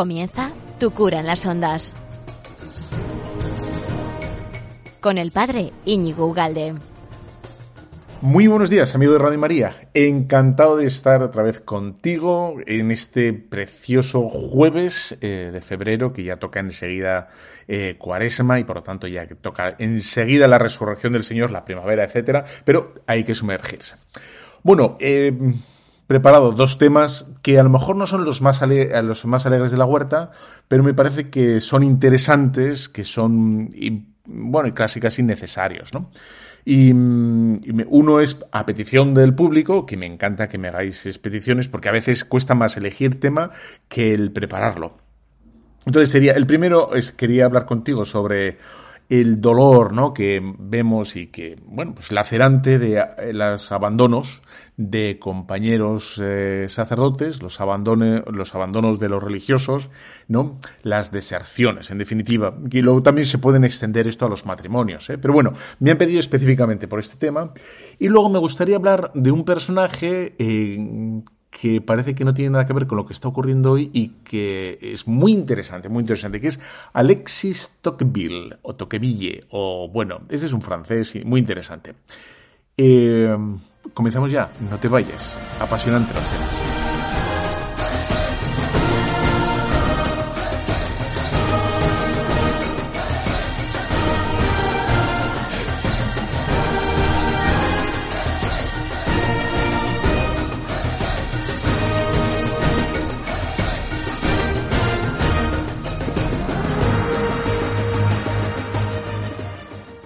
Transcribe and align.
Comienza 0.00 0.50
Tu 0.78 0.90
cura 0.92 1.20
en 1.20 1.26
las 1.26 1.44
ondas. 1.44 1.92
Con 4.98 5.18
el 5.18 5.30
padre 5.30 5.74
Íñigo 5.84 6.24
Ugalde. 6.24 6.72
Muy 8.22 8.46
buenos 8.46 8.70
días, 8.70 8.94
amigo 8.94 9.12
de 9.12 9.18
Radio 9.18 9.38
María. 9.38 9.74
Encantado 9.92 10.78
de 10.78 10.86
estar 10.86 11.22
otra 11.22 11.42
vez 11.42 11.60
contigo 11.60 12.56
en 12.64 12.90
este 12.90 13.34
precioso 13.34 14.30
jueves 14.30 15.18
eh, 15.20 15.50
de 15.52 15.60
febrero 15.60 16.14
que 16.14 16.24
ya 16.24 16.38
toca 16.38 16.60
enseguida 16.60 17.28
eh, 17.68 17.96
Cuaresma 17.98 18.58
y 18.58 18.64
por 18.64 18.76
lo 18.76 18.82
tanto 18.82 19.06
ya 19.06 19.26
toca 19.26 19.76
enseguida 19.78 20.48
la 20.48 20.56
resurrección 20.56 21.12
del 21.12 21.24
Señor, 21.24 21.50
la 21.50 21.66
primavera, 21.66 22.04
etcétera. 22.04 22.46
Pero 22.64 22.94
hay 23.06 23.22
que 23.22 23.34
sumergirse. 23.34 23.96
Bueno, 24.62 24.96
eh, 24.98 25.36
preparado 26.10 26.50
dos 26.50 26.76
temas 26.76 27.30
que 27.40 27.60
a 27.60 27.62
lo 27.62 27.70
mejor 27.70 27.94
no 27.94 28.04
son 28.04 28.24
los 28.24 28.42
más, 28.42 28.60
los 28.60 29.24
más 29.26 29.46
alegres 29.46 29.70
de 29.70 29.78
la 29.78 29.84
huerta, 29.84 30.32
pero 30.66 30.82
me 30.82 30.92
parece 30.92 31.30
que 31.30 31.60
son 31.60 31.84
interesantes, 31.84 32.88
que 32.88 33.04
son, 33.04 33.70
y, 33.72 34.08
bueno, 34.24 34.68
y 34.68 34.72
casi 34.72 34.98
casi 34.98 35.22
necesarios, 35.22 35.94
¿no? 35.94 36.10
Y, 36.64 36.90
uno 36.90 38.18
es 38.18 38.44
a 38.50 38.66
petición 38.66 39.14
del 39.14 39.36
público, 39.36 39.86
que 39.86 39.96
me 39.96 40.06
encanta 40.06 40.48
que 40.48 40.58
me 40.58 40.66
hagáis 40.66 41.16
peticiones, 41.22 41.68
porque 41.68 41.90
a 41.90 41.92
veces 41.92 42.24
cuesta 42.24 42.56
más 42.56 42.76
elegir 42.76 43.20
tema 43.20 43.52
que 43.86 44.12
el 44.12 44.32
prepararlo. 44.32 44.98
Entonces 45.86 46.10
sería, 46.10 46.32
el 46.32 46.44
primero 46.44 46.92
es, 46.96 47.12
quería 47.12 47.44
hablar 47.44 47.66
contigo 47.66 48.04
sobre 48.04 48.58
el 49.10 49.40
dolor 49.40 49.92
¿no? 49.92 50.14
que 50.14 50.40
vemos 50.58 51.16
y 51.16 51.26
que, 51.26 51.56
bueno, 51.66 51.94
pues 51.94 52.12
lacerante 52.12 52.78
de 52.78 52.98
eh, 52.98 53.32
los 53.32 53.72
abandonos 53.72 54.40
de 54.76 55.18
compañeros 55.18 56.18
eh, 56.22 56.66
sacerdotes, 56.68 57.42
los, 57.42 57.58
los 57.58 58.54
abandonos 58.54 58.98
de 59.00 59.08
los 59.08 59.22
religiosos, 59.22 59.90
¿no? 60.28 60.58
Las 60.82 61.10
deserciones, 61.10 61.90
en 61.90 61.98
definitiva. 61.98 62.54
Y 62.70 62.80
luego 62.80 63.02
también 63.02 63.26
se 63.26 63.38
pueden 63.38 63.64
extender 63.64 64.06
esto 64.06 64.26
a 64.26 64.28
los 64.28 64.46
matrimonios, 64.46 65.10
¿eh? 65.10 65.18
Pero 65.18 65.34
bueno, 65.34 65.52
me 65.80 65.90
han 65.90 65.98
pedido 65.98 66.20
específicamente 66.20 66.88
por 66.88 67.00
este 67.00 67.16
tema. 67.16 67.52
Y 67.98 68.08
luego 68.08 68.30
me 68.30 68.38
gustaría 68.38 68.76
hablar 68.76 69.10
de 69.12 69.32
un 69.32 69.44
personaje 69.44 70.34
eh, 70.38 71.22
que 71.50 71.80
parece 71.80 72.14
que 72.14 72.24
no 72.24 72.32
tiene 72.32 72.50
nada 72.50 72.64
que 72.64 72.72
ver 72.72 72.86
con 72.86 72.96
lo 72.96 73.04
que 73.04 73.12
está 73.12 73.28
ocurriendo 73.28 73.72
hoy 73.72 73.90
y 73.92 74.08
que 74.24 74.78
es 74.80 75.06
muy 75.06 75.32
interesante, 75.32 75.88
muy 75.88 76.02
interesante, 76.02 76.40
que 76.40 76.46
es 76.46 76.60
Alexis 76.92 77.78
Tocqueville, 77.82 78.58
o 78.62 78.76
Tocqueville, 78.76 79.44
o 79.50 79.88
bueno, 79.92 80.20
ese 80.28 80.46
es 80.46 80.52
un 80.52 80.62
francés 80.62 81.18
muy 81.24 81.40
interesante. 81.40 81.94
Eh, 82.76 83.36
comenzamos 83.92 84.30
ya, 84.30 84.50
no 84.70 84.78
te 84.78 84.88
vayas, 84.88 85.36
apasionante 85.60 86.14
los 86.14 86.79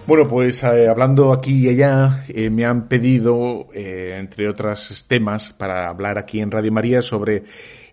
Bueno, 0.07 0.29
pues 0.29 0.63
eh, 0.65 0.87
hablando 0.87 1.33
aquí 1.33 1.65
y 1.65 1.71
allá, 1.71 2.25
eh, 2.29 2.51
me 2.51 2.67
han 2.67 2.89
pedido, 2.89 3.69
eh, 3.73 4.17
entre 4.19 4.51
otros 4.51 5.07
temas, 5.09 5.55
para 5.55 5.89
hablar 5.89 6.19
aquí 6.19 6.41
en 6.41 6.51
Radio 6.51 6.71
María 6.73 7.01
sobre 7.01 7.45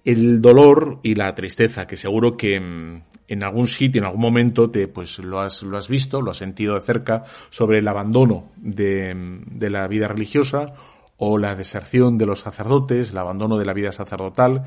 el 0.04 0.42
dolor 0.42 1.00
y 1.04 1.16
la 1.16 1.34
tristeza, 1.34 1.88
que 1.88 1.96
seguro 1.96 2.36
que 2.36 2.60
mm, 2.60 3.04
en 3.30 3.44
algún 3.46 3.70
sitio, 3.70 4.02
en 4.02 4.08
algún 4.08 4.20
momento, 4.20 4.70
te, 4.70 4.90
pues 4.90 5.20
lo 5.20 5.40
has, 5.40 5.64
lo 5.64 5.78
has 5.78 5.88
visto, 5.88 6.22
lo 6.22 6.32
has 6.32 6.38
sentido 6.38 6.76
de 6.76 6.82
cerca, 6.82 7.24
sobre 7.50 7.80
el 7.80 7.88
abandono 7.88 8.52
de, 8.58 9.16
mm, 9.16 9.60
la 9.62 9.88
vida 9.88 10.10
religiosa 10.10 10.74
o 11.16 11.38
la 11.38 11.56
deserción 11.56 12.18
de 12.18 12.26
los 12.26 12.42
sacerdotes, 12.42 13.12
el 13.12 13.20
abandono 13.20 13.58
de 13.58 13.66
la 13.66 13.74
vida 13.74 13.94
sacerdotal, 13.94 14.66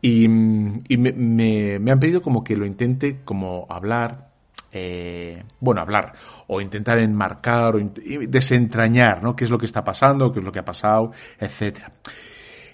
y, 0.00 0.28
mm, 0.28 0.78
y 0.86 0.96
me, 0.98 1.12
me, 1.12 1.80
me 1.80 1.90
han 1.90 1.98
pedido 1.98 2.22
como 2.22 2.44
que 2.44 2.54
lo 2.54 2.66
intente 2.66 3.22
como 3.24 3.66
hablar, 3.68 4.33
eh, 4.74 5.42
bueno, 5.60 5.80
hablar 5.80 6.12
o 6.48 6.60
intentar 6.60 6.98
enmarcar 6.98 7.76
o 7.76 7.92
desentrañar, 8.28 9.22
¿no? 9.22 9.34
¿Qué 9.34 9.44
es 9.44 9.50
lo 9.50 9.58
que 9.58 9.66
está 9.66 9.84
pasando? 9.84 10.32
¿Qué 10.32 10.40
es 10.40 10.44
lo 10.44 10.52
que 10.52 10.58
ha 10.58 10.64
pasado? 10.64 11.12
Etcétera. 11.38 11.92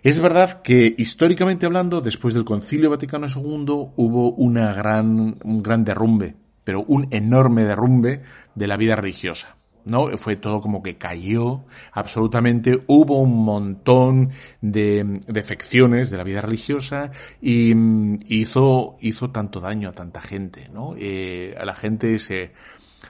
Es 0.02 0.18
verdad 0.18 0.62
que 0.62 0.94
históricamente 0.96 1.66
hablando, 1.66 2.00
después 2.00 2.32
del 2.32 2.44
Concilio 2.44 2.88
Vaticano 2.88 3.26
II 3.26 3.92
hubo 3.96 4.32
una 4.32 4.72
gran, 4.72 5.36
un 5.44 5.62
gran 5.62 5.84
derrumbe, 5.84 6.34
pero 6.64 6.82
un 6.88 7.06
enorme 7.10 7.64
derrumbe 7.64 8.22
de 8.54 8.66
la 8.66 8.78
vida 8.78 8.96
religiosa. 8.96 9.59
¿No? 9.84 10.16
Fue 10.18 10.36
todo 10.36 10.60
como 10.60 10.82
que 10.82 10.96
cayó 10.96 11.64
absolutamente, 11.92 12.82
hubo 12.86 13.20
un 13.20 13.44
montón 13.44 14.30
de 14.60 15.20
defecciones 15.26 16.10
de 16.10 16.16
la 16.16 16.24
vida 16.24 16.40
religiosa 16.40 17.12
y 17.40 17.74
mm, 17.74 18.20
hizo, 18.26 18.96
hizo 19.00 19.30
tanto 19.30 19.60
daño 19.60 19.88
a 19.88 19.92
tanta 19.92 20.20
gente, 20.20 20.68
¿no? 20.72 20.94
Eh, 20.98 21.54
a 21.58 21.64
la 21.64 21.74
gente 21.74 22.18
se, 22.18 22.52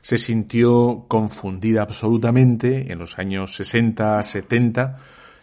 se 0.03 0.19
sintió 0.19 1.07
confundida 1.09 1.83
absolutamente 1.83 2.93
en 2.93 2.99
los 2.99 3.19
años 3.19 3.57
60, 3.57 4.23
70 4.23 4.99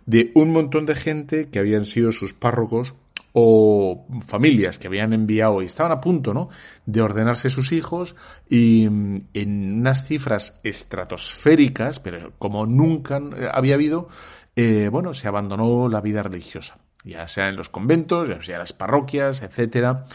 de 0.06 0.32
un 0.36 0.52
montón 0.54 0.86
de 0.86 0.96
gente 0.96 1.50
que 1.50 1.60
habían 1.60 1.86
sido 1.86 2.12
sus 2.12 2.34
párrocos 2.34 2.96
o 3.40 4.08
familias 4.26 4.80
que 4.80 4.88
habían 4.88 5.14
enviado 5.14 5.62
y 5.62 5.66
estaban 5.66 5.92
a 5.92 6.02
punto, 6.02 6.34
¿no? 6.34 6.50
De 6.88 7.04
ordenarse 7.04 7.52
sus 7.52 7.72
hijos 7.72 8.16
y 8.50 8.88
mm, 8.90 9.28
en 9.36 9.74
unas 9.74 10.08
cifras 10.08 10.60
estratosféricas, 10.64 12.00
pero 12.00 12.34
como 12.40 12.66
nunca 12.66 13.22
había 13.54 13.76
habido, 13.76 14.10
eh, 14.56 14.90
bueno, 14.92 15.14
se 15.14 15.28
abandonó 15.28 15.88
la 15.88 16.02
vida 16.02 16.24
religiosa, 16.24 16.80
ya 17.04 17.28
sea 17.28 17.50
en 17.50 17.58
los 17.58 17.70
conventos, 17.70 18.28
ya 18.28 18.42
sea 18.42 18.56
en 18.56 18.62
las 18.62 18.74
parroquias, 18.74 19.44
etcétera. 19.44 20.06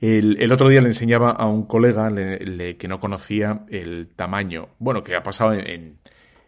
El, 0.00 0.50
otro 0.50 0.70
día 0.70 0.80
le 0.80 0.88
enseñaba 0.88 1.30
a 1.30 1.46
un 1.46 1.64
colega 1.64 2.10
que 2.10 2.88
no 2.88 3.00
conocía 3.00 3.66
el 3.68 4.08
tamaño, 4.16 4.70
bueno, 4.78 5.02
que 5.02 5.14
ha 5.14 5.22
pasado 5.22 5.52
en, 5.52 5.98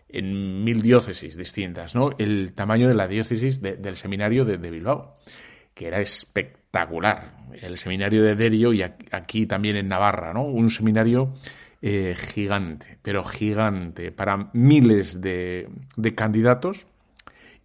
en, 0.08 0.64
mil 0.64 0.80
diócesis 0.80 1.36
distintas, 1.36 1.94
¿no? 1.94 2.12
El 2.16 2.54
tamaño 2.54 2.88
de 2.88 2.94
la 2.94 3.08
diócesis 3.08 3.60
del 3.60 3.94
seminario 3.94 4.46
de 4.46 4.56
Bilbao 4.56 5.16
que 5.74 5.88
era 5.88 6.00
espectacular. 6.00 7.34
El 7.60 7.76
seminario 7.76 8.22
de 8.22 8.34
Derio 8.34 8.72
y 8.72 8.82
aquí 8.82 9.46
también 9.46 9.76
en 9.76 9.88
Navarra, 9.88 10.32
¿no? 10.32 10.42
Un 10.44 10.70
seminario 10.70 11.34
eh, 11.82 12.16
gigante, 12.16 12.98
pero 13.02 13.24
gigante, 13.24 14.10
para 14.10 14.50
miles 14.54 15.20
de, 15.20 15.68
de 15.96 16.14
candidatos 16.14 16.86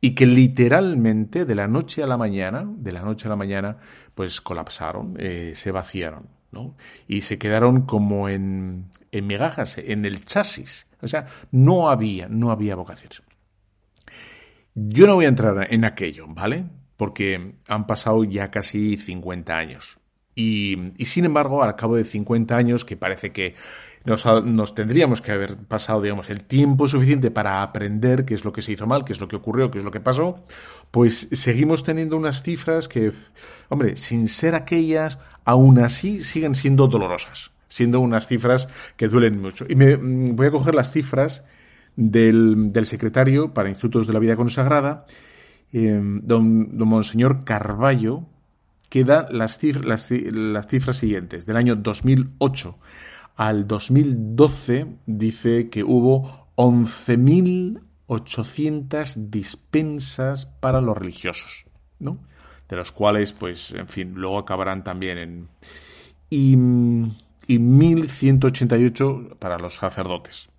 y 0.01 0.15
que 0.15 0.25
literalmente 0.25 1.45
de 1.45 1.56
la 1.56 1.67
noche 1.67 2.03
a 2.03 2.07
la 2.07 2.17
mañana, 2.17 2.65
de 2.65 2.91
la 2.91 3.01
noche 3.01 3.27
a 3.27 3.29
la 3.29 3.35
mañana, 3.35 3.77
pues 4.15 4.41
colapsaron, 4.41 5.15
eh, 5.17 5.53
se 5.56 5.71
vaciaron, 5.71 6.27
¿no? 6.51 6.75
Y 7.07 7.21
se 7.21 7.38
quedaron 7.38 7.83
como 7.83 8.29
en, 8.29 8.89
en 9.11 9.27
migajas, 9.27 9.77
en 9.77 10.06
el 10.06 10.23
chasis. 10.25 10.88
O 11.01 11.07
sea, 11.07 11.25
no 11.51 11.89
había, 11.89 12.27
no 12.29 12.51
había 12.51 12.75
vocación. 12.75 13.11
Yo 14.75 15.07
no 15.07 15.15
voy 15.15 15.25
a 15.25 15.29
entrar 15.29 15.67
en 15.69 15.83
aquello, 15.83 16.27
¿vale? 16.27 16.65
Porque 16.99 17.53
han 17.69 17.87
pasado 17.87 18.25
ya 18.25 18.51
casi 18.51 18.97
50 18.97 19.57
años. 19.57 19.99
Y, 20.35 20.75
sin 21.05 21.23
embargo, 21.23 21.63
al 21.63 21.77
cabo 21.77 21.95
de 21.95 22.03
50 22.03 22.57
años, 22.57 22.83
que 22.83 22.97
parece 22.97 23.31
que 23.31 23.55
nos, 24.03 24.25
nos, 24.43 24.73
tendríamos 24.73 25.21
que 25.21 25.31
haber 25.31 25.55
pasado, 25.55 26.01
digamos, 26.01 26.29
el 26.29 26.43
tiempo 26.43 26.89
suficiente 26.89 27.31
para 27.31 27.61
aprender 27.61 28.25
qué 28.25 28.33
es 28.33 28.43
lo 28.43 28.51
que 28.51 28.61
se 28.61 28.73
hizo 28.73 28.85
mal, 28.85 29.05
qué 29.05 29.13
es 29.13 29.21
lo 29.21 29.29
que 29.29 29.37
ocurrió, 29.37 29.71
qué 29.71 29.77
es 29.77 29.85
lo 29.85 29.91
que 29.91 30.01
pasó, 30.01 30.43
pues 30.91 31.29
seguimos 31.31 31.85
teniendo 31.85 32.17
unas 32.17 32.43
cifras 32.43 32.89
que, 32.89 33.13
hombre, 33.69 33.95
sin 33.95 34.27
ser 34.27 34.53
aquellas, 34.53 35.19
aún 35.45 35.79
así 35.79 36.21
siguen 36.21 36.53
siendo 36.53 36.89
dolorosas, 36.89 37.51
siendo 37.69 38.01
unas 38.01 38.27
cifras 38.27 38.67
que 38.97 39.07
duelen 39.07 39.41
mucho. 39.41 39.65
Y 39.69 39.75
me 39.75 39.95
mm, 39.95 40.35
voy 40.35 40.47
a 40.47 40.51
coger 40.51 40.75
las 40.75 40.91
cifras 40.91 41.45
del, 41.95 42.73
del 42.73 42.85
secretario 42.85 43.53
para 43.53 43.69
Institutos 43.69 44.05
de 44.05 44.11
la 44.11 44.19
Vida 44.19 44.35
Consagrada, 44.35 45.05
eh, 45.74 46.00
don, 46.01 46.77
don 46.77 46.88
Monseñor 46.88 47.44
Carballo, 47.44 48.24
que 48.89 49.04
da 49.04 49.27
las, 49.31 49.57
cifras, 49.60 50.10
las, 50.12 50.68
cifras 50.68 50.98
siguientes. 50.98 51.45
Del 51.45 51.57
año 51.57 51.75
2008 51.75 52.75
al 53.36 53.68
2012 53.68 54.88
dice 55.06 55.69
que 55.69 55.83
hubo 55.83 56.48
11.800 56.56 59.30
dispensas 59.30 60.48
para 60.48 60.81
los 60.81 60.98
religiosos, 60.98 61.68
¿no? 62.00 62.18
De 62.68 62.75
los 62.75 62.92
cuales, 62.92 63.31
pues, 63.33 63.71
en 63.71 63.88
fin, 63.88 64.16
luego 64.16 64.39
acabarán 64.39 64.83
también 64.83 65.18
en... 65.18 65.48
Y, 66.30 66.57
y 67.48 67.57
1.188 67.57 69.38
para 69.38 69.57
los 69.57 69.75
sacerdotes. 69.75 70.50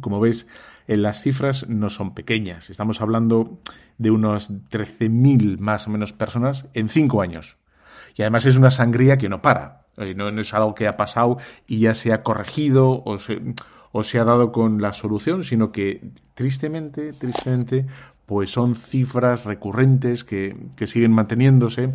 Como 0.00 0.18
ves, 0.20 0.48
en 0.86 1.02
las 1.02 1.22
cifras 1.22 1.68
no 1.68 1.90
son 1.90 2.14
pequeñas. 2.14 2.70
Estamos 2.70 3.00
hablando 3.00 3.58
de 3.98 4.10
unos 4.10 4.50
13.000 4.50 5.58
más 5.58 5.86
o 5.86 5.90
menos 5.90 6.12
personas 6.12 6.66
en 6.74 6.88
cinco 6.88 7.22
años. 7.22 7.56
Y 8.16 8.22
además 8.22 8.46
es 8.46 8.56
una 8.56 8.70
sangría 8.70 9.18
que 9.18 9.28
no 9.28 9.42
para. 9.42 9.82
Eh, 9.96 10.14
no, 10.14 10.28
es 10.28 10.54
algo 10.54 10.74
que 10.74 10.88
ha 10.88 10.96
pasado 10.96 11.38
y 11.66 11.78
ya 11.78 11.94
se 11.94 12.12
ha 12.12 12.22
corregido 12.22 13.02
o 13.04 13.18
se, 13.18 13.40
o 13.92 14.04
se 14.04 14.18
ha 14.18 14.24
dado 14.24 14.52
con 14.52 14.82
la 14.82 14.92
solución, 14.92 15.44
sino 15.44 15.72
que 15.72 16.02
tristemente, 16.34 17.12
tristemente, 17.12 17.86
pues 18.26 18.50
son 18.50 18.74
cifras 18.74 19.44
recurrentes 19.44 20.24
que, 20.24 20.56
que 20.76 20.86
siguen 20.86 21.12
manteniéndose 21.12 21.92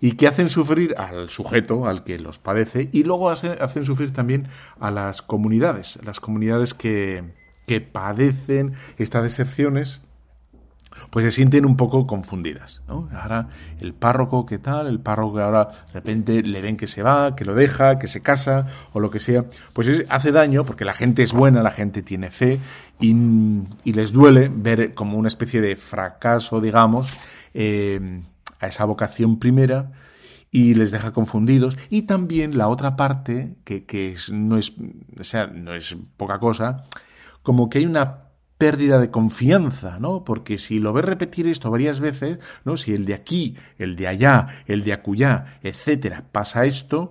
y 0.00 0.12
que 0.12 0.26
hacen 0.26 0.48
sufrir 0.48 0.96
al 0.98 1.30
sujeto, 1.30 1.86
al 1.86 2.02
que 2.02 2.18
los 2.18 2.38
padece, 2.40 2.88
y 2.90 3.04
luego 3.04 3.30
hacen 3.30 3.84
sufrir 3.84 4.12
también 4.12 4.48
a 4.80 4.90
las 4.90 5.22
comunidades, 5.22 5.96
las 6.02 6.18
comunidades 6.18 6.74
que, 6.74 7.22
que 7.66 7.80
padecen 7.80 8.74
estas 8.98 9.22
deserciones 9.22 10.02
pues 11.10 11.24
se 11.24 11.30
sienten 11.30 11.64
un 11.64 11.76
poco 11.76 12.06
confundidas. 12.06 12.82
¿no? 12.88 13.08
Ahora, 13.14 13.48
el 13.80 13.94
párroco, 13.94 14.46
¿qué 14.46 14.58
tal? 14.58 14.86
El 14.86 15.00
párroco 15.00 15.40
ahora 15.40 15.68
de 15.86 15.92
repente 15.92 16.42
le 16.42 16.60
ven 16.60 16.76
que 16.76 16.86
se 16.86 17.02
va, 17.02 17.34
que 17.36 17.44
lo 17.44 17.54
deja, 17.54 17.98
que 17.98 18.06
se 18.06 18.22
casa 18.22 18.66
o 18.92 19.00
lo 19.00 19.10
que 19.10 19.20
sea. 19.20 19.44
Pues 19.72 20.04
hace 20.08 20.32
daño 20.32 20.64
porque 20.64 20.84
la 20.84 20.94
gente 20.94 21.22
es 21.22 21.32
buena, 21.32 21.62
la 21.62 21.70
gente 21.70 22.02
tiene 22.02 22.30
fe 22.30 22.58
y, 23.00 23.12
les 23.84 24.12
duele 24.12 24.50
ver 24.52 24.94
como 24.94 25.18
una 25.18 25.28
especie 25.28 25.60
de 25.60 25.76
fracaso, 25.76 26.60
digamos, 26.60 27.18
eh, 27.54 28.22
a 28.60 28.66
esa 28.66 28.84
vocación 28.84 29.38
primera 29.38 29.92
y 30.50 30.74
les 30.74 30.90
deja 30.90 31.12
confundidos. 31.12 31.78
Y 31.90 32.02
también 32.02 32.56
la 32.58 32.68
otra 32.68 32.96
parte, 32.96 33.56
que, 33.64 33.84
que 33.84 34.14
no, 34.32 34.56
es, 34.56 34.74
o 35.18 35.24
sea, 35.24 35.46
no 35.46 35.74
es 35.74 35.96
poca 36.16 36.38
cosa, 36.38 36.84
como 37.42 37.68
que 37.68 37.78
hay 37.78 37.86
una 37.86 38.22
pérdida 38.62 39.00
de 39.00 39.10
confianza, 39.10 39.98
¿no? 39.98 40.24
Porque 40.24 40.56
si 40.56 40.78
lo 40.78 40.92
ves 40.92 41.04
repetir 41.04 41.48
esto 41.48 41.68
varias 41.68 41.98
veces, 41.98 42.38
¿no? 42.64 42.76
Si 42.76 42.94
el 42.94 43.04
de 43.04 43.14
aquí, 43.14 43.56
el 43.76 43.96
de 43.96 44.06
allá, 44.06 44.46
el 44.66 44.84
de 44.84 44.92
acullá, 44.92 45.58
etcétera, 45.64 46.24
pasa 46.30 46.64
esto, 46.64 47.10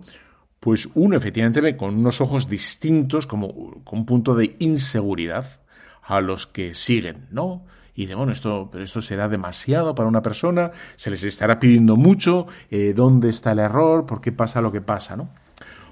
pues 0.61 0.87
uno 0.93 1.17
efectivamente 1.17 1.59
ve 1.59 1.75
con 1.75 1.97
unos 1.97 2.21
ojos 2.21 2.47
distintos, 2.47 3.27
como 3.27 3.83
con 3.83 3.99
un 3.99 4.05
punto 4.05 4.33
de 4.33 4.55
inseguridad 4.59 5.59
a 6.03 6.21
los 6.21 6.47
que 6.47 6.73
siguen, 6.73 7.27
¿no? 7.31 7.65
Y 7.95 8.05
de 8.05 8.15
bueno, 8.15 8.31
esto, 8.31 8.69
pero 8.71 8.85
esto 8.85 9.01
será 9.01 9.27
demasiado 9.27 9.93
para 9.93 10.07
una 10.07 10.21
persona, 10.21 10.71
se 10.95 11.09
les 11.11 11.23
estará 11.23 11.59
pidiendo 11.59 11.97
mucho, 11.97 12.47
eh, 12.69 12.93
¿dónde 12.95 13.29
está 13.29 13.51
el 13.51 13.59
error? 13.59 14.05
¿Por 14.05 14.21
qué 14.21 14.31
pasa 14.31 14.61
lo 14.61 14.71
que 14.71 14.79
pasa, 14.81 15.17
no? 15.17 15.33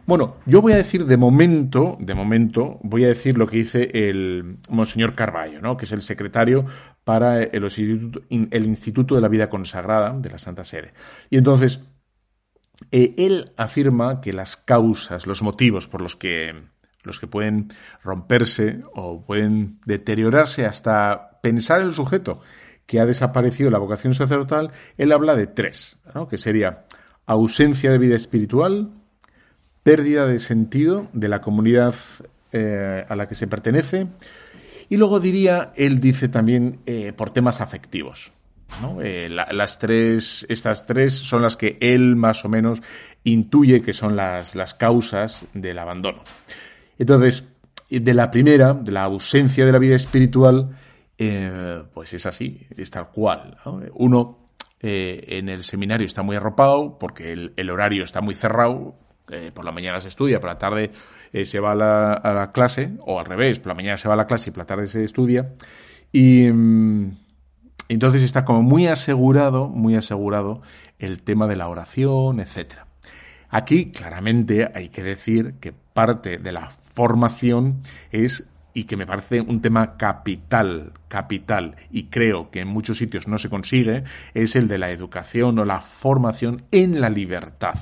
Bueno, 0.09 0.38
yo 0.47 0.59
voy 0.63 0.73
a 0.73 0.77
decir 0.77 1.06
de 1.06 1.17
momento, 1.17 1.95
de 2.00 2.15
momento, 2.15 2.79
voy 2.81 3.06
a 3.06 3.09
decir 3.09 3.38
lo 3.38 3.45
que 3.45 3.57
dice 3.57 3.91
el 3.94 4.57
Monseñor 4.67 5.13
Carballo, 5.13 5.61
¿no? 5.61 5.77
que 5.77 5.85
es 5.85 5.91
el 5.91 6.01
secretario 6.01 6.65
para 7.03 7.44
el 7.44 8.65
Instituto, 8.65 9.13
de 9.13 9.21
la 9.21 9.27
Vida 9.27 9.51
Consagrada 9.51 10.17
de 10.17 10.31
la 10.31 10.39
Santa 10.39 10.63
Sede. 10.63 10.94
Y 11.29 11.38
entonces, 11.38 11.81
eh, 12.89 13.13
él 13.19 13.51
afirma 13.56 14.19
que 14.19 14.33
las 14.33 14.57
causas, 14.57 15.27
los 15.27 15.44
motivos 15.44 15.88
por 15.88 16.01
los 16.01 16.15
que, 16.15 16.55
los 17.03 17.19
que 17.19 17.27
pueden 17.27 17.67
romperse 18.01 18.81
o 18.95 19.23
pueden 19.23 19.77
deteriorarse 19.85 20.65
hasta 20.65 21.39
pensar 21.44 21.81
el 21.81 21.94
sujeto 21.94 22.41
que 22.88 23.00
ha 23.00 23.05
desaparecido 23.05 23.69
la 23.69 23.77
vocación 23.77 24.15
sacerdotal, 24.15 24.71
él 24.97 25.12
habla 25.12 25.35
de 25.35 25.45
tres, 25.45 26.00
¿no? 26.15 26.27
que 26.27 26.39
sería 26.39 26.88
ausencia 27.27 27.91
de 27.91 28.00
vida 28.00 28.15
espiritual, 28.15 28.89
pérdida 29.89 30.27
de 30.27 30.38
sentido 30.38 31.07
de 31.13 31.30
la 31.30 31.41
comunidad 31.41 31.95
eh, 32.51 33.03
a 33.09 33.15
la 33.15 33.27
que 33.27 33.33
se 33.33 33.47
pertenece. 33.47 34.06
Y 34.88 34.97
luego 34.97 35.19
diría, 35.19 35.71
él 35.75 36.00
dice 36.00 36.30
también 36.30 36.81
eh, 36.86 37.12
por 37.12 37.31
temas 37.31 37.59
afectivos. 37.59 38.31
Eh, 39.01 39.30
las 39.31 39.80
tres, 39.80 40.45
estas 40.47 40.86
tres 40.86 41.15
son 41.15 41.41
las 41.41 41.57
que 41.57 41.80
él 41.81 42.15
más 42.15 42.45
o 42.45 42.50
menos 42.50 42.83
intuye 43.24 43.81
que 43.81 43.94
son 43.94 44.15
las, 44.15 44.53
las 44.53 44.75
causas 44.75 45.45
del 45.56 45.80
abandono. 45.80 46.21
Entonces, 47.00 47.45
de 47.89 48.13
la 48.13 48.30
primera, 48.30 48.75
de 48.75 48.91
la 48.91 49.06
ausencia 49.06 49.65
de 49.65 49.71
la 49.71 49.80
vida 49.80 49.95
espiritual, 49.95 50.77
pues 51.95 52.13
es 52.13 52.27
así, 52.27 52.68
es 52.77 52.91
tal 52.91 53.09
cual. 53.09 53.57
Uno 53.95 54.51
en 54.81 55.50
el 55.50 55.63
seminario 55.63 56.06
está 56.06 56.21
muy 56.21 56.36
arropado 56.36 57.00
porque 57.00 57.33
el 57.56 57.69
horario 57.71 58.03
está 58.03 58.21
muy 58.21 58.36
cerrado, 58.36 58.95
eh, 59.31 59.51
por 59.53 59.65
la 59.65 59.71
mañana 59.71 59.99
se 60.01 60.07
estudia, 60.07 60.39
por 60.39 60.49
la 60.49 60.57
tarde 60.57 60.91
eh, 61.31 61.45
se 61.45 61.59
va 61.59 61.71
a 61.71 61.75
la, 61.75 62.51
clase, 62.53 62.91
o 63.05 63.19
al 63.19 63.25
revés, 63.25 63.59
por 63.59 63.67
la 63.67 63.75
mañana 63.75 63.97
se 63.97 64.07
va 64.07 64.15
a 64.15 64.17
la 64.17 64.27
clase 64.27 64.49
y 64.49 64.51
por 64.51 64.59
la 64.59 64.65
tarde 64.65 64.87
se 64.87 65.03
estudia. 65.03 65.53
Y 66.11 66.49
mm, 66.51 67.17
entonces 67.89 68.23
está 68.23 68.45
como 68.45 68.61
muy 68.61 68.87
asegurado, 68.87 69.69
muy 69.69 69.95
asegurado 69.95 70.61
el 70.97 71.21
tema 71.21 71.47
de 71.47 71.55
la 71.55 71.67
oración, 71.67 72.39
etcétera. 72.39 72.87
Aquí 73.49 73.91
claramente 73.91 74.69
hay 74.73 74.89
que 74.89 75.03
decir 75.03 75.55
que 75.59 75.73
parte 75.73 76.37
de 76.37 76.51
la 76.51 76.67
formación 76.67 77.81
es 78.11 78.45
y 78.73 78.83
que 78.83 78.95
me 78.95 79.07
parece 79.07 79.41
un 79.41 79.61
tema 79.61 79.97
capital, 79.97 80.93
capital, 81.07 81.75
y 81.89 82.05
creo 82.05 82.51
que 82.51 82.59
en 82.59 82.67
muchos 82.67 82.99
sitios 82.99 83.27
no 83.27 83.39
se 83.39 83.50
consigue, 83.50 84.03
es 84.33 84.55
el 84.55 84.67
de 84.67 84.77
la 84.77 84.91
educación 84.91 85.57
o 85.57 85.65
la 85.65 85.81
formación 85.81 86.63
en 86.71 87.01
la 87.01 87.09
libertad 87.09 87.79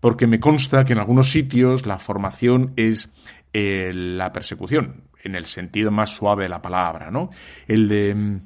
porque 0.00 0.26
me 0.26 0.40
consta 0.40 0.84
que 0.84 0.92
en 0.92 0.98
algunos 0.98 1.30
sitios 1.30 1.86
la 1.86 1.98
formación 1.98 2.72
es 2.76 3.10
eh, 3.52 3.92
la 3.94 4.32
persecución, 4.32 5.04
en 5.22 5.34
el 5.34 5.46
sentido 5.46 5.90
más 5.90 6.10
suave 6.10 6.44
de 6.44 6.48
la 6.48 6.62
palabra, 6.62 7.10
¿no? 7.10 7.30
El 7.66 7.88
de 7.88 8.14
mm, 8.14 8.40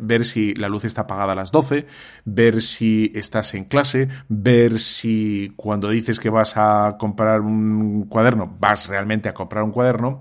ver, 0.00 0.24
si 0.24 0.54
la 0.54 0.68
luz 0.68 0.84
está 0.84 1.02
apagada 1.02 1.32
a 1.32 1.36
las 1.36 1.52
12, 1.52 1.86
ver 2.24 2.62
si 2.62 3.12
estás 3.14 3.54
en 3.54 3.64
clase, 3.64 4.08
ver 4.28 4.78
si 4.78 5.52
cuando 5.56 5.88
dices 5.88 6.20
que 6.20 6.30
vas 6.30 6.56
a 6.56 6.96
comprar 6.98 7.40
un 7.40 8.06
cuaderno, 8.06 8.56
vas 8.58 8.88
realmente 8.88 9.28
a 9.28 9.34
comprar 9.34 9.62
un 9.62 9.72
cuaderno, 9.72 10.20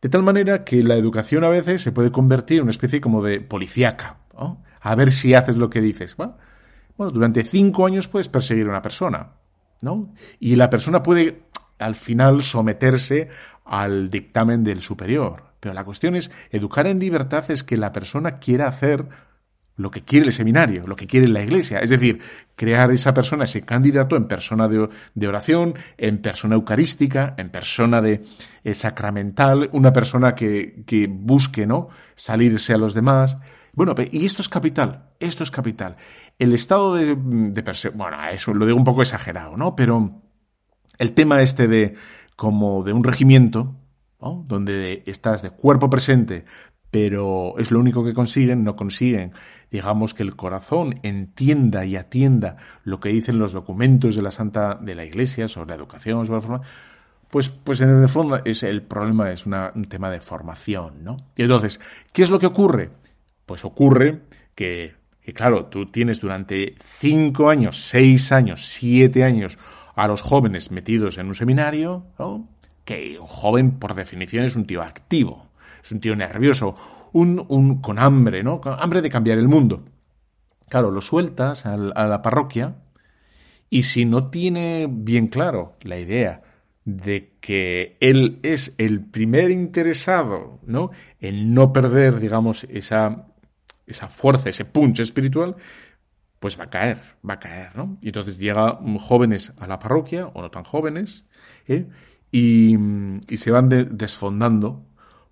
de 0.00 0.08
tal 0.08 0.22
manera 0.22 0.64
que 0.64 0.82
la 0.82 0.94
educación 0.94 1.44
a 1.44 1.48
veces 1.48 1.82
se 1.82 1.92
puede 1.92 2.10
convertir 2.10 2.58
en 2.58 2.62
una 2.62 2.70
especie 2.70 3.00
como 3.00 3.22
de 3.22 3.40
policíaca, 3.40 4.16
¿no? 4.34 4.62
a 4.80 4.94
ver 4.94 5.12
si 5.12 5.34
haces 5.34 5.56
lo 5.56 5.68
que 5.68 5.80
dices. 5.80 6.16
Bueno, 6.16 6.36
durante 7.12 7.42
cinco 7.42 7.86
años 7.86 8.08
puedes 8.08 8.28
perseguir 8.28 8.66
a 8.66 8.70
una 8.70 8.82
persona, 8.82 9.28
¿no? 9.82 10.12
Y 10.38 10.56
la 10.56 10.70
persona 10.70 11.02
puede 11.02 11.42
al 11.78 11.94
final 11.94 12.42
someterse 12.42 13.28
al 13.64 14.10
dictamen 14.10 14.64
del 14.64 14.80
superior. 14.80 15.44
Pero 15.60 15.74
la 15.74 15.84
cuestión 15.84 16.16
es, 16.16 16.30
educar 16.50 16.86
en 16.86 16.98
libertad 16.98 17.50
es 17.50 17.62
que 17.62 17.76
la 17.76 17.92
persona 17.92 18.38
quiera 18.38 18.66
hacer 18.66 19.08
lo 19.76 19.90
que 19.90 20.02
quiere 20.02 20.26
el 20.26 20.32
seminario, 20.32 20.86
lo 20.86 20.96
que 20.96 21.06
quiere 21.06 21.26
la 21.28 21.42
iglesia. 21.42 21.78
Es 21.78 21.90
decir, 21.90 22.20
crear 22.54 22.90
esa 22.92 23.14
persona, 23.14 23.44
ese 23.44 23.62
candidato 23.62 24.16
en 24.16 24.26
persona 24.26 24.68
de, 24.68 25.26
oración, 25.26 25.74
en 25.96 26.20
persona 26.20 26.54
eucarística, 26.54 27.34
en 27.38 27.50
persona 27.50 28.02
de 28.02 28.22
eh, 28.62 28.74
sacramental, 28.74 29.70
una 29.72 29.92
persona 29.92 30.34
que, 30.34 30.82
que 30.86 31.06
busque, 31.06 31.66
¿no? 31.66 31.88
Salirse 32.14 32.74
a 32.74 32.78
los 32.78 32.92
demás. 32.92 33.38
Bueno, 33.72 33.94
y 34.10 34.24
esto 34.24 34.42
es 34.42 34.48
capital, 34.48 35.10
esto 35.20 35.44
es 35.44 35.50
capital. 35.50 35.96
El 36.38 36.52
estado 36.52 36.94
de, 36.94 37.14
de 37.14 37.90
bueno, 37.94 38.16
eso 38.32 38.52
lo 38.54 38.66
digo 38.66 38.78
un 38.78 38.84
poco 38.84 39.02
exagerado, 39.02 39.56
¿no? 39.56 39.76
Pero 39.76 40.22
el 40.98 41.12
tema 41.12 41.40
este 41.42 41.68
de 41.68 41.94
como 42.36 42.82
de 42.82 42.92
un 42.92 43.04
regimiento, 43.04 43.76
¿no? 44.20 44.44
Donde 44.46 45.02
estás 45.06 45.42
de 45.42 45.50
cuerpo 45.50 45.88
presente, 45.90 46.44
pero 46.90 47.56
es 47.58 47.70
lo 47.70 47.78
único 47.78 48.04
que 48.04 48.14
consiguen, 48.14 48.64
no 48.64 48.74
consiguen, 48.74 49.32
digamos, 49.70 50.14
que 50.14 50.22
el 50.22 50.34
corazón 50.34 50.98
entienda 51.02 51.84
y 51.84 51.96
atienda 51.96 52.56
lo 52.84 52.98
que 52.98 53.10
dicen 53.10 53.38
los 53.38 53.52
documentos 53.52 54.16
de 54.16 54.22
la 54.22 54.30
Santa, 54.30 54.74
de 54.74 54.94
la 54.94 55.04
Iglesia 55.04 55.48
sobre 55.48 55.70
la 55.70 55.76
educación, 55.76 56.26
sobre 56.26 56.38
la 56.38 56.42
forma, 56.42 56.62
pues, 57.30 57.48
pues 57.48 57.80
en 57.80 57.90
el 57.90 58.08
fondo 58.08 58.40
es, 58.44 58.62
el 58.64 58.82
problema 58.82 59.30
es 59.30 59.46
un 59.46 59.84
tema 59.88 60.10
de 60.10 60.20
formación, 60.20 61.04
¿no? 61.04 61.16
Y 61.36 61.42
entonces, 61.42 61.80
¿qué 62.12 62.24
es 62.24 62.30
lo 62.30 62.40
que 62.40 62.46
ocurre? 62.46 62.90
Pues 63.50 63.64
ocurre 63.64 64.20
que, 64.54 64.94
claro, 65.34 65.66
tú 65.66 65.90
tienes 65.90 66.20
durante 66.20 66.76
cinco 66.80 67.50
años, 67.50 67.88
seis 67.88 68.30
años, 68.30 68.64
siete 68.68 69.24
años 69.24 69.58
a 69.96 70.06
los 70.06 70.22
jóvenes 70.22 70.70
metidos 70.70 71.18
en 71.18 71.26
un 71.26 71.34
seminario. 71.34 72.06
Que 72.84 73.18
un 73.18 73.26
joven, 73.26 73.72
por 73.72 73.96
definición, 73.96 74.44
es 74.44 74.54
un 74.54 74.66
tío 74.66 74.82
activo, 74.82 75.50
es 75.82 75.90
un 75.90 75.98
tío 75.98 76.14
nervioso, 76.14 76.76
un, 77.10 77.44
un 77.48 77.80
con 77.80 77.98
hambre, 77.98 78.44
¿no? 78.44 78.60
Con 78.60 78.76
hambre 78.78 79.02
de 79.02 79.10
cambiar 79.10 79.38
el 79.38 79.48
mundo. 79.48 79.84
Claro, 80.68 80.92
lo 80.92 81.00
sueltas 81.00 81.66
a 81.66 81.76
la 81.76 82.22
parroquia 82.22 82.76
y 83.68 83.82
si 83.82 84.04
no 84.04 84.30
tiene 84.30 84.86
bien 84.88 85.26
claro 85.26 85.74
la 85.82 85.98
idea 85.98 86.42
de 86.84 87.32
que 87.40 87.96
él 88.00 88.38
es 88.42 88.74
el 88.78 89.04
primer 89.04 89.50
interesado, 89.50 90.60
¿no? 90.66 90.90
En 91.20 91.52
no 91.52 91.72
perder, 91.72 92.20
digamos, 92.20 92.64
esa, 92.70 93.26
esa 93.90 94.08
fuerza, 94.08 94.50
ese 94.50 94.64
punch 94.64 95.00
espiritual, 95.00 95.56
pues 96.38 96.58
va 96.58 96.64
a 96.64 96.70
caer, 96.70 96.98
va 97.28 97.34
a 97.34 97.38
caer, 97.38 97.76
¿no? 97.76 97.98
Y 98.02 98.08
entonces 98.08 98.38
llegan 98.38 98.98
jóvenes 98.98 99.52
a 99.58 99.66
la 99.66 99.78
parroquia, 99.78 100.26
o 100.28 100.40
no 100.40 100.50
tan 100.50 100.64
jóvenes, 100.64 101.24
¿eh? 101.68 101.86
y, 102.32 102.76
se 103.36 103.50
van 103.50 103.68
desfondando 103.68 104.86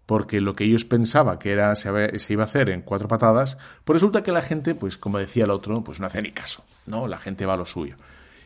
porque 0.07 0.41
lo 0.41 0.55
que 0.55 0.65
ellos 0.65 0.85
pensaban 0.85 1.39
que 1.39 1.53
era 1.53 1.75
se, 1.75 1.89
iba 2.31 2.43
a 2.43 2.47
hacer 2.47 2.71
en 2.71 2.83
cuatro 2.83 3.09
patadas, 3.09 3.59
pues 3.85 3.95
resulta 3.95 4.23
que 4.23 4.33
la 4.33 4.43
gente, 4.43 4.75
pues 4.75 4.97
como 4.97 5.19
decía 5.19 5.45
el 5.45 5.51
otro, 5.51 5.85
pues 5.85 6.01
no 6.01 6.07
hace 6.07 6.23
ni 6.23 6.33
caso, 6.33 6.65
¿no? 6.87 7.07
La 7.07 7.19
gente 7.19 7.45
va 7.45 7.55
a 7.55 7.59
lo 7.59 7.67
suyo. 7.67 7.97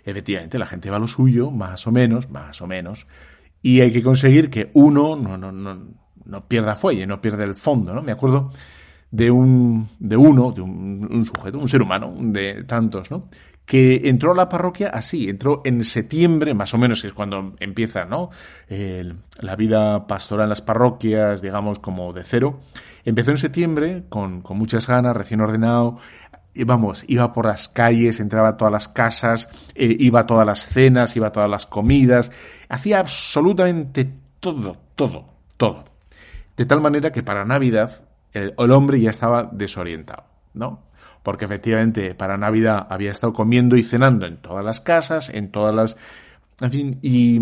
Efectivamente, 0.04 0.59
la 0.59 0.66
gente 0.66 0.90
va 0.90 0.97
a 0.97 1.00
lo 1.00 1.07
suyo, 1.07 1.50
más 1.52 1.87
o 1.87 1.92
menos, 1.92 2.31
más 2.31 2.61
o 2.62 2.66
menos, 2.66 3.07
y 3.62 3.81
hay 3.81 3.92
que 3.92 4.02
conseguir 4.02 4.50
que 4.50 4.71
uno 4.75 5.14
no, 5.14 5.37
no, 5.37 5.52
no, 5.52 5.78
no 6.25 6.49
pierda 6.49 6.75
fuelle, 6.75 7.07
no 7.07 7.21
pierda 7.21 7.45
el 7.45 7.54
fondo, 7.54 7.95
¿no? 7.95 8.02
Me 8.02 8.12
acuerdo 8.12 8.50
de 9.12 9.31
un, 9.31 9.88
de 10.00 10.16
uno, 10.16 10.50
de 10.50 10.62
un, 10.62 11.09
un 11.09 11.25
sujeto, 11.25 11.59
un 11.59 11.69
ser 11.69 11.83
humano, 11.83 12.12
de 12.19 12.64
tantos, 12.64 13.11
¿no? 13.11 13.28
que 13.64 14.09
entró 14.09 14.33
a 14.33 14.35
la 14.35 14.49
parroquia 14.49 14.88
así, 14.88 15.28
entró 15.28 15.62
en 15.64 15.85
septiembre, 15.85 16.52
más 16.52 16.75
o 16.75 16.78
menos, 16.78 17.00
que 17.00 17.09
es 17.09 17.14
cuando 17.14 17.54
empieza 17.61 18.04
¿no? 18.04 18.31
la 18.69 19.57
vida 19.57 20.07
pastoral 20.07 20.45
en 20.47 20.50
las 20.50 20.62
parroquias, 20.62 21.40
digamos, 21.40 21.78
como 21.78 22.12
de 22.12 22.25
cero. 22.25 22.61
Empezó 23.04 23.31
en 23.31 23.38
septiembre 23.38 24.04
con, 24.09 24.42
con 24.42 24.59
muchas 24.59 24.87
ganas, 24.88 25.16
recién 25.16 25.40
ordenado, 25.40 25.99
vamos, 26.66 27.04
iba 27.07 27.33
por 27.33 27.47
las 27.47 27.69
calles, 27.69 28.21
entraba 28.21 28.49
a 28.49 28.57
todas 28.57 28.73
las 28.73 28.88
casas, 28.88 29.49
eh, 29.75 29.97
iba 29.99 30.21
a 30.21 30.26
todas 30.26 30.47
las 30.47 30.66
cenas, 30.66 31.16
iba 31.16 31.28
a 31.28 31.33
todas 31.33 31.49
las 31.49 31.66
comidas, 31.66 32.33
hacía 32.69 32.99
absolutamente 32.99 34.11
todo, 34.40 34.76
todo, 34.97 35.26
todo. 35.57 35.85
De 36.57 36.66
tal 36.66 36.81
manera 36.81 37.12
que 37.12 37.23
para 37.23 37.45
Navidad 37.45 38.04
el, 38.32 38.70
hombre 38.70 39.00
ya 39.00 39.10
estaba 39.10 39.48
desorientado, 39.52 40.24
¿no? 40.54 40.90
porque 41.22 41.44
efectivamente 41.44 42.14
para 42.14 42.36
Navidad 42.36 42.86
había 42.90 43.10
estado 43.10 43.32
comiendo 43.32 43.76
y 43.76 43.82
cenando 43.82 44.26
en 44.26 44.38
todas 44.38 44.64
las 44.64 44.80
casas, 44.80 45.28
en 45.28 45.50
todas 45.50 45.74
las... 45.74 45.96
En 46.60 46.70
fin, 46.70 46.98
y, 47.02 47.40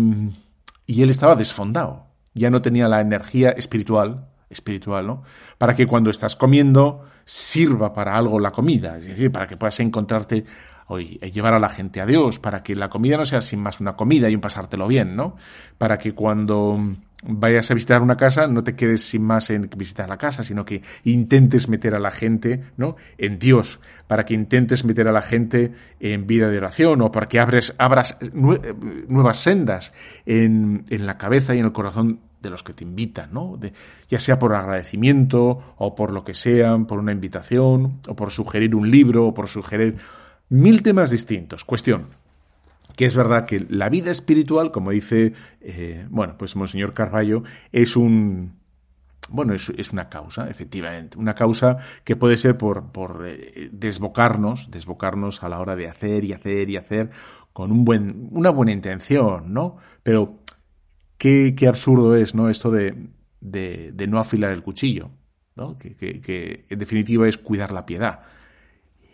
y 0.85 1.01
él 1.01 1.09
estaba 1.09 1.35
desfondado, 1.35 2.05
ya 2.33 2.49
no 2.49 2.61
tenía 2.61 2.87
la 2.87 3.01
energía 3.01 3.51
espiritual, 3.51 4.27
espiritual, 4.49 5.07
¿no? 5.07 5.23
Para 5.57 5.75
que 5.75 5.87
cuando 5.87 6.09
estás 6.09 6.35
comiendo 6.35 7.05
sirva 7.25 7.93
para 7.93 8.15
algo 8.15 8.39
la 8.39 8.51
comida, 8.51 8.97
es 8.97 9.05
decir, 9.05 9.31
para 9.31 9.47
que 9.47 9.57
puedas 9.57 9.79
encontrarte 9.79 10.45
hoy, 10.87 11.17
llevar 11.33 11.53
a 11.53 11.59
la 11.59 11.69
gente 11.69 12.01
a 12.01 12.05
Dios, 12.05 12.39
para 12.39 12.61
que 12.63 12.75
la 12.75 12.89
comida 12.89 13.17
no 13.17 13.25
sea 13.25 13.41
sin 13.41 13.61
más 13.61 13.79
una 13.79 13.95
comida 13.95 14.29
y 14.29 14.35
un 14.35 14.41
pasártelo 14.41 14.87
bien, 14.87 15.15
¿no? 15.15 15.35
Para 15.77 15.97
que 15.97 16.13
cuando 16.13 16.79
vayas 17.23 17.69
a 17.69 17.73
visitar 17.73 18.01
una 18.01 18.17
casa, 18.17 18.47
no 18.47 18.63
te 18.63 18.75
quedes 18.75 19.03
sin 19.03 19.23
más 19.23 19.49
en 19.49 19.69
visitar 19.75 20.09
la 20.09 20.17
casa, 20.17 20.43
sino 20.43 20.65
que 20.65 20.81
intentes 21.03 21.69
meter 21.69 21.95
a 21.95 21.99
la 21.99 22.11
gente, 22.11 22.63
¿no? 22.77 22.95
En 23.17 23.39
Dios, 23.39 23.79
para 24.07 24.25
que 24.25 24.33
intentes 24.33 24.85
meter 24.85 25.07
a 25.07 25.11
la 25.11 25.21
gente 25.21 25.71
en 25.99 26.27
vida 26.27 26.49
de 26.49 26.57
oración 26.57 27.01
o 27.01 27.11
para 27.11 27.27
que 27.27 27.39
abres, 27.39 27.75
abras 27.77 28.17
nuevas 28.33 29.37
sendas 29.37 29.93
en, 30.25 30.85
en 30.89 31.05
la 31.05 31.17
cabeza 31.17 31.55
y 31.55 31.59
en 31.59 31.65
el 31.65 31.71
corazón 31.71 32.19
de 32.41 32.49
los 32.49 32.63
que 32.63 32.73
te 32.73 32.83
invitan, 32.83 33.31
¿no? 33.33 33.55
De, 33.57 33.71
ya 34.09 34.19
sea 34.19 34.39
por 34.39 34.55
agradecimiento 34.55 35.75
o 35.77 35.95
por 35.95 36.11
lo 36.11 36.23
que 36.23 36.33
sea, 36.33 36.77
por 36.79 36.99
una 36.99 37.11
invitación 37.11 37.99
o 38.07 38.15
por 38.15 38.31
sugerir 38.31 38.75
un 38.75 38.89
libro 38.89 39.27
o 39.27 39.33
por 39.33 39.47
sugerir 39.47 39.97
mil 40.49 40.81
temas 40.81 41.11
distintos. 41.11 41.63
Cuestión, 41.63 42.07
que 43.01 43.07
es 43.07 43.15
verdad 43.15 43.47
que 43.47 43.65
la 43.67 43.89
vida 43.89 44.11
espiritual, 44.11 44.71
como 44.71 44.91
dice, 44.91 45.33
eh, 45.59 46.05
bueno, 46.11 46.35
pues 46.37 46.55
Monseñor 46.55 46.93
Carballo, 46.93 47.41
es 47.71 47.95
un, 47.95 48.59
bueno, 49.27 49.55
es, 49.55 49.69
es, 49.75 49.91
una 49.91 50.07
causa, 50.07 50.47
efectivamente, 50.47 51.17
una 51.17 51.33
causa 51.33 51.77
que 52.03 52.15
puede 52.15 52.37
ser 52.37 52.59
por, 52.59 52.91
por 52.91 53.25
eh, 53.25 53.69
desbocarnos, 53.71 54.69
desbocarnos 54.69 55.41
a 55.41 55.49
la 55.49 55.59
hora 55.59 55.75
de 55.75 55.87
hacer 55.87 56.25
y 56.25 56.33
hacer 56.33 56.69
y 56.69 56.77
hacer 56.77 57.09
con 57.53 57.71
un 57.71 57.85
buen, 57.85 58.29
una 58.33 58.51
buena 58.51 58.71
intención, 58.71 59.51
¿no? 59.51 59.77
Pero 60.03 60.37
qué, 61.17 61.55
qué 61.57 61.67
absurdo 61.67 62.15
es, 62.15 62.35
¿no? 62.35 62.51
Esto 62.51 62.69
de, 62.69 63.07
de, 63.39 64.07
no 64.07 64.19
afilar 64.19 64.51
el 64.51 64.61
cuchillo, 64.61 65.09
¿no? 65.55 65.75
Que 65.79 66.65
en 66.69 66.77
definitiva 66.77 67.27
es 67.27 67.39
cuidar 67.39 67.71
la 67.71 67.87
piedad. 67.87 68.19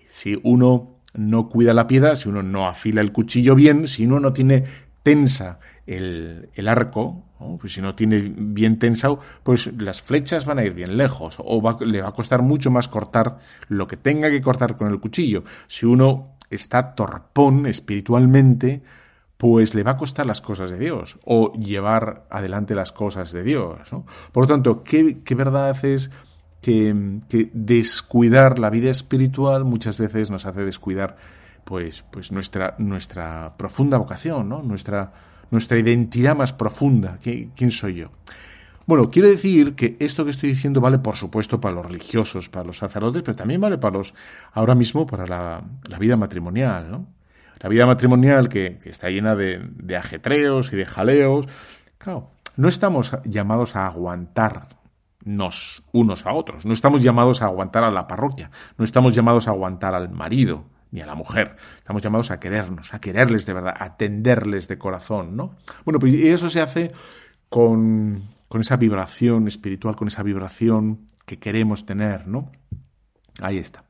Si 0.10 0.38
uno 0.44 0.97
no 1.14 1.50
cuida 1.50 1.74
la 1.74 1.88
piedad, 1.88 2.16
si 2.16 2.30
uno 2.30 2.44
no 2.44 2.68
afila 2.68 3.02
el 3.02 3.12
cuchillo 3.12 3.56
bien, 3.56 3.88
si 3.88 4.06
uno 4.06 4.20
no 4.20 4.34
tiene 4.34 4.64
tensa 5.04 5.60
el, 5.86 6.50
el 6.54 6.68
arco, 6.68 7.24
pues 7.60 7.74
si 7.74 7.82
no 7.82 7.96
tiene 7.96 8.34
bien 8.36 8.80
tensado, 8.80 9.20
pues 9.44 9.72
las 9.78 10.02
flechas 10.02 10.46
van 10.46 10.60
a 10.60 10.64
ir 10.64 10.74
bien 10.74 10.98
lejos 10.98 11.38
o 11.40 11.78
le 11.86 12.02
va 12.02 12.10
a 12.10 12.14
costar 12.14 12.42
mucho 12.42 12.72
más 12.72 12.88
cortar 12.88 13.40
lo 13.70 13.88
que 13.88 13.98
tenga 13.98 14.30
que 14.30 14.42
cortar 14.42 14.76
con 14.76 14.88
el 14.88 15.00
cuchillo. 15.00 15.44
Si 15.68 15.86
uno 15.86 16.36
está 16.50 16.96
torpón 16.96 17.66
espiritualmente, 17.68 18.82
pues 19.38 19.76
le 19.76 19.84
va 19.84 19.92
a 19.92 19.98
costar 19.98 20.26
las 20.26 20.42
cosas 20.42 20.72
de 20.72 20.80
Dios 20.80 21.20
o 21.26 21.54
llevar 21.54 22.26
adelante 22.30 22.74
las 22.74 22.92
cosas 22.92 23.32
de 23.32 23.44
Dios. 23.44 23.80
Por 24.32 24.44
lo 24.44 24.48
tanto, 24.48 24.84
¿qué, 24.84 25.20
qué 25.24 25.36
verdad 25.36 25.86
es 25.86 26.10
que, 26.68 27.50
descuidar 27.54 28.60
la 28.60 28.70
vida 28.70 28.90
espiritual 28.90 29.64
muchas 29.64 29.98
veces 29.98 30.30
nos 30.30 30.46
hace 30.46 30.66
descuidar 30.66 31.16
pues, 31.64 32.04
pues 32.12 32.32
nuestra, 32.34 32.76
nuestra 32.78 33.56
profunda 33.56 33.98
vocación, 33.98 34.50
¿no? 34.50 34.62
nuestra, 34.62 35.14
nuestra 35.50 35.78
identidad 35.78 36.36
más 36.36 36.52
profunda. 36.52 37.20
¿Quién 37.22 37.72
soy 37.72 37.96
yo? 37.96 38.10
Bueno, 38.86 39.10
quiero 39.10 39.30
decir 39.30 39.76
que 39.76 39.96
esto 40.00 40.26
que 40.26 40.32
estoy 40.32 40.50
diciendo 40.50 40.82
vale, 40.82 41.00
por 41.00 41.16
supuesto, 41.16 41.60
para 41.62 41.76
los 41.76 41.86
religiosos, 41.86 42.50
para 42.50 42.66
los 42.66 42.78
sacerdotes, 42.78 43.22
pero 43.22 43.36
también 43.36 43.62
vale 43.62 43.78
para 43.78 43.98
los, 43.98 44.14
ahora 44.54 44.76
mismo, 44.76 45.06
para 45.06 45.26
la, 45.26 45.64
la 45.88 46.00
vida 46.00 46.18
matrimonial, 46.18 46.92
¿no? 46.92 47.08
La 47.60 47.70
vida 47.70 47.86
matrimonial 47.86 48.50
que, 48.50 48.78
que 48.78 48.90
está 48.90 49.10
llena 49.10 49.36
de, 49.36 49.60
de, 49.76 49.98
ajetreos 49.98 50.72
y 50.72 50.76
de 50.76 50.86
jaleos. 50.86 51.48
Claro, 51.98 52.30
no 52.56 52.68
estamos 52.68 53.12
llamados 53.26 53.76
a 53.76 53.88
aguantar 53.88 54.68
nos 55.28 55.84
unos 55.92 56.26
a 56.26 56.34
otros. 56.34 56.66
No 56.66 56.74
estamos 56.74 57.04
llamados 57.04 57.42
a 57.42 57.46
aguantar 57.46 57.84
a 57.84 57.92
la 57.92 58.08
parroquia, 58.08 58.50
no 58.78 58.84
estamos 58.84 59.14
llamados 59.14 59.48
a 59.48 59.52
aguantar 59.52 59.94
al 59.94 60.10
marido 60.10 60.66
ni 60.92 61.02
a 61.02 61.06
la 61.06 61.16
mujer. 61.16 61.58
Estamos 61.78 62.02
llamados 62.02 62.32
a 62.32 62.40
querernos, 62.40 62.94
a 62.94 63.00
quererles 63.00 63.46
de 63.46 63.54
verdad, 63.54 63.76
a 63.78 63.86
atenderles 63.86 64.68
de 64.68 64.78
corazón, 64.78 65.36
¿no? 65.36 65.56
Bueno, 65.84 66.00
pues 66.00 66.14
eso 66.14 66.50
se 66.50 66.62
hace 66.62 66.92
con, 67.50 68.24
con 68.48 68.62
esa 68.62 68.78
vibración 68.78 69.48
espiritual, 69.48 69.96
con 69.96 70.08
esa 70.08 70.24
vibración 70.24 71.08
que 71.26 71.40
queremos 71.40 71.86
tener, 71.86 72.28
¿no? 72.28 72.52
Ahí 73.42 73.58
está. 73.58 73.87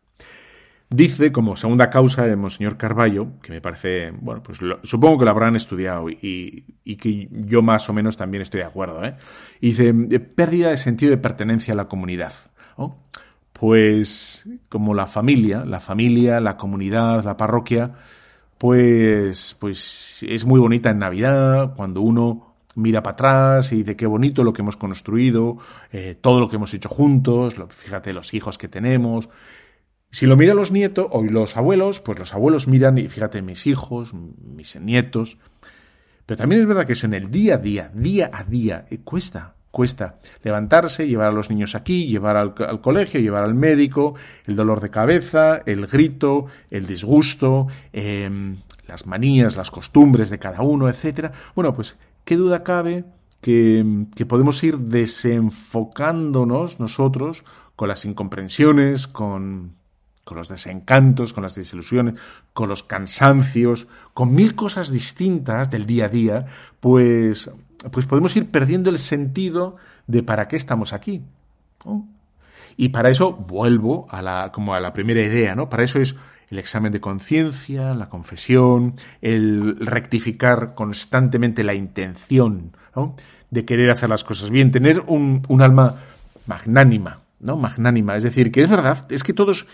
Dice, 0.89 1.33
como 1.33 1.57
segunda 1.57 1.89
causa 1.89 2.25
de 2.25 2.37
Monseñor 2.37 2.77
Carballo, 2.77 3.39
que 3.41 3.51
me 3.51 3.59
parece, 3.59 4.11
bueno, 4.11 4.41
pues 4.41 4.61
lo, 4.61 4.79
supongo 4.83 5.19
que 5.19 5.25
lo 5.25 5.31
habrán 5.31 5.57
estudiado 5.57 6.09
y, 6.09 6.63
y, 6.85 6.95
que 6.95 7.27
yo 7.29 7.61
más 7.61 7.89
o 7.89 7.93
menos 7.93 8.15
también 8.15 8.41
estoy 8.41 8.61
de 8.61 8.67
acuerdo, 8.67 9.03
¿eh? 9.03 9.15
dice, 9.59 9.93
pérdida 9.93 10.69
de 10.69 10.77
sentido 10.77 11.11
de 11.11 11.17
pertenencia 11.17 11.73
a 11.73 11.77
la 11.77 11.89
comunidad. 11.89 12.33
Pues 13.51 14.47
como 14.69 14.93
la 14.93 15.07
familia, 15.07 15.65
la 15.65 15.79
familia, 15.79 16.39
la 16.39 16.55
comunidad, 16.55 17.23
la 17.23 17.35
parroquia, 17.35 17.91
pues, 18.57 19.57
pues 19.59 20.23
es 20.27 20.45
muy 20.45 20.59
bonita 20.59 20.91
en 20.91 20.99
Navidad, 20.99 21.73
cuando 21.75 22.01
uno 22.01 22.55
mira 22.77 23.01
para 23.01 23.13
atrás 23.13 23.71
y 23.71 23.77
dice 23.77 23.95
qué 23.95 24.05
bonito 24.05 24.43
lo 24.43 24.53
que 24.53 24.61
hemos 24.61 24.77
construido, 24.77 25.57
eh, 25.91 26.15
todo 26.19 26.39
lo 26.39 26.47
que 26.47 26.57
hemos 26.57 26.73
hecho 26.73 26.89
juntos, 26.89 27.55
fíjate 27.69 28.13
los 28.13 28.33
hijos 28.35 28.57
que 28.57 28.67
tenemos, 28.67 29.29
si 30.11 30.25
lo 30.25 30.37
miran 30.37 30.57
los 30.57 30.71
nietos 30.71 31.07
o 31.11 31.23
los 31.23 31.57
abuelos, 31.57 31.99
pues 31.99 32.17
los 32.17 32.33
abuelos 32.33 32.67
miran 32.67 32.97
y 32.97 33.07
fíjate 33.07 33.41
mis 33.41 33.67
hijos, 33.67 34.13
mis 34.13 34.79
nietos. 34.79 35.37
Pero 36.25 36.37
también 36.37 36.61
es 36.61 36.67
verdad 36.67 36.85
que 36.85 36.93
eso 36.93 37.07
en 37.07 37.13
el 37.13 37.29
día 37.29 37.55
a 37.55 37.57
día, 37.57 37.91
día 37.93 38.29
a 38.33 38.43
día, 38.43 38.85
eh, 38.89 38.99
cuesta, 39.03 39.55
cuesta 39.71 40.19
levantarse, 40.43 41.07
llevar 41.07 41.29
a 41.29 41.33
los 41.33 41.49
niños 41.49 41.75
aquí, 41.75 42.07
llevar 42.07 42.37
al, 42.37 42.53
colegio, 42.81 43.19
llevar 43.19 43.43
al 43.43 43.53
médico, 43.53 44.15
el 44.45 44.55
dolor 44.55 44.81
de 44.81 44.89
cabeza, 44.89 45.61
el 45.65 45.87
grito, 45.87 46.47
el 46.69 46.87
disgusto, 46.87 47.67
eh, 47.93 48.55
las 48.87 49.05
manías, 49.05 49.55
las 49.55 49.71
costumbres 49.71 50.29
de 50.29 50.39
cada 50.39 50.61
uno, 50.61 50.89
etcétera. 50.89 51.31
Bueno, 51.55 51.73
pues 51.73 51.97
qué 52.23 52.37
duda 52.37 52.63
cabe 52.63 53.05
que, 53.41 54.05
que 54.15 54.25
podemos 54.25 54.63
ir 54.63 54.77
desenfocándonos 54.77 56.79
nosotros 56.79 57.43
con 57.75 57.89
las 57.89 58.05
incomprensiones, 58.05 59.07
con, 59.07 59.75
con 60.27 60.37
los 60.37 60.49
desencantos, 60.49 61.31
con 61.31 61.41
las 61.41 61.55
desilusiones, 61.55 62.19
con 62.53 62.67
los 62.67 62.83
cansancios, 62.83 63.87
con 64.13 64.35
mil 64.35 64.53
cosas 64.53 64.91
distintas 64.91 65.71
del 65.71 65.87
día 65.87 66.05
a 66.05 66.09
día, 66.09 66.45
pues, 66.81 67.49
pues 67.91 68.05
podemos 68.05 68.35
ir 68.35 68.51
perdiendo 68.51 68.89
el 68.89 68.99
sentido 68.99 69.77
de 70.05 70.21
para 70.21 70.47
qué 70.47 70.57
estamos 70.57 70.91
aquí. 70.91 71.23
Y 72.75 72.89
para 72.89 73.09
eso 73.09 73.31
vuelvo 73.33 74.05
a 74.09 74.21
la, 74.21 74.51
como 74.51 74.75
a 74.75 74.81
la 74.81 74.93
primera 74.93 75.21
idea, 75.21 75.55
¿no? 75.55 75.69
Para 75.69 75.83
eso 75.83 75.99
es 75.99 76.15
el 76.49 76.59
examen 76.59 76.91
de 76.91 76.99
conciencia, 76.99 77.93
la 77.93 78.09
confesión, 78.09 78.95
el 79.21 79.77
rectificar 79.79 80.75
constantemente 80.75 81.63
la 81.63 81.73
intención 81.73 82.75
de 83.49 83.65
querer 83.65 83.89
hacer 83.91 84.09
las 84.09 84.23
cosas 84.23 84.49
bien, 84.49 84.71
tener 84.71 85.03
un, 85.07 85.41
un 85.47 85.61
alma 85.61 85.95
magnánima, 86.45 87.19
¿no? 87.39 87.57
Magnánima. 87.57 88.15
Es 88.15 88.23
decir, 88.23 88.51
que 88.51 88.61
es 88.61 88.69
verdad, 88.69 89.05
es 89.11 89.23
que 89.23 89.33
todos 89.33 89.67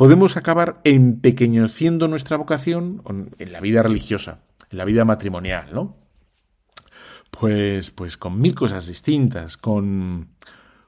podemos 0.00 0.38
acabar 0.38 0.80
empequeñeciendo 0.84 2.08
nuestra 2.08 2.38
vocación 2.38 3.02
en 3.38 3.52
la 3.52 3.60
vida 3.60 3.82
religiosa, 3.82 4.38
en 4.70 4.78
la 4.78 4.86
vida 4.86 5.04
matrimonial, 5.04 5.74
¿no? 5.74 5.94
Pues, 7.30 7.90
pues 7.90 8.16
con 8.16 8.40
mil 8.40 8.54
cosas 8.54 8.86
distintas, 8.86 9.58
con, 9.58 10.30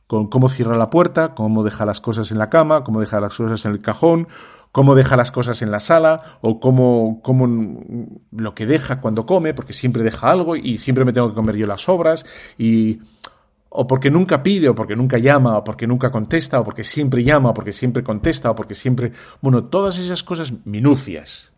con 0.07 0.29
cómo 0.29 0.49
cierra 0.49 0.79
la 0.79 0.89
puerta, 0.89 1.35
cómo 1.35 1.63
deja 1.63 1.85
las 1.85 2.01
cosas 2.01 2.31
en 2.33 2.39
la 2.39 2.49
cama, 2.49 2.85
cómo 2.85 3.01
deja 3.01 3.21
las 3.21 3.37
cosas 3.37 3.63
en 3.67 3.73
el 3.73 3.83
cajón, 3.83 4.29
cómo 4.73 4.95
deja 4.95 5.15
las 5.19 5.31
cosas 5.31 5.61
en 5.61 5.71
la 5.71 5.81
sala 5.81 6.39
o 6.41 6.59
cómo, 6.59 7.21
cómo 7.23 7.85
lo 8.31 8.55
que 8.55 8.65
deja 8.65 9.03
cuando 9.03 9.27
come, 9.27 9.53
porque 9.53 9.75
siempre 9.75 10.05
deja 10.05 10.31
algo 10.31 10.57
y 10.57 10.79
siempre 10.79 11.05
me 11.05 11.13
tengo 11.13 11.29
que 11.29 11.35
comer 11.35 11.57
yo 11.57 11.67
las 11.67 11.87
obras 11.87 12.25
y 12.57 13.01
o 13.75 13.87
porque 13.87 14.11
nunca 14.11 14.43
pide, 14.43 14.69
o 14.69 14.75
porque 14.75 14.95
nunca 14.95 15.19
llama, 15.19 15.57
o 15.57 15.65
porque 15.65 15.87
nunca 15.87 16.11
contesta, 16.11 16.61
o 16.61 16.65
porque 16.65 16.85
siempre 16.85 17.25
llama, 17.25 17.51
o 17.51 17.55
porque 17.55 17.73
siempre 17.73 18.03
contesta, 18.03 18.51
o 18.51 18.55
porque 18.55 18.75
siempre... 18.75 19.13
Bueno, 19.41 19.65
todas 19.65 19.99
esas 19.99 20.23
cosas 20.23 20.53
minucias, 20.65 21.53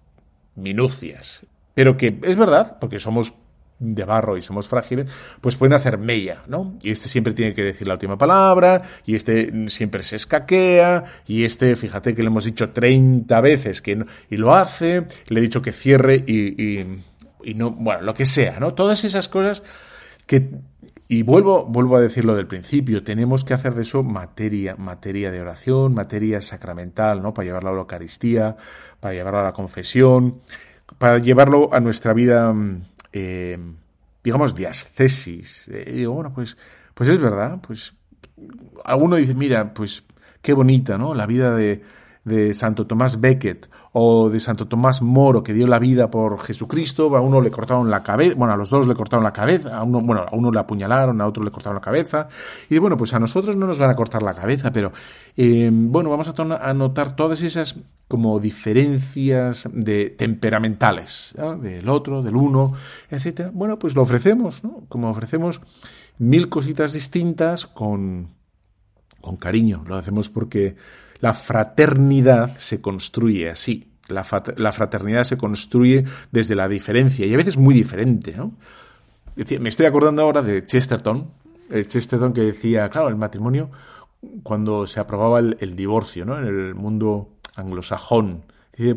minucias, 0.54 1.44
pero 1.74 1.96
que 1.96 2.18
es 2.22 2.36
verdad, 2.36 2.78
porque 2.80 3.00
somos 3.00 3.34
de 3.80 4.04
barro 4.04 4.36
y 4.36 4.42
somos 4.42 4.68
frágiles, 4.68 5.10
pues 5.40 5.56
pueden 5.56 5.72
hacer 5.72 5.98
mella, 5.98 6.44
¿no? 6.46 6.78
Y 6.80 6.92
este 6.92 7.08
siempre 7.08 7.34
tiene 7.34 7.52
que 7.52 7.64
decir 7.64 7.88
la 7.88 7.94
última 7.94 8.16
palabra, 8.16 8.82
y 9.04 9.16
este 9.16 9.68
siempre 9.68 10.04
se 10.04 10.14
escaquea, 10.14 11.02
y 11.26 11.42
este, 11.42 11.74
fíjate 11.74 12.14
que 12.14 12.22
le 12.22 12.28
hemos 12.28 12.44
dicho 12.44 12.70
30 12.70 13.40
veces 13.40 13.82
que 13.82 13.96
no, 13.96 14.06
y 14.30 14.36
lo 14.36 14.54
hace, 14.54 15.08
le 15.26 15.40
he 15.40 15.42
dicho 15.42 15.60
que 15.60 15.72
cierre 15.72 16.22
y, 16.24 16.62
y, 16.62 17.02
y 17.42 17.54
no, 17.54 17.72
bueno, 17.72 18.02
lo 18.02 18.14
que 18.14 18.24
sea, 18.24 18.60
¿no? 18.60 18.72
Todas 18.72 19.02
esas 19.02 19.28
cosas 19.28 19.64
que 20.26 20.48
y 21.06 21.22
vuelvo, 21.22 21.66
vuelvo 21.66 21.96
a 21.96 22.00
decirlo 22.00 22.34
del 22.34 22.46
principio, 22.46 23.02
tenemos 23.02 23.44
que 23.44 23.52
hacer 23.52 23.74
de 23.74 23.82
eso 23.82 24.02
materia, 24.02 24.74
materia 24.76 25.30
de 25.30 25.40
oración, 25.40 25.94
materia 25.94 26.40
sacramental, 26.40 27.22
¿no? 27.22 27.34
Para 27.34 27.46
llevarlo 27.46 27.70
a 27.70 27.72
la 27.74 27.80
Eucaristía, 27.80 28.56
para 29.00 29.14
llevarlo 29.14 29.40
a 29.40 29.44
la 29.44 29.52
confesión, 29.52 30.40
para 30.98 31.18
llevarlo 31.18 31.68
a 31.74 31.80
nuestra 31.80 32.14
vida, 32.14 32.54
eh, 33.12 33.58
digamos, 34.22 34.54
de 34.54 34.66
ascesis. 34.66 35.68
Eh, 35.68 35.92
digo, 35.92 36.14
bueno, 36.14 36.32
pues, 36.32 36.56
pues 36.94 37.08
es 37.10 37.18
verdad, 37.20 37.60
pues 37.60 37.94
alguno 38.84 39.16
dice, 39.16 39.34
mira, 39.34 39.74
pues 39.74 40.04
qué 40.40 40.54
bonita, 40.54 40.96
¿no? 40.96 41.14
La 41.14 41.26
vida 41.26 41.54
de, 41.54 41.82
de 42.24 42.54
Santo 42.54 42.86
Tomás 42.86 43.20
Becket 43.20 43.68
o 43.92 44.30
de 44.30 44.40
Santo 44.40 44.66
Tomás 44.66 45.02
Moro 45.02 45.42
que 45.42 45.52
dio 45.52 45.66
la 45.66 45.78
vida 45.78 46.10
por 46.10 46.40
Jesucristo, 46.40 47.14
a 47.16 47.20
uno 47.20 47.40
le 47.40 47.50
cortaron 47.50 47.90
la 47.90 48.02
cabeza, 48.02 48.34
bueno, 48.36 48.54
a 48.54 48.56
los 48.56 48.70
dos 48.70 48.88
le 48.88 48.94
cortaron 48.94 49.22
la 49.22 49.32
cabeza, 49.32 49.76
a 49.76 49.82
uno, 49.82 50.00
bueno, 50.00 50.22
a 50.22 50.34
uno 50.34 50.50
le 50.50 50.58
apuñalaron, 50.58 51.20
a 51.20 51.26
otro 51.26 51.44
le 51.44 51.50
cortaron 51.50 51.76
la 51.76 51.80
cabeza, 51.80 52.28
y 52.70 52.78
bueno, 52.78 52.96
pues 52.96 53.12
a 53.14 53.18
nosotros 53.18 53.56
no 53.56 53.66
nos 53.66 53.78
van 53.78 53.90
a 53.90 53.94
cortar 53.94 54.22
la 54.22 54.34
cabeza, 54.34 54.72
pero 54.72 54.92
eh, 55.36 55.70
bueno, 55.72 56.10
vamos 56.10 56.32
a, 56.36 56.74
notar 56.74 57.14
todas 57.14 57.42
esas 57.42 57.76
como 58.08 58.40
diferencias 58.40 59.68
de 59.72 60.10
temperamentales, 60.10 61.34
del 61.60 61.88
otro, 61.88 62.22
del 62.22 62.36
uno, 62.36 62.72
etcétera. 63.10 63.50
Bueno, 63.52 63.78
pues 63.78 63.94
lo 63.94 64.02
ofrecemos, 64.02 64.62
¿no? 64.62 64.84
Como 64.88 65.10
ofrecemos 65.10 65.60
mil 66.18 66.48
cositas 66.48 66.92
distintas 66.92 67.66
con, 67.66 68.28
con 69.20 69.36
cariño, 69.36 69.84
lo 69.86 69.96
hacemos 69.96 70.28
porque 70.28 70.76
la 71.20 71.32
fraternidad 71.34 72.56
se 72.58 72.80
construye 72.80 73.50
así. 73.50 73.90
La, 74.08 74.22
fraternidad 74.24 75.24
se 75.24 75.38
construye 75.38 76.04
desde 76.30 76.54
la 76.54 76.68
diferencia 76.68 77.24
y 77.24 77.32
a 77.32 77.38
veces 77.38 77.56
muy 77.56 77.74
diferente. 77.74 78.34
¿no? 78.36 78.52
Me 79.60 79.68
estoy 79.68 79.86
acordando 79.86 80.20
ahora 80.22 80.42
de 80.42 80.66
Chesterton, 80.66 81.30
el 81.70 81.86
Chesterton 81.88 82.34
que 82.34 82.42
decía, 82.42 82.90
claro, 82.90 83.08
el 83.08 83.16
matrimonio, 83.16 83.70
cuando 84.42 84.86
se 84.86 85.00
aprobaba 85.00 85.38
el, 85.38 85.74
divorcio 85.74 86.26
¿no? 86.26 86.38
en 86.38 86.44
el 86.44 86.74
mundo 86.74 87.30
anglosajón, 87.56 88.44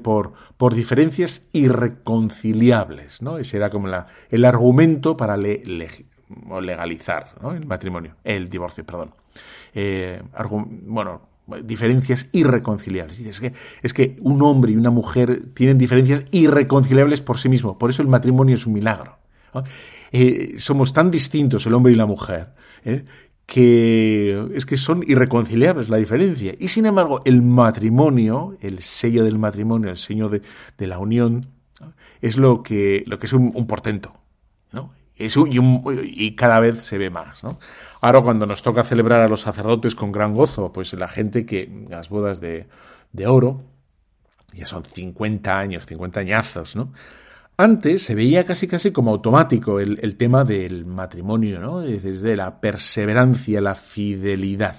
por, 0.03 0.33
por 0.57 0.73
diferencias 0.73 1.43
irreconciliables. 1.53 3.21
¿no? 3.21 3.37
Ese 3.37 3.55
era 3.57 3.69
como 3.69 3.87
la, 3.87 4.07
el 4.29 4.43
argumento 4.43 5.15
para 5.15 5.37
legalizar 5.37 7.35
el 7.55 7.65
matrimonio, 7.65 8.15
el 8.23 8.49
divorcio, 8.49 8.85
perdón. 8.85 9.13
Eh, 9.73 10.21
bueno, 10.85 11.21
diferencias 11.63 12.29
irreconciliables. 12.31 13.19
Es 13.19 13.39
que, 13.39 13.53
es 13.81 13.93
que 13.93 14.17
un 14.21 14.41
hombre 14.41 14.71
y 14.71 14.75
una 14.75 14.91
mujer 14.91 15.43
tienen 15.53 15.77
diferencias 15.77 16.25
irreconciliables 16.31 17.21
por 17.21 17.37
sí 17.37 17.49
mismo. 17.49 17.77
Por 17.77 17.89
eso 17.89 18.01
el 18.01 18.07
matrimonio 18.07 18.55
es 18.55 18.65
un 18.65 18.73
milagro. 18.73 19.17
Eh, 20.11 20.55
somos 20.57 20.93
tan 20.93 21.09
distintos 21.11 21.65
el 21.65 21.73
hombre 21.73 21.91
y 21.91 21.95
la 21.95 22.05
mujer 22.05 22.49
¿eh? 22.85 23.03
que 23.47 24.45
es 24.53 24.65
que 24.65 24.77
son 24.77 25.03
irreconciliables 25.07 25.89
la 25.89 25.97
diferencia. 25.97 26.53
Y 26.59 26.67
sin 26.67 26.85
embargo, 26.85 27.21
el 27.25 27.41
matrimonio, 27.41 28.57
el 28.61 28.79
sello 28.79 29.23
del 29.23 29.39
matrimonio, 29.39 29.89
el 29.89 29.97
sello 29.97 30.29
de, 30.29 30.41
la 30.85 30.99
unión, 30.99 31.47
es 32.21 32.37
lo 32.37 32.61
que, 32.61 33.03
lo 33.07 33.17
que 33.17 33.25
es 33.25 33.33
un, 33.33 33.67
portento. 33.67 34.13
¿No? 35.19 35.45
y, 35.47 36.35
cada 36.35 36.59
vez 36.59 36.83
se 36.83 36.97
ve 36.97 37.09
más. 37.09 37.43
¿no? 37.43 37.59
Ahora 38.01 38.21
cuando 38.21 38.45
nos 38.45 38.61
toca 38.61 38.83
celebrar 38.83 39.21
a 39.21 39.27
los 39.27 39.41
sacerdotes 39.41 39.95
con 39.95 40.11
gran 40.11 40.33
gozo, 40.33 40.71
pues 40.71 40.93
la 40.93 41.07
gente 41.07 41.45
que 41.45 41.85
las 41.89 42.09
bodas 42.09 42.39
de, 42.39 42.67
de 43.11 43.27
oro, 43.27 43.63
ya 44.53 44.65
son 44.65 44.83
50 44.83 45.57
años, 45.57 45.85
50 45.85 46.19
añazos, 46.19 46.75
¿no? 46.75 46.91
Antes 47.59 48.03
se 48.03 48.13
veía 48.13 48.43
casi 48.43 48.67
casi 48.67 48.91
como 48.91 49.09
automático 49.09 49.79
el, 49.79 49.99
el 50.03 50.15
tema 50.15 50.43
del 50.43 50.85
matrimonio, 50.85 51.59
¿no? 51.59 51.79
Desde 51.79 52.35
la 52.35 52.61
perseverancia, 52.61 53.61
la 53.61 53.73
fidelidad. 53.73 54.75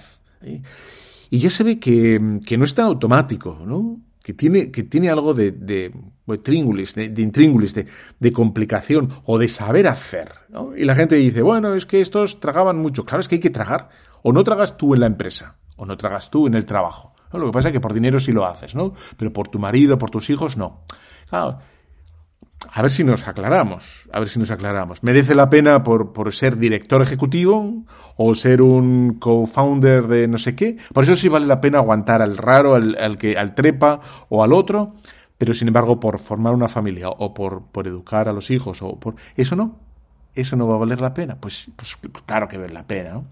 Y 1.29 1.39
ya 1.39 1.49
se 1.49 1.63
ve 1.65 1.77
que, 1.77 2.39
que 2.45 2.57
no 2.57 2.63
es 2.63 2.73
tan 2.73 2.85
automático, 2.85 3.61
¿no? 3.65 3.99
Que 4.21 4.33
tiene, 4.33 4.71
que 4.71 4.83
tiene 4.83 5.09
algo 5.09 5.33
de, 5.33 5.51
de, 5.51 5.91
de, 6.27 6.37
de, 6.37 7.87
de, 8.19 8.31
complicación 8.33 9.09
o 9.25 9.37
de 9.37 9.47
saber 9.47 9.87
hacer. 9.87 10.33
Y 10.75 10.85
la 10.85 10.95
gente 10.95 11.15
dice, 11.15 11.41
bueno, 11.41 11.73
es 11.73 11.85
que 11.85 12.01
estos 12.01 12.39
tragaban 12.39 12.77
mucho. 12.77 13.05
Claro, 13.05 13.21
es 13.21 13.27
que 13.27 13.35
hay 13.35 13.41
que 13.41 13.49
tragar. 13.49 13.89
O 14.21 14.33
no 14.33 14.43
tragas 14.43 14.77
tú 14.77 14.93
en 14.93 14.99
la 14.99 15.05
empresa, 15.05 15.55
o 15.77 15.85
no 15.85 15.95
tragas 15.95 16.29
tú 16.29 16.47
en 16.47 16.55
el 16.55 16.65
trabajo. 16.65 17.13
Lo 17.31 17.45
que 17.45 17.51
pasa 17.51 17.69
es 17.69 17.73
que 17.73 17.79
por 17.79 17.93
dinero 17.93 18.19
sí 18.19 18.31
lo 18.31 18.45
haces, 18.45 18.75
¿no? 18.75 18.93
Pero 19.15 19.31
por 19.31 19.47
tu 19.47 19.59
marido, 19.59 19.97
por 19.97 20.09
tus 20.09 20.29
hijos, 20.29 20.57
no. 20.57 20.83
Claro, 21.29 21.59
a 22.71 22.81
ver 22.81 22.91
si 22.91 23.03
nos 23.03 23.27
aclaramos, 23.27 24.07
a 24.11 24.19
ver 24.19 24.29
si 24.29 24.39
nos 24.39 24.51
aclaramos. 24.51 25.03
¿Merece 25.03 25.35
la 25.35 25.49
pena 25.49 25.83
por, 25.83 26.13
por 26.13 26.33
ser 26.33 26.57
director 26.57 27.01
ejecutivo 27.01 27.83
o 28.15 28.35
ser 28.35 28.61
un 28.61 29.15
co-founder 29.19 30.07
de 30.07 30.27
no 30.27 30.37
sé 30.37 30.55
qué? 30.55 30.77
Por 30.93 31.03
eso 31.03 31.15
sí 31.15 31.29
vale 31.29 31.47
la 31.47 31.61
pena 31.61 31.79
aguantar 31.79 32.21
al 32.21 32.37
raro, 32.37 32.75
al, 32.75 33.17
que, 33.17 33.37
al 33.37 33.55
trepa 33.55 34.01
o 34.29 34.43
al 34.43 34.53
otro, 34.53 34.95
pero 35.37 35.53
sin 35.53 35.67
embargo 35.67 35.99
por 35.99 36.19
formar 36.19 36.53
una 36.53 36.67
familia 36.67 37.09
o 37.09 37.33
por, 37.33 37.63
por 37.63 37.87
educar 37.87 38.29
a 38.29 38.33
los 38.33 38.51
hijos 38.51 38.81
o 38.81 38.99
por... 38.99 39.15
Eso 39.35 39.55
no, 39.55 39.77
eso 40.35 40.55
no 40.55 40.67
va 40.67 40.75
a 40.75 40.79
valer 40.79 41.01
la 41.01 41.13
pena. 41.13 41.37
Pues, 41.39 41.69
pues 41.75 41.97
claro 42.25 42.47
que 42.47 42.57
vale 42.57 42.73
la 42.73 42.85
pena, 42.85 43.13
¿no? 43.13 43.25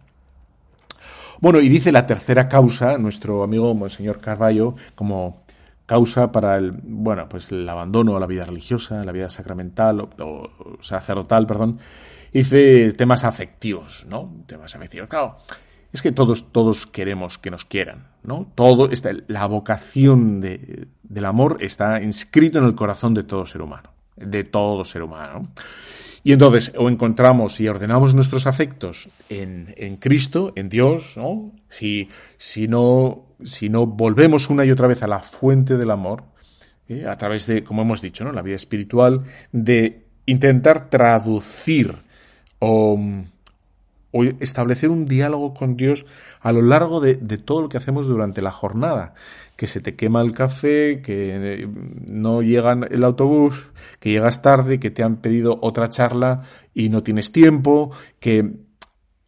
Bueno, 1.40 1.62
y 1.62 1.70
dice 1.70 1.92
la 1.92 2.08
tercera 2.08 2.50
causa, 2.50 2.98
nuestro 2.98 3.44
amigo 3.44 3.74
Monseñor 3.76 4.20
Carballo, 4.20 4.74
como 4.96 5.44
causa 5.88 6.32
para 6.32 6.58
el, 6.58 6.72
bueno, 6.84 7.28
pues 7.28 7.52
el 7.52 7.68
abandono 7.68 8.16
a 8.16 8.20
la 8.20 8.28
vida 8.28 8.46
religiosa, 8.46 9.04
la 9.04 9.14
vida 9.14 9.30
sacramental 9.30 10.02
o, 10.20 10.78
sacerdotal, 10.82 11.48
perdón, 11.48 11.80
dice 12.32 12.92
temas 12.94 13.24
afectivos, 13.24 14.06
¿no? 14.08 14.44
Temas 14.46 14.76
afectivos. 14.76 15.08
Claro, 15.08 15.38
es 15.92 16.02
que 16.02 16.12
todos, 16.12 16.52
todos 16.52 16.86
queremos 16.86 17.38
que 17.38 17.50
nos 17.50 17.64
quieran, 17.64 18.10
¿no? 18.22 18.52
Todo, 18.54 18.92
esta, 18.92 19.12
la 19.28 19.48
vocación 19.48 20.42
de, 20.42 20.90
del 21.04 21.26
amor 21.26 21.58
está 21.62 22.02
inscrito 22.04 22.60
en 22.60 22.66
el 22.66 22.76
corazón 22.76 23.14
de 23.14 23.24
todo 23.24 23.46
ser 23.46 23.62
humano, 23.62 23.90
de 24.18 24.44
todo 24.44 24.84
ser 24.84 25.02
humano. 25.02 25.48
Y 26.22 26.34
entonces, 26.34 26.74
o 26.78 26.90
encontramos 26.90 27.62
y 27.62 27.70
ordenamos 27.70 28.14
nuestros 28.14 28.46
afectos 28.46 29.08
en, 29.30 29.74
en 29.78 29.96
Cristo, 29.96 30.52
en 30.58 30.68
Dios, 30.68 31.14
¿no? 31.16 31.54
Si, 31.70 32.10
si 32.36 32.68
no 32.68 33.27
si 33.44 33.70
no 33.70 33.86
volvemos 33.86 34.50
una 34.50 34.66
y 34.66 34.72
otra 34.72 34.88
vez 34.88 35.04
a 35.04 35.08
la 35.08 35.20
fuente 35.20 35.78
del 35.78 35.92
amor, 35.92 36.24
¿eh? 36.88 37.06
a 37.08 37.18
través 37.18 37.48
de, 37.48 37.64
como 37.64 37.82
hemos 37.82 38.02
dicho, 38.02 38.24
¿no? 38.24 38.32
la 38.32 38.42
vida 38.42 38.56
espiritual, 38.56 39.24
de 39.52 40.06
intentar 40.26 40.90
traducir 40.90 41.96
o, 42.60 43.00
establecer 44.40 44.90
un 44.90 45.06
diálogo 45.06 45.54
con 45.54 45.78
Dios 45.78 46.06
a 46.42 46.52
lo 46.52 46.64
largo 46.64 47.00
de, 47.00 47.16
de, 47.16 47.38
todo 47.38 47.62
lo 47.62 47.70
que 47.70 47.78
hacemos 47.78 48.08
durante 48.08 48.42
la 48.42 48.52
jornada. 48.52 49.14
Que 49.56 49.68
se 49.68 49.80
te 49.80 49.96
quema 49.96 50.22
el 50.22 50.34
café, 50.34 51.02
que 51.04 51.64
eh, 51.64 51.68
no 52.10 52.42
llega 52.42 52.74
el 52.90 53.04
autobús, 53.04 53.70
que 54.00 54.10
llegas 54.10 54.42
tarde, 54.42 54.80
que 54.80 54.90
te 54.90 55.04
han 55.04 55.18
pedido 55.18 55.60
otra 55.62 55.88
charla 55.88 56.44
y 56.74 56.90
no 56.90 57.04
tienes 57.04 57.32
tiempo, 57.32 57.92
que 58.20 58.56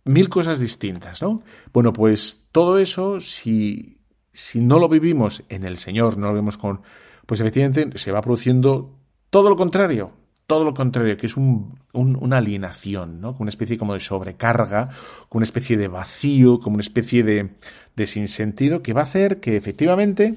mil 0.05 0.29
cosas 0.29 0.59
distintas, 0.59 1.21
¿no? 1.21 1.43
Bueno, 1.71 1.93
pues 1.93 2.45
todo 2.51 2.79
eso, 2.79 3.21
si, 3.21 3.98
si 4.39 4.61
no 4.61 4.79
lo 4.79 4.87
vivimos 4.87 5.43
en 5.49 5.65
el 5.65 5.77
Señor, 5.77 6.17
no 6.17 6.27
lo 6.27 6.33
vivimos 6.33 6.57
con, 6.57 6.81
pues 7.25 7.41
efectivamente 7.41 7.97
se 7.97 8.11
va 8.11 8.21
produciendo 8.21 8.95
todo 9.29 9.49
lo 9.49 9.57
contrario, 9.57 10.11
todo 10.47 10.63
lo 10.63 10.73
contrario, 10.73 11.17
que 11.17 11.27
es 11.27 11.35
un, 11.35 11.77
un, 11.91 12.15
una 12.15 12.37
alienación, 12.37 13.19
¿no? 13.19 13.35
Una 13.37 13.49
especie 13.49 13.77
como 13.77 13.93
de 13.93 13.99
sobrecarga, 13.99 14.89
como 15.27 15.39
una 15.39 15.43
especie 15.43 15.75
de 15.75 15.89
vacío, 15.89 16.59
como 16.59 16.75
una 16.75 16.81
especie 16.81 17.21
de, 17.23 17.49
de 17.97 18.07
sinsentido 18.07 18.81
que 18.81 18.93
va 18.93 19.01
a 19.01 19.03
hacer 19.03 19.41
que 19.41 19.57
efectivamente, 19.57 20.33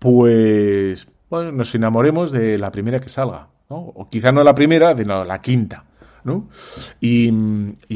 pues, 0.00 1.06
bueno, 1.30 1.52
nos 1.52 1.72
enamoremos 1.74 2.32
de 2.32 2.58
la 2.58 2.72
primera 2.72 2.98
que 2.98 3.08
salga, 3.08 3.48
¿no? 3.70 3.76
O 3.76 4.08
quizá 4.10 4.32
no 4.32 4.42
la 4.42 4.56
primera, 4.56 4.92
de 4.94 5.04
la 5.04 5.40
quinta. 5.40 5.84
¿No? 6.26 6.48
Y, 7.00 7.28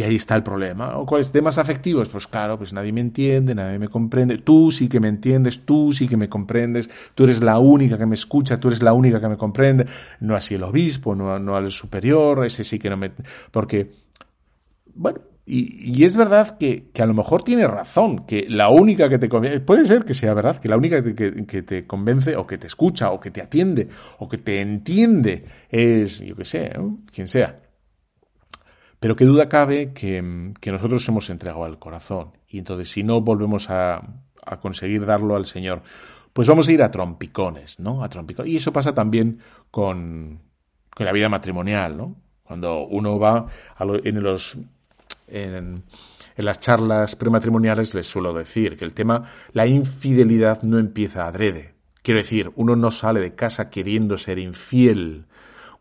ahí 0.03 0.17
está 0.17 0.37
el 0.37 0.43
problema. 0.43 0.97
¿O 0.97 1.05
¿Cuáles 1.05 1.31
temas 1.33 1.59
afectivos? 1.59 2.09
Pues 2.09 2.27
claro, 2.27 2.57
pues 2.57 2.73
nadie 2.73 2.93
me 2.93 3.01
entiende, 3.01 3.55
nadie 3.55 3.79
me 3.79 3.89
comprende. 3.89 4.39
Tú 4.39 4.71
sí 4.71 4.89
que 4.89 5.01
me 5.01 5.09
entiendes, 5.09 5.67
tú 5.67 5.93
sí 5.93 6.09
que 6.09 6.17
me 6.17 6.29
comprendes, 6.29 6.89
tú 7.15 7.25
eres 7.25 7.43
la 7.43 7.59
única 7.59 7.99
que 7.99 8.07
me 8.07 8.15
escucha, 8.15 8.59
tú 8.59 8.69
eres 8.69 8.83
la 8.83 8.93
única 8.93 9.21
que 9.21 9.29
me 9.29 9.37
comprende. 9.37 9.87
No 10.21 10.35
así 10.37 10.55
el 10.55 10.63
obispo, 10.63 11.15
no, 11.15 11.39
no 11.39 11.57
al 11.57 11.71
superior, 11.71 12.47
ese 12.47 12.65
sí 12.65 12.79
que 12.79 12.89
no 12.89 12.97
me... 12.97 13.13
Porque, 13.51 13.91
bueno, 14.95 15.21
y, 15.53 16.05
es 16.05 16.15
verdad 16.15 16.57
que, 16.59 16.91
a 16.97 17.07
lo 17.07 17.15
mejor 17.15 17.43
tiene 17.43 17.67
razón, 17.67 18.25
que 18.25 18.47
la 18.49 18.69
única 18.71 19.09
que 19.09 19.19
te 19.19 19.29
convence, 19.29 19.59
puede 19.61 19.85
ser 19.85 20.05
que 20.05 20.15
sea 20.15 20.33
verdad, 20.33 20.61
que 20.61 20.69
la 20.69 20.77
única 20.77 21.03
que, 21.03 21.63
te 21.63 21.87
convence 21.89 22.37
o 22.37 22.47
que 22.47 22.57
te 22.57 22.69
escucha 22.69 23.11
o 23.11 23.19
que 23.19 23.33
te 23.33 23.43
atiende 23.43 23.89
o 24.19 24.29
que 24.29 24.39
te 24.39 24.61
entiende 24.61 25.45
es, 25.69 26.21
yo 26.21 26.37
qué 26.37 26.45
sé, 26.45 26.71
quien 27.13 27.27
sea. 27.27 27.59
Pero 29.01 29.17
qué 29.17 29.25
duda 29.25 29.49
cabe 29.49 29.95
que, 29.95 30.21
nosotros 30.23 31.09
hemos 31.09 31.31
entregado 31.31 31.65
al 31.65 31.79
corazón. 31.79 32.33
Y 32.47 32.59
entonces, 32.59 32.91
si 32.91 33.03
no 33.03 33.23
volvemos 33.23 33.71
a, 33.71 34.03
conseguir 34.61 35.07
darlo 35.07 35.37
al 35.37 35.47
Señor, 35.47 35.83
pues 36.35 36.47
vamos 36.47 36.69
a 36.69 36.73
ir 36.73 36.83
a 36.83 36.91
trompicones, 36.91 37.81
¿no? 37.81 38.05
A 38.05 38.09
trompicones. 38.11 38.53
Y 38.53 38.57
eso 38.57 38.73
pasa 38.73 38.95
también 38.95 39.41
con, 39.71 40.41
la 40.99 41.13
vida 41.13 41.31
matrimonial, 41.31 41.97
¿no? 41.97 42.17
Cuando 42.43 42.87
uno 42.87 43.19
va 43.19 43.47
a 43.75 43.85
lo, 43.85 44.05
en 44.05 44.23
los. 44.23 44.59
En, 45.29 45.85
en 46.37 46.45
las 46.45 46.59
charlas 46.59 47.17
prematrimoniales 47.17 47.95
les 47.95 48.07
suelo 48.07 48.35
decir 48.35 48.77
que 48.77 48.85
el 48.85 48.93
tema, 48.93 49.31
la 49.53 49.67
infidelidad 49.67 50.63
no 50.63 50.79
empieza 50.79 51.27
adrede. 51.27 51.75
Quiero 52.03 52.21
decir, 52.21 52.51
uno 52.57 52.77
no 52.77 52.91
sale 52.91 53.21
de 53.21 53.35
casa 53.35 53.71
queriendo 53.71 54.17
ser 54.19 54.39
infiel 54.39 55.27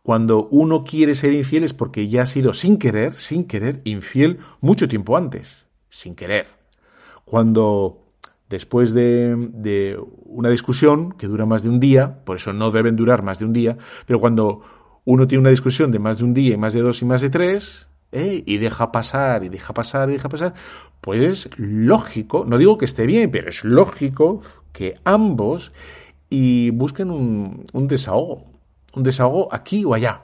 cuando 0.04 0.48
uno 0.48 0.84
quiere 0.84 1.16
ser 1.16 1.34
infiel 1.34 1.64
es 1.64 1.74
porque 1.74 2.08
ya 2.08 2.24
ha 2.24 2.26
sido 2.26 2.54
sin 2.54 2.78
querer, 2.78 3.16
sin 3.16 3.46
querer, 3.46 3.82
infiel 3.84 4.40
mucho 4.62 4.88
tiempo 4.88 5.18
antes, 5.18 5.68
sin 5.90 6.16
querer. 6.16 6.48
Cuando 7.26 8.06
después 8.50 8.94
de, 8.94 10.00
una 10.26 10.50
discusión 10.50 11.12
que 11.12 11.28
dura 11.28 11.46
más 11.46 11.64
de 11.64 11.70
un 11.70 11.80
día, 11.80 12.24
por 12.24 12.38
eso 12.38 12.54
no 12.54 12.72
deben 12.72 12.96
durar 12.96 13.22
más 13.22 13.40
de 13.40 13.46
un 13.46 13.54
día, 13.54 13.78
pero 14.06 14.20
cuando 14.20 14.62
uno 15.06 15.28
tiene 15.28 15.42
una 15.42 15.50
discusión 15.52 15.92
de 15.92 16.00
más 16.00 16.18
de 16.18 16.24
un 16.24 16.34
día 16.34 16.56
y 16.56 16.58
más 16.58 16.74
de 16.74 16.82
dos 16.82 17.02
y 17.02 17.06
más 17.06 17.22
de 17.22 17.30
tres, 17.30 17.88
¿eh? 18.12 18.44
y 18.46 18.58
deja 18.58 18.92
pasar 18.92 19.44
y 19.44 19.50
deja 19.50 19.74
pasar 19.74 20.10
y 20.10 20.14
deja 20.14 20.30
pasar, 20.30 20.54
pues 21.02 21.22
es 21.22 21.50
lógico, 21.58 22.46
no 22.48 22.58
digo 22.58 22.78
que 22.78 22.86
esté 22.86 23.06
bien, 23.06 23.30
pero 23.30 23.50
es 23.50 23.64
lógico 23.64 24.42
que 24.72 24.96
ambos 25.04 25.72
y 26.30 26.72
busquen 26.72 27.12
un 27.12 27.88
desahogo, 27.88 28.59
un 28.96 29.04
desahogo 29.04 29.54
aquí 29.54 29.86
o 29.86 29.94
allá. 29.94 30.24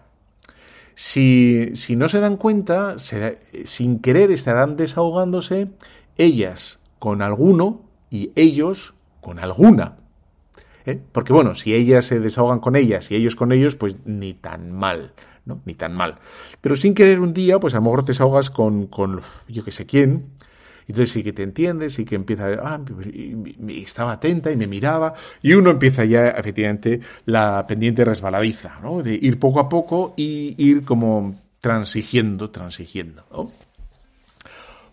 Si, 0.95 1.75
si 1.75 1.95
no 1.95 2.07
se 2.07 2.19
dan 2.19 2.37
cuenta, 2.37 2.95
sin 2.97 3.99
querer 3.99 4.31
estarán 4.31 4.77
desahogándose 4.77 5.69
ellas 6.17 6.79
con 6.99 7.21
alguno 7.21 7.81
y 8.09 8.31
ellos 8.35 8.95
con 9.19 9.39
alguna. 9.39 9.97
¿Eh? 10.85 11.01
Porque 11.11 11.33
bueno, 11.33 11.55
si 11.55 11.73
ellas 11.73 12.05
se 12.05 12.19
desahogan 12.19 12.59
con 12.59 12.75
ellas 12.75 13.09
y 13.11 13.15
ellos 13.15 13.35
con 13.35 13.51
ellos, 13.51 13.75
pues 13.75 13.97
ni 14.05 14.33
tan 14.35 14.71
mal, 14.71 15.13
¿no? 15.45 15.61
Ni 15.65 15.73
tan 15.73 15.95
mal. 15.95 16.19
Pero 16.61 16.75
sin 16.75 16.93
querer 16.93 17.19
un 17.19 17.33
día, 17.33 17.59
pues 17.59 17.73
a 17.73 17.77
lo 17.77 17.83
mejor 17.83 18.03
te 18.03 18.11
desahogas 18.11 18.49
con, 18.49 18.87
con 18.87 19.21
yo 19.47 19.65
que 19.65 19.71
sé 19.71 19.85
quién, 19.85 20.27
entonces 20.87 21.11
sí 21.11 21.23
que 21.23 21.33
te 21.33 21.43
entiendes 21.43 21.97
y 21.99 22.05
que 22.05 22.15
empieza, 22.15 22.47
ah, 22.61 22.79
y 23.13 23.81
estaba 23.81 24.13
atenta 24.13 24.51
y 24.51 24.55
me 24.55 24.67
miraba, 24.67 25.13
y 25.41 25.53
uno 25.53 25.71
empieza 25.71 26.05
ya 26.05 26.29
efectivamente 26.29 26.99
la 27.25 27.65
pendiente 27.67 28.05
resbaladiza, 28.05 28.79
¿no? 28.81 29.01
De 29.01 29.13
ir 29.13 29.39
poco 29.39 29.59
a 29.59 29.69
poco 29.69 30.13
y 30.17 30.55
ir 30.57 30.83
como 30.83 31.35
transigiendo, 31.59 32.49
transigiendo, 32.49 33.23
¿no? 33.31 33.49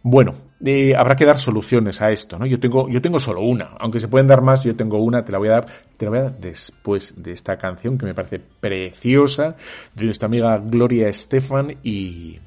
Bueno, 0.04 0.34
eh, 0.64 0.96
habrá 0.96 1.14
que 1.14 1.24
dar 1.24 1.38
soluciones 1.38 2.00
a 2.02 2.10
esto, 2.10 2.38
¿no? 2.38 2.46
Yo 2.46 2.58
tengo, 2.58 2.88
yo 2.88 3.00
tengo 3.00 3.20
solo 3.20 3.40
una, 3.42 3.70
aunque 3.78 4.00
se 4.00 4.08
pueden 4.08 4.26
dar 4.26 4.42
más, 4.42 4.64
yo 4.64 4.74
tengo 4.74 4.98
una, 4.98 5.24
te 5.24 5.30
la 5.30 5.38
voy 5.38 5.48
a 5.48 5.52
dar, 5.52 5.66
te 5.96 6.04
la 6.06 6.10
voy 6.10 6.18
a 6.18 6.22
dar 6.22 6.38
después 6.38 7.14
de 7.16 7.32
esta 7.32 7.56
canción 7.56 7.98
que 7.98 8.06
me 8.06 8.14
parece 8.14 8.40
preciosa, 8.40 9.56
de 9.94 10.04
nuestra 10.04 10.26
amiga 10.26 10.58
Gloria 10.58 11.08
Estefan 11.08 11.76
y, 11.84 12.38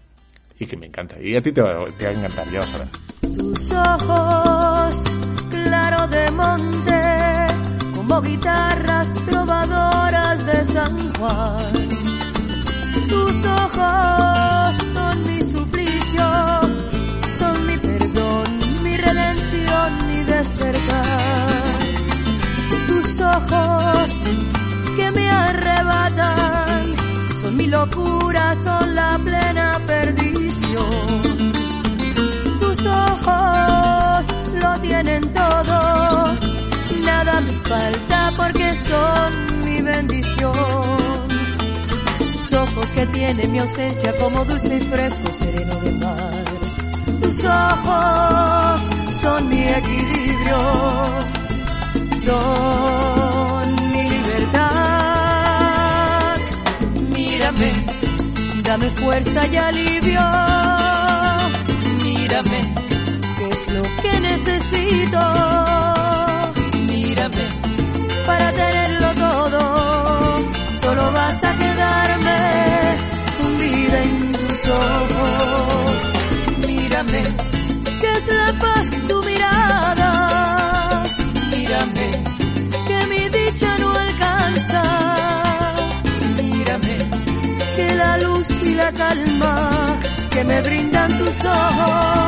y 0.59 0.65
que 0.65 0.75
me 0.75 0.87
encanta. 0.87 1.21
Y 1.21 1.35
a 1.35 1.41
ti 1.41 1.51
te 1.51 1.61
va, 1.61 1.85
te 1.97 2.05
va 2.05 2.11
a 2.11 2.13
encantar, 2.13 2.49
ya 2.51 2.59
vas 2.59 2.73
a 2.73 2.77
ver. 2.79 3.14
Tus 3.37 3.69
ojos, 3.71 5.03
claro 5.49 6.07
de 6.07 6.31
monte, 6.31 7.01
como 7.93 8.21
guitarras 8.21 9.13
trovadoras 9.25 10.45
de 10.45 10.63
San 10.63 11.13
Juan. 11.15 11.73
Tus 13.09 13.45
ojos 13.45 14.75
son 14.93 15.23
mi 15.23 15.43
suplicio, 15.43 16.23
son 17.39 17.67
mi 17.67 17.77
perdón, 17.77 18.47
mi 18.83 18.95
redención, 18.95 20.07
mi 20.07 20.23
despertar. 20.23 21.63
Tus 22.87 23.19
ojos 23.19 24.13
que 24.95 25.11
me 25.11 25.29
arrebatan, 25.29 26.95
son 27.41 27.57
mi 27.57 27.67
locura, 27.67 28.55
son 28.55 28.95
la 28.95 29.19
plena 29.21 29.81
perdición 29.85 31.44
ojos 33.15 34.27
lo 34.61 34.79
tienen 34.81 35.21
todo, 35.33 36.35
nada 37.03 37.41
me 37.41 37.51
falta 37.69 38.33
porque 38.37 38.75
son 38.75 39.61
mi 39.63 39.81
bendición. 39.81 40.53
Tus 42.17 42.53
ojos 42.53 42.85
que 42.91 43.05
tienen 43.07 43.51
mi 43.51 43.59
ausencia 43.59 44.15
como 44.17 44.45
dulce 44.45 44.77
y 44.77 44.79
fresco 44.81 45.33
sereno 45.33 45.75
del 45.81 45.97
mar. 45.99 46.43
Tus 47.21 47.43
ojos 47.43 48.81
son 49.11 49.49
mi 49.49 49.63
equilibrio, 49.63 50.57
son 52.23 53.91
mi 53.91 54.09
libertad. 54.09 54.65
Mírame, 57.13 57.71
dame 58.63 58.89
fuerza 58.89 59.47
y 59.47 59.57
alivio 59.57 60.21
mírame, 62.25 62.84
necesito. 64.35 65.19
Mírame, 66.87 67.45
para 68.25 68.51
tenerlo 68.51 69.09
todo, 69.25 69.61
solo 70.81 71.11
basta 71.11 71.57
quedarme 71.57 72.39
hundida 73.43 73.97
en 74.03 74.31
tus 74.33 74.61
ojos. 74.69 75.95
Mírame, 76.67 77.23
que 78.01 78.09
es 78.17 78.27
la 78.27 78.51
paz 78.59 78.87
tu 79.07 79.23
mirada. 79.23 81.03
Mírame, 81.51 82.07
que 82.87 82.99
mi 83.11 83.23
dicha 83.37 83.77
no 83.77 83.89
alcanza. 84.05 84.83
Mírame, 86.41 86.97
que 87.75 87.95
la 87.95 88.17
luz 88.17 88.47
y 88.63 88.75
la 88.75 88.91
calma 88.91 89.97
que 90.29 90.43
me 90.43 90.61
brindan 90.61 91.17
tus 91.17 91.45
ojos 91.45 92.25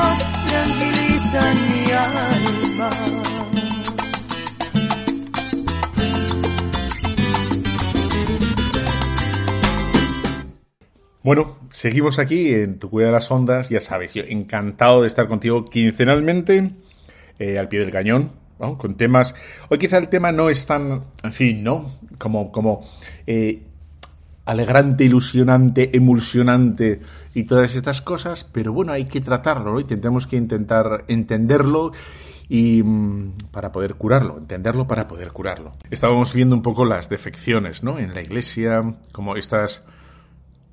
Bueno, 11.23 11.57
seguimos 11.69 12.19
aquí 12.19 12.53
en 12.53 12.79
Tu 12.79 12.89
Cuida 12.89 13.07
de 13.07 13.11
las 13.11 13.29
Ondas, 13.29 13.67
ya 13.67 13.81
sabes, 13.81 14.13
yo 14.13 14.23
encantado 14.25 15.01
de 15.01 15.07
estar 15.07 15.27
contigo 15.27 15.65
quincenalmente, 15.65 16.71
eh, 17.39 17.57
al 17.57 17.67
pie 17.67 17.81
del 17.81 17.91
cañón, 17.91 18.31
con 18.57 18.95
temas... 18.95 19.35
Hoy 19.67 19.77
quizá 19.77 19.97
el 19.97 20.07
tema 20.07 20.31
no 20.31 20.49
es 20.49 20.65
tan, 20.65 21.03
en 21.23 21.33
fin, 21.33 21.63
¿no? 21.63 21.91
Como, 22.17 22.53
como 22.53 22.87
eh, 23.25 23.63
alegrante, 24.45 25.03
ilusionante, 25.03 25.89
emulsionante 25.97 27.01
y 27.37 27.43
todas 27.43 27.75
estas 27.75 28.01
cosas, 28.01 28.45
pero 28.51 28.73
bueno, 28.73 28.93
hay 28.93 29.05
que 29.05 29.21
tratarlo, 29.21 29.71
¿no? 29.71 29.79
Y 29.79 29.83
tenemos 29.83 30.25
que 30.25 30.37
intentar 30.37 31.05
entenderlo 31.07 31.91
y 32.49 32.81
mm, 32.81 33.49
para 33.51 33.71
poder 33.71 33.93
curarlo, 33.93 34.39
entenderlo 34.39 34.87
para 34.87 35.07
poder 35.07 35.31
curarlo. 35.33 35.75
Estábamos 35.91 36.33
viendo 36.33 36.55
un 36.55 36.63
poco 36.63 36.83
las 36.83 37.09
defecciones, 37.09 37.83
¿no? 37.83 37.99
En 37.99 38.15
la 38.15 38.21
iglesia, 38.21 38.95
como 39.11 39.35
estas, 39.35 39.83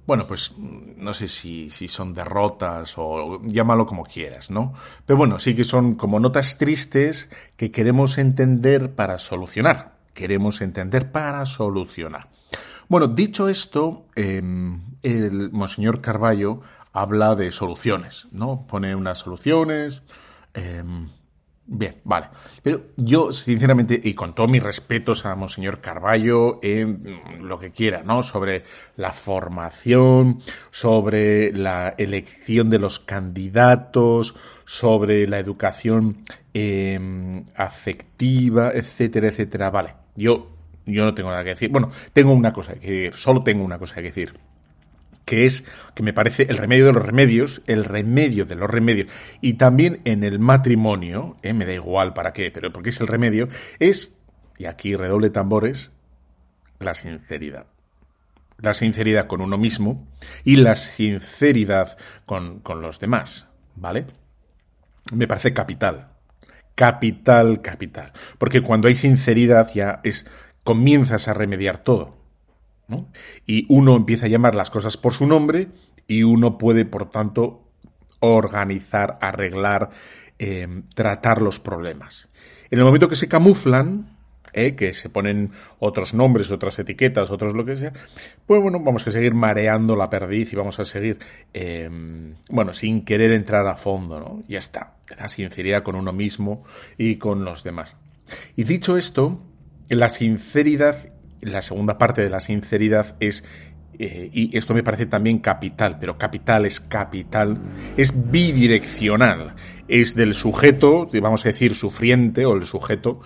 bueno, 0.06 0.26
pues 0.26 0.52
no 0.56 1.12
sé 1.12 1.28
si, 1.28 1.68
si 1.68 1.86
son 1.86 2.14
derrotas 2.14 2.94
o 2.96 3.42
llámalo 3.42 3.84
como 3.84 4.02
quieras, 4.02 4.50
¿no? 4.50 4.72
Pero 5.04 5.18
bueno, 5.18 5.38
sí 5.38 5.54
que 5.54 5.64
son 5.64 5.96
como 5.96 6.18
notas 6.18 6.56
tristes 6.56 7.28
que 7.58 7.70
queremos 7.72 8.16
entender 8.16 8.94
para 8.94 9.18
solucionar. 9.18 9.98
Queremos 10.14 10.62
entender 10.62 11.12
para 11.12 11.44
solucionar. 11.44 12.30
Bueno, 12.88 13.08
dicho 13.08 13.50
esto, 13.50 14.06
em, 14.14 14.93
el 15.04 15.50
Monseñor 15.52 16.00
Carballo 16.00 16.60
habla 16.92 17.34
de 17.34 17.50
soluciones, 17.50 18.28
¿no? 18.32 18.66
Pone 18.66 18.94
unas 18.94 19.18
soluciones. 19.18 20.02
Em, 20.54 21.08
bien, 21.66 21.96
vale. 22.04 22.28
Pero 22.62 22.82
yo, 22.96 23.32
sinceramente, 23.32 24.00
y 24.02 24.14
con 24.14 24.34
todos 24.34 24.50
mis 24.50 24.62
respetos 24.62 25.26
a 25.26 25.34
Monseñor 25.34 25.80
Carballo, 25.80 26.60
em, 26.62 27.02
lo 27.40 27.58
que 27.58 27.72
quiera, 27.72 28.02
¿no? 28.02 28.22
Sobre 28.22 28.64
la 28.96 29.12
formación, 29.12 30.38
sobre 30.70 31.52
la 31.52 31.94
elección 31.98 32.70
de 32.70 32.78
los 32.78 33.00
candidatos, 33.00 34.34
sobre 34.64 35.26
la 35.28 35.38
educación 35.38 36.22
afectiva, 37.56 38.70
etcétera, 38.72 39.26
etcétera. 39.28 39.70
Vale, 39.70 39.94
yo 40.14 40.54
yo 40.86 41.04
no 41.04 41.14
tengo 41.14 41.30
nada 41.30 41.44
que 41.44 41.50
decir. 41.50 41.70
Bueno, 41.70 41.90
tengo 42.12 42.32
una 42.32 42.52
cosa 42.52 42.74
que 42.74 42.80
decir, 42.80 43.14
solo 43.14 43.42
tengo 43.42 43.64
una 43.64 43.78
cosa 43.78 43.96
que 43.96 44.02
decir 44.02 44.34
que 45.24 45.44
es 45.44 45.64
que 45.94 46.02
me 46.02 46.12
parece 46.12 46.44
el 46.44 46.56
remedio 46.56 46.86
de 46.86 46.92
los 46.92 47.04
remedios, 47.04 47.62
el 47.66 47.84
remedio 47.84 48.44
de 48.44 48.56
los 48.56 48.70
remedios, 48.70 49.10
y 49.40 49.54
también 49.54 50.00
en 50.04 50.24
el 50.24 50.38
matrimonio, 50.38 51.36
eh, 51.42 51.52
me 51.52 51.66
da 51.66 51.72
igual 51.72 52.14
para 52.14 52.32
qué, 52.32 52.50
pero 52.50 52.72
porque 52.72 52.90
es 52.90 53.00
el 53.00 53.06
remedio, 53.06 53.48
es, 53.78 54.16
y 54.58 54.66
aquí 54.66 54.96
redoble 54.96 55.30
tambores, 55.30 55.92
la 56.78 56.94
sinceridad. 56.94 57.66
La 58.58 58.74
sinceridad 58.74 59.26
con 59.26 59.40
uno 59.40 59.58
mismo 59.58 60.06
y 60.44 60.56
la 60.56 60.76
sinceridad 60.76 61.98
con, 62.24 62.60
con 62.60 62.82
los 62.82 63.00
demás, 63.00 63.48
¿vale? 63.74 64.06
Me 65.12 65.26
parece 65.26 65.52
capital. 65.52 66.12
Capital, 66.74 67.62
capital. 67.62 68.12
Porque 68.38 68.62
cuando 68.62 68.88
hay 68.88 68.94
sinceridad 68.94 69.70
ya 69.74 70.00
es 70.04 70.26
comienzas 70.62 71.28
a 71.28 71.34
remediar 71.34 71.78
todo. 71.78 72.23
Y 73.46 73.66
uno 73.68 73.96
empieza 73.96 74.26
a 74.26 74.28
llamar 74.28 74.54
las 74.54 74.70
cosas 74.70 74.96
por 74.96 75.14
su 75.14 75.26
nombre 75.26 75.68
y 76.06 76.22
uno 76.22 76.58
puede, 76.58 76.84
por 76.84 77.10
tanto, 77.10 77.64
organizar, 78.20 79.18
arreglar, 79.20 79.90
eh, 80.38 80.82
tratar 80.94 81.42
los 81.42 81.60
problemas. 81.60 82.28
En 82.70 82.78
el 82.78 82.84
momento 82.84 83.08
que 83.08 83.16
se 83.16 83.28
camuflan, 83.28 84.14
eh, 84.52 84.76
que 84.76 84.92
se 84.92 85.08
ponen 85.08 85.50
otros 85.80 86.14
nombres, 86.14 86.52
otras 86.52 86.78
etiquetas, 86.78 87.30
otros 87.30 87.54
lo 87.54 87.64
que 87.64 87.76
sea, 87.76 87.92
pues 88.46 88.62
bueno, 88.62 88.78
vamos 88.80 89.06
a 89.06 89.10
seguir 89.10 89.34
mareando 89.34 89.96
la 89.96 90.08
perdiz 90.08 90.52
y 90.52 90.56
vamos 90.56 90.78
a 90.78 90.84
seguir, 90.84 91.18
eh, 91.52 91.90
bueno, 92.50 92.72
sin 92.72 93.04
querer 93.04 93.32
entrar 93.32 93.66
a 93.66 93.76
fondo, 93.76 94.20
¿no? 94.20 94.42
Ya 94.46 94.58
está, 94.58 94.94
la 95.18 95.28
sinceridad 95.28 95.82
con 95.82 95.96
uno 95.96 96.12
mismo 96.12 96.62
y 96.96 97.16
con 97.16 97.44
los 97.44 97.64
demás. 97.64 97.96
Y 98.54 98.62
dicho 98.62 98.96
esto, 98.96 99.40
la 99.88 100.08
sinceridad, 100.08 101.13
la 101.40 101.62
segunda 101.62 101.98
parte 101.98 102.22
de 102.22 102.30
la 102.30 102.40
sinceridad 102.40 103.16
es, 103.20 103.44
eh, 103.98 104.30
y 104.32 104.56
esto 104.56 104.74
me 104.74 104.82
parece 104.82 105.06
también 105.06 105.38
capital, 105.38 105.98
pero 105.98 106.18
capital 106.18 106.66
es 106.66 106.80
capital, 106.80 107.58
es 107.96 108.30
bidireccional, 108.30 109.54
es 109.88 110.14
del 110.14 110.34
sujeto, 110.34 111.08
vamos 111.20 111.44
a 111.44 111.48
decir 111.48 111.74
sufriente 111.74 112.46
o 112.46 112.54
el 112.54 112.64
sujeto, 112.64 113.20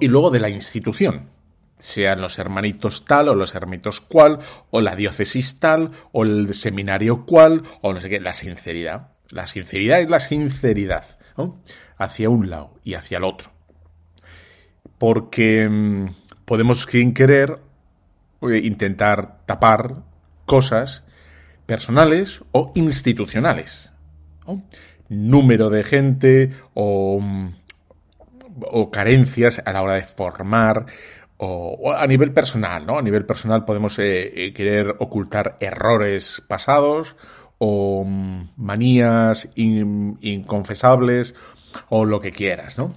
y 0.00 0.06
luego 0.06 0.30
de 0.30 0.40
la 0.40 0.48
institución, 0.48 1.30
sean 1.82 2.20
los 2.20 2.38
hermanitos 2.38 3.04
tal 3.04 3.28
o 3.28 3.34
los 3.34 3.56
hermanitos 3.56 4.00
cual, 4.00 4.38
o 4.70 4.80
la 4.80 4.94
diócesis 4.94 5.58
tal, 5.58 5.90
o 6.12 6.22
el 6.22 6.54
seminario 6.54 7.26
cual, 7.26 7.62
o 7.80 7.92
no 7.92 8.00
sé 8.00 8.08
qué, 8.08 8.20
la 8.20 8.32
sinceridad. 8.32 9.08
La 9.30 9.48
sinceridad 9.48 10.00
es 10.00 10.08
la 10.08 10.20
sinceridad, 10.20 11.04
hacia 11.96 12.30
un 12.30 12.50
lado 12.50 12.78
y 12.84 12.94
hacia 12.94 13.18
el 13.18 13.24
otro. 13.24 13.50
Porque 14.98 15.68
mm, 15.68 16.06
podemos, 16.44 16.82
sin 16.82 17.14
querer, 17.14 17.60
eh, 18.42 18.60
intentar 18.64 19.44
tapar 19.46 19.96
cosas 20.46 21.04
personales 21.66 22.42
o 22.52 22.72
institucionales. 22.74 23.92
Número 25.08 25.70
de 25.70 25.84
gente 25.84 26.52
o, 26.74 27.20
carencias 28.90 29.62
a 29.64 29.72
la 29.72 29.82
hora 29.82 29.94
de 29.94 30.02
formar 30.02 30.86
o, 31.38 31.92
a 31.92 32.06
nivel 32.06 32.32
personal, 32.32 32.86
¿no? 32.86 32.98
A 32.98 33.02
nivel 33.02 33.24
personal 33.24 33.64
podemos 33.64 33.98
eh, 33.98 34.46
eh, 34.46 34.52
querer 34.52 34.94
ocultar 34.98 35.56
errores 35.60 36.42
pasados 36.46 37.16
o 37.58 38.04
mm, 38.04 38.50
manías 38.56 39.48
inconfesables 39.54 41.34
o 41.88 42.04
lo 42.04 42.20
que 42.20 42.32
quieras, 42.32 42.78
¿no? 42.78 42.92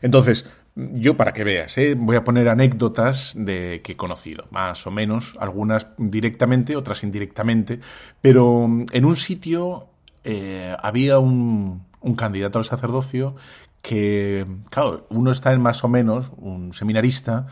Entonces, 0.00 0.46
yo, 0.74 1.16
para 1.16 1.32
que 1.32 1.44
veas, 1.44 1.76
¿eh? 1.78 1.94
voy 1.94 2.16
a 2.16 2.24
poner 2.24 2.48
anécdotas 2.48 3.34
de 3.36 3.80
que 3.82 3.92
he 3.92 3.96
conocido, 3.96 4.46
más 4.50 4.86
o 4.86 4.90
menos, 4.90 5.34
algunas 5.38 5.86
directamente, 5.98 6.76
otras 6.76 7.02
indirectamente, 7.02 7.80
pero 8.20 8.66
mm, 8.66 8.86
en 8.92 9.04
un 9.04 9.16
sitio 9.16 9.88
eh, 10.24 10.74
había 10.82 11.18
un, 11.18 11.84
un 12.00 12.14
candidato 12.14 12.58
al 12.58 12.64
sacerdocio 12.64 13.36
que, 13.82 14.46
claro, 14.70 15.06
uno 15.10 15.32
está 15.32 15.52
en 15.52 15.60
más 15.60 15.82
o 15.84 15.88
menos, 15.88 16.32
un 16.36 16.72
seminarista, 16.72 17.46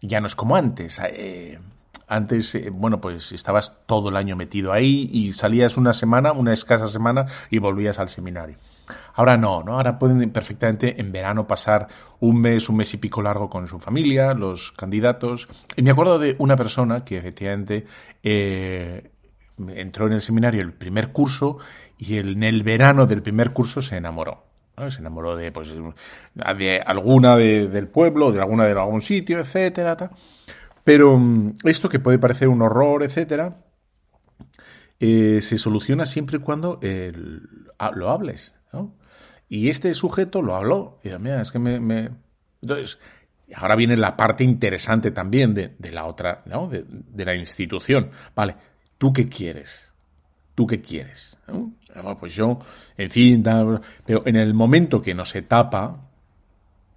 ya 0.00 0.20
no 0.20 0.26
es 0.26 0.36
como 0.36 0.56
antes. 0.56 1.00
Eh, 1.04 1.58
antes, 2.06 2.54
eh, 2.54 2.70
bueno, 2.70 3.00
pues 3.00 3.32
estabas 3.32 3.72
todo 3.86 4.10
el 4.10 4.16
año 4.16 4.36
metido 4.36 4.72
ahí 4.72 5.08
y 5.12 5.32
salías 5.32 5.76
una 5.76 5.92
semana, 5.92 6.32
una 6.32 6.52
escasa 6.52 6.88
semana 6.88 7.26
y 7.50 7.58
volvías 7.58 7.98
al 7.98 8.08
seminario. 8.08 8.56
Ahora 9.14 9.36
no, 9.36 9.62
¿no? 9.62 9.74
Ahora 9.76 9.98
pueden 9.98 10.30
perfectamente 10.30 11.00
en 11.00 11.12
verano 11.12 11.46
pasar 11.46 11.88
un 12.20 12.40
mes, 12.40 12.68
un 12.68 12.76
mes 12.76 12.92
y 12.94 12.96
pico 12.98 13.22
largo 13.22 13.48
con 13.48 13.68
su 13.68 13.78
familia, 13.78 14.34
los 14.34 14.72
candidatos. 14.72 15.48
Y 15.76 15.82
me 15.82 15.90
acuerdo 15.90 16.18
de 16.18 16.36
una 16.38 16.56
persona 16.56 17.04
que 17.04 17.18
efectivamente 17.18 17.86
eh, 18.22 19.10
entró 19.58 20.06
en 20.06 20.14
el 20.14 20.20
seminario 20.20 20.62
el 20.62 20.72
primer 20.72 21.12
curso 21.12 21.58
y 21.98 22.18
en 22.18 22.42
el 22.42 22.62
verano 22.62 23.06
del 23.06 23.22
primer 23.22 23.52
curso 23.52 23.82
se 23.82 23.96
enamoró. 23.96 24.44
Se 24.88 24.98
enamoró 24.98 25.36
de, 25.36 25.52
pues, 25.52 25.72
de 25.72 26.82
alguna 26.84 27.36
del 27.36 27.86
pueblo, 27.86 28.32
de 28.32 28.40
alguna 28.40 28.64
de 28.64 28.72
algún 28.72 29.02
sitio, 29.02 29.38
etcétera. 29.38 29.96
Pero 30.82 31.16
mm, 31.16 31.54
esto 31.64 31.88
que 31.88 32.00
puede 32.00 32.18
parecer 32.18 32.48
un 32.48 32.60
horror, 32.60 33.04
etcétera, 33.04 33.56
eh, 34.98 35.40
se 35.42 35.58
soluciona 35.58 36.06
siempre 36.06 36.38
y 36.38 36.40
cuando 36.40 36.80
lo 37.94 38.10
hables. 38.10 38.54
Y 39.48 39.68
este 39.68 39.94
sujeto 39.94 40.42
lo 40.42 40.56
habló. 40.56 40.98
Y 41.04 41.10
mira, 41.18 41.40
es 41.42 41.52
que 41.52 41.58
me, 41.58 42.10
Entonces, 42.62 42.98
ahora 43.54 43.76
viene 43.76 43.96
la 43.96 44.16
parte 44.16 44.44
interesante 44.44 45.10
también 45.10 45.54
de, 45.54 45.92
la 45.92 46.06
otra, 46.06 46.42
¿no? 46.46 46.68
De, 46.68 47.24
la 47.24 47.34
institución. 47.34 48.10
Vale, 48.34 48.56
¿tú 48.98 49.12
qué 49.12 49.28
quieres? 49.28 49.92
¿Tú 50.54 50.66
qué 50.66 50.80
quieres? 50.80 51.36
Pues 52.18 52.34
yo, 52.34 52.58
en 52.96 53.10
fin, 53.10 53.42
pero 54.04 54.26
en 54.26 54.36
el 54.36 54.54
momento 54.54 55.02
que 55.02 55.14
no 55.14 55.24
se 55.24 55.42
tapa, 55.42 56.03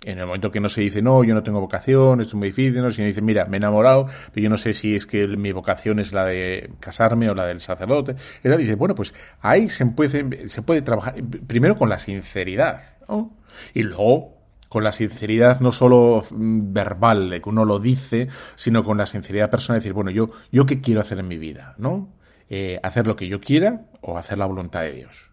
en 0.08 0.20
el 0.20 0.26
momento 0.26 0.52
que 0.52 0.62
no 0.62 0.70
se 0.70 0.80
dice, 0.80 1.02
no, 1.02 1.24
yo 1.26 1.34
no 1.34 1.44
tengo 1.44 1.60
vocación, 1.60 2.22
esto 2.22 2.32
es 2.32 2.36
muy 2.36 2.48
difícil, 2.48 2.82
¿no? 2.82 2.90
sino 2.92 3.08
dice, 3.08 3.22
mira, 3.22 3.46
me 3.46 3.58
he 3.58 3.60
enamorado, 3.60 4.08
pero 4.34 4.42
yo 4.42 4.50
no 4.50 4.56
sé 4.56 4.74
si 4.74 4.96
es 4.96 5.06
que 5.06 5.28
mi 5.28 5.52
vocación 5.52 6.00
es 6.00 6.14
la 6.14 6.24
de 6.24 6.72
casarme 6.80 7.30
o 7.30 7.36
la 7.36 7.46
del 7.46 7.60
sacerdote. 7.60 8.16
Y 8.42 8.48
dice, 8.48 8.76
bueno, 8.76 8.96
pues 8.96 9.14
ahí 9.42 9.68
se 9.68 9.86
puede, 9.88 10.82
trabajar, 10.82 11.16
primero 11.46 11.76
con 11.76 11.90
la 11.90 12.00
sinceridad, 12.00 12.84
¿no? 13.10 13.36
Y 13.74 13.84
luego 13.84 14.38
con 14.70 14.86
la 14.86 14.94
sinceridad 14.94 15.60
no 15.60 15.74
solo 15.74 16.24
mm, 16.32 16.72
verbal, 16.72 17.30
de 17.30 17.42
que 17.42 17.50
uno 17.50 17.66
lo 17.66 17.78
dice, 17.80 18.30
sino 18.56 18.86
con 18.86 18.98
la 18.98 19.06
sinceridad 19.06 19.50
personal, 19.50 19.82
decir, 19.82 19.94
bueno, 19.94 20.10
yo, 20.10 20.30
yo 20.54 20.66
qué 20.66 20.80
quiero 20.80 21.02
hacer 21.02 21.20
en 21.20 21.28
mi 21.28 21.38
vida, 21.38 21.76
¿no? 21.78 22.14
Eh, 22.50 22.80
hacer 22.82 23.08
lo 23.08 23.18
que 23.18 23.28
yo 23.28 23.42
quiera 23.42 23.88
o 24.00 24.18
hacer 24.18 24.38
la 24.38 24.46
voluntad 24.46 24.84
de 24.84 24.94
Dios. 24.94 25.27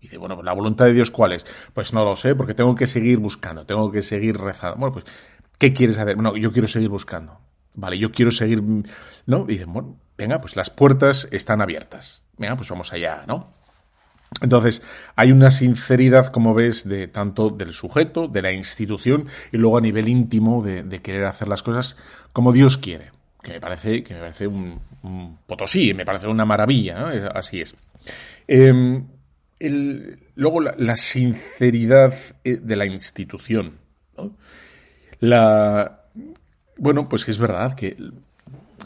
Y 0.00 0.02
dice, 0.02 0.18
bueno, 0.18 0.42
¿la 0.42 0.52
voluntad 0.52 0.84
de 0.84 0.92
Dios 0.92 1.10
cuál 1.10 1.32
es? 1.32 1.46
Pues 1.74 1.92
no 1.92 2.04
lo 2.04 2.14
sé, 2.16 2.34
porque 2.34 2.54
tengo 2.54 2.74
que 2.74 2.86
seguir 2.86 3.18
buscando, 3.18 3.66
tengo 3.66 3.90
que 3.90 4.02
seguir 4.02 4.38
rezando. 4.38 4.76
Bueno, 4.78 4.92
pues, 4.92 5.04
¿qué 5.58 5.72
quieres 5.72 5.98
hacer? 5.98 6.14
Bueno, 6.14 6.36
yo 6.36 6.52
quiero 6.52 6.68
seguir 6.68 6.88
buscando. 6.88 7.40
Vale, 7.74 7.98
yo 7.98 8.10
quiero 8.10 8.30
seguir, 8.30 8.62
¿no? 9.26 9.46
Y 9.48 9.62
bueno, 9.64 9.96
venga, 10.16 10.40
pues 10.40 10.56
las 10.56 10.70
puertas 10.70 11.28
están 11.30 11.60
abiertas. 11.60 12.22
Venga, 12.36 12.56
pues 12.56 12.68
vamos 12.68 12.92
allá, 12.92 13.24
¿no? 13.26 13.58
Entonces, 14.40 14.82
hay 15.16 15.32
una 15.32 15.50
sinceridad, 15.50 16.28
como 16.28 16.54
ves, 16.54 16.88
de 16.88 17.08
tanto 17.08 17.50
del 17.50 17.72
sujeto, 17.72 18.28
de 18.28 18.42
la 18.42 18.52
institución, 18.52 19.26
y 19.52 19.56
luego 19.56 19.78
a 19.78 19.80
nivel 19.80 20.08
íntimo 20.08 20.62
de, 20.62 20.84
querer 21.00 21.24
hacer 21.24 21.48
las 21.48 21.62
cosas 21.62 21.96
como 22.32 22.52
Dios 22.52 22.78
quiere. 22.78 23.10
que 23.42 23.52
me 23.52 23.60
parece, 23.60 24.02
que 24.02 24.14
me 24.14 24.20
parece 24.20 24.46
un, 24.46 24.80
potosí, 25.46 25.94
me 25.94 26.04
parece 26.04 26.28
una 26.28 26.44
maravilla, 26.44 27.30
así 27.34 27.60
es. 27.60 27.74
Em, 29.60 30.16
luego 30.34 30.60
la, 30.60 30.96
sinceridad 30.96 32.14
eh, 32.44 32.58
de 32.62 32.76
la 32.76 32.86
institución. 32.86 33.78
La, 35.20 36.04
bueno, 36.76 37.08
pues 37.08 37.24
que 37.24 37.30
es 37.30 37.38
verdad 37.38 37.74
que 37.74 37.96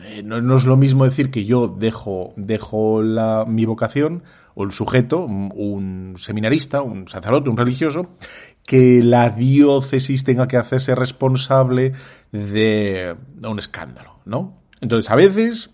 eh, 0.05 0.23
no, 0.23 0.57
es 0.57 0.65
lo 0.65 0.77
mismo 0.77 1.05
decir 1.05 1.31
que 1.31 1.45
yo 1.45 1.69
dejo, 1.69 2.33
dejo 2.37 3.03
la, 3.03 3.45
mi 3.47 3.65
vocación 3.67 4.23
o 4.55 4.65
el 4.65 4.73
sujeto, 4.73 5.25
un 5.25 6.17
seminarista, 6.19 6.83
un 6.83 7.09
sacerdote, 7.09 7.49
un 7.49 7.57
religioso, 7.57 8.09
que 8.65 9.03
la 9.03 9.31
diócesis 9.31 10.25
tenga 10.25 10.49
que 10.49 10.57
hacerse 10.57 10.95
responsable 10.95 11.93
de, 12.33 13.17
un 13.43 13.59
escándalo, 13.59 14.19
¿no? 14.25 14.63
Entonces, 14.81 15.11
a 15.11 15.17
veces, 15.17 15.71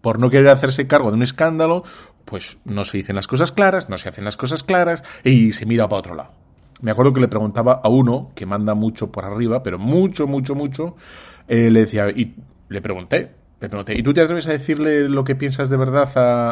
por 0.00 0.18
no 0.18 0.30
querer 0.30 0.48
hacerse 0.48 0.86
cargo 0.86 1.10
de 1.10 1.16
un 1.16 1.22
escándalo, 1.22 1.84
pues 2.30 2.58
no 2.64 2.84
se 2.84 2.96
dicen 2.96 3.16
las 3.16 3.26
cosas 3.26 3.50
claras, 3.50 3.88
no 3.88 3.98
se 3.98 4.08
hacen 4.08 4.24
las 4.24 4.36
cosas 4.36 4.62
claras 4.62 5.02
y 5.24 5.50
se 5.50 5.66
mira 5.66 5.88
para 5.88 5.98
otro 5.98 6.14
lado. 6.14 6.30
Me 6.80 6.92
acuerdo 6.92 7.12
que 7.12 7.20
le 7.20 7.26
preguntaba 7.26 7.80
a 7.82 7.88
uno 7.88 8.30
que 8.36 8.46
manda 8.46 8.74
mucho 8.74 9.10
por 9.10 9.24
arriba, 9.24 9.64
pero 9.64 9.80
mucho, 9.80 10.28
mucho, 10.28 10.54
mucho, 10.54 10.96
eh, 11.48 11.70
le 11.70 11.80
decía, 11.80 12.08
y 12.08 12.36
le 12.68 12.80
pregunté, 12.80 13.32
le 13.60 13.68
pregunté, 13.68 13.98
¿y 13.98 14.02
tú 14.04 14.14
te 14.14 14.20
atreves 14.20 14.46
a 14.46 14.52
decirle 14.52 15.08
lo 15.08 15.24
que 15.24 15.34
piensas 15.34 15.70
de 15.70 15.76
verdad 15.76 16.08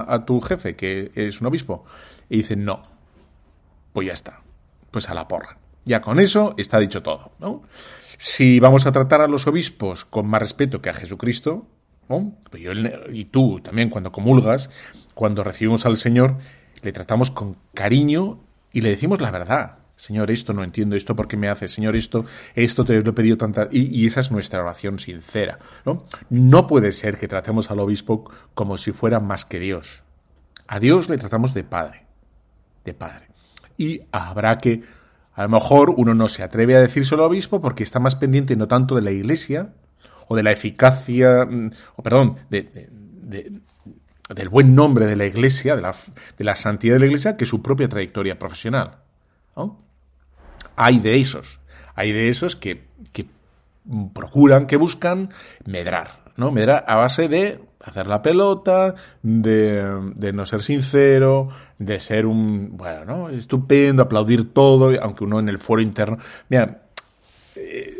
a, 0.08 0.24
tu 0.26 0.40
jefe, 0.40 0.74
que 0.74 1.12
es 1.14 1.40
un 1.40 1.46
obispo? 1.46 1.84
Y 2.28 2.38
dice, 2.38 2.56
no. 2.56 2.82
Pues 3.92 4.08
ya 4.08 4.12
está. 4.12 4.42
Pues 4.90 5.08
a 5.08 5.14
la 5.14 5.28
porra. 5.28 5.58
Ya 5.84 6.00
con 6.00 6.18
eso 6.18 6.54
está 6.58 6.80
dicho 6.80 7.04
todo, 7.04 7.30
¿no? 7.38 7.62
Si 8.18 8.58
vamos 8.58 8.84
a 8.86 8.92
tratar 8.92 9.20
a 9.20 9.28
los 9.28 9.46
obispos 9.46 10.04
con 10.04 10.26
más 10.26 10.42
respeto 10.42 10.82
que 10.82 10.90
a 10.90 10.94
Jesucristo. 10.94 11.66
Pues 12.50 12.62
y 13.12 13.26
tú 13.26 13.60
también 13.60 13.90
cuando 13.90 14.10
comulgas, 14.10 14.70
cuando 15.18 15.42
recibimos 15.42 15.84
al 15.84 15.96
Señor, 15.96 16.36
le 16.80 16.92
tratamos 16.92 17.32
con 17.32 17.56
cariño 17.74 18.38
y 18.70 18.82
le 18.82 18.90
decimos 18.90 19.20
la 19.20 19.32
verdad. 19.32 19.78
Señor, 19.96 20.30
esto 20.30 20.52
no 20.52 20.62
entiendo, 20.62 20.94
esto 20.94 21.16
por 21.16 21.26
qué 21.26 21.36
me 21.36 21.48
hace, 21.48 21.66
Señor, 21.66 21.96
esto, 21.96 22.24
esto 22.54 22.84
te 22.84 23.02
lo 23.02 23.10
he 23.10 23.12
pedido 23.12 23.36
tanta. 23.36 23.66
Y, 23.72 24.00
y, 24.00 24.06
esa 24.06 24.20
es 24.20 24.30
nuestra 24.30 24.60
oración 24.60 25.00
sincera. 25.00 25.58
¿no? 25.84 26.04
no 26.30 26.68
puede 26.68 26.92
ser 26.92 27.18
que 27.18 27.26
tratemos 27.26 27.68
al 27.72 27.80
obispo 27.80 28.30
como 28.54 28.78
si 28.78 28.92
fuera 28.92 29.18
más 29.18 29.44
que 29.44 29.58
Dios. 29.58 30.04
A 30.68 30.78
Dios 30.78 31.08
le 31.08 31.18
tratamos 31.18 31.52
de 31.52 31.64
Padre. 31.64 32.06
De 32.84 32.94
Padre. 32.94 33.26
Y 33.76 34.02
habrá 34.12 34.58
que 34.58 34.84
a 35.34 35.42
lo 35.42 35.48
mejor 35.48 35.90
uno 35.96 36.14
no 36.14 36.28
se 36.28 36.44
atreve 36.44 36.76
a 36.76 36.80
decírselo 36.80 37.24
al 37.24 37.30
obispo 37.30 37.60
porque 37.60 37.82
está 37.82 37.98
más 37.98 38.14
pendiente 38.14 38.54
no 38.54 38.68
tanto 38.68 38.94
de 38.94 39.02
la 39.02 39.10
iglesia 39.10 39.72
o 40.28 40.36
de 40.36 40.44
la 40.44 40.52
eficacia, 40.52 41.44
mm, 41.44 41.72
o 41.96 42.02
perdón, 42.04 42.36
de, 42.50 42.92
del 44.28 44.48
buen 44.48 44.74
nombre 44.74 45.06
de 45.06 45.16
la 45.16 45.26
iglesia, 45.26 45.76
de 45.76 45.82
la, 45.82 45.94
de 46.36 46.44
la, 46.44 46.54
santidad 46.54 46.94
de 46.94 47.00
la 47.00 47.06
iglesia, 47.06 47.36
que 47.36 47.46
su 47.46 47.62
propia 47.62 47.88
trayectoria 47.88 48.38
profesional. 48.38 48.98
Hay 50.76 50.98
de 50.98 51.16
esos, 51.16 51.60
hay 51.94 52.12
de 52.12 52.28
esos 52.28 52.54
que, 52.54 52.84
que 53.12 53.26
procuran, 54.12 54.66
que 54.66 54.76
buscan 54.76 55.30
medrar, 55.64 56.20
¿no? 56.36 56.52
Medrar 56.52 56.84
a 56.86 56.96
base 56.96 57.28
de 57.28 57.60
hacer 57.80 58.06
la 58.06 58.22
pelota, 58.22 58.94
de, 59.22 60.12
de, 60.14 60.32
no 60.32 60.44
ser 60.44 60.62
sincero, 60.62 61.48
de 61.78 61.98
ser 61.98 62.26
un, 62.26 62.76
bueno, 62.76 63.04
¿no? 63.04 63.28
Estupendo, 63.30 64.02
aplaudir 64.02 64.52
todo, 64.52 64.92
aunque 65.00 65.24
uno 65.24 65.40
en 65.40 65.48
el 65.48 65.58
foro 65.58 65.80
interno... 65.80 66.18
Mira, 66.48 66.82
eh, 67.56 67.94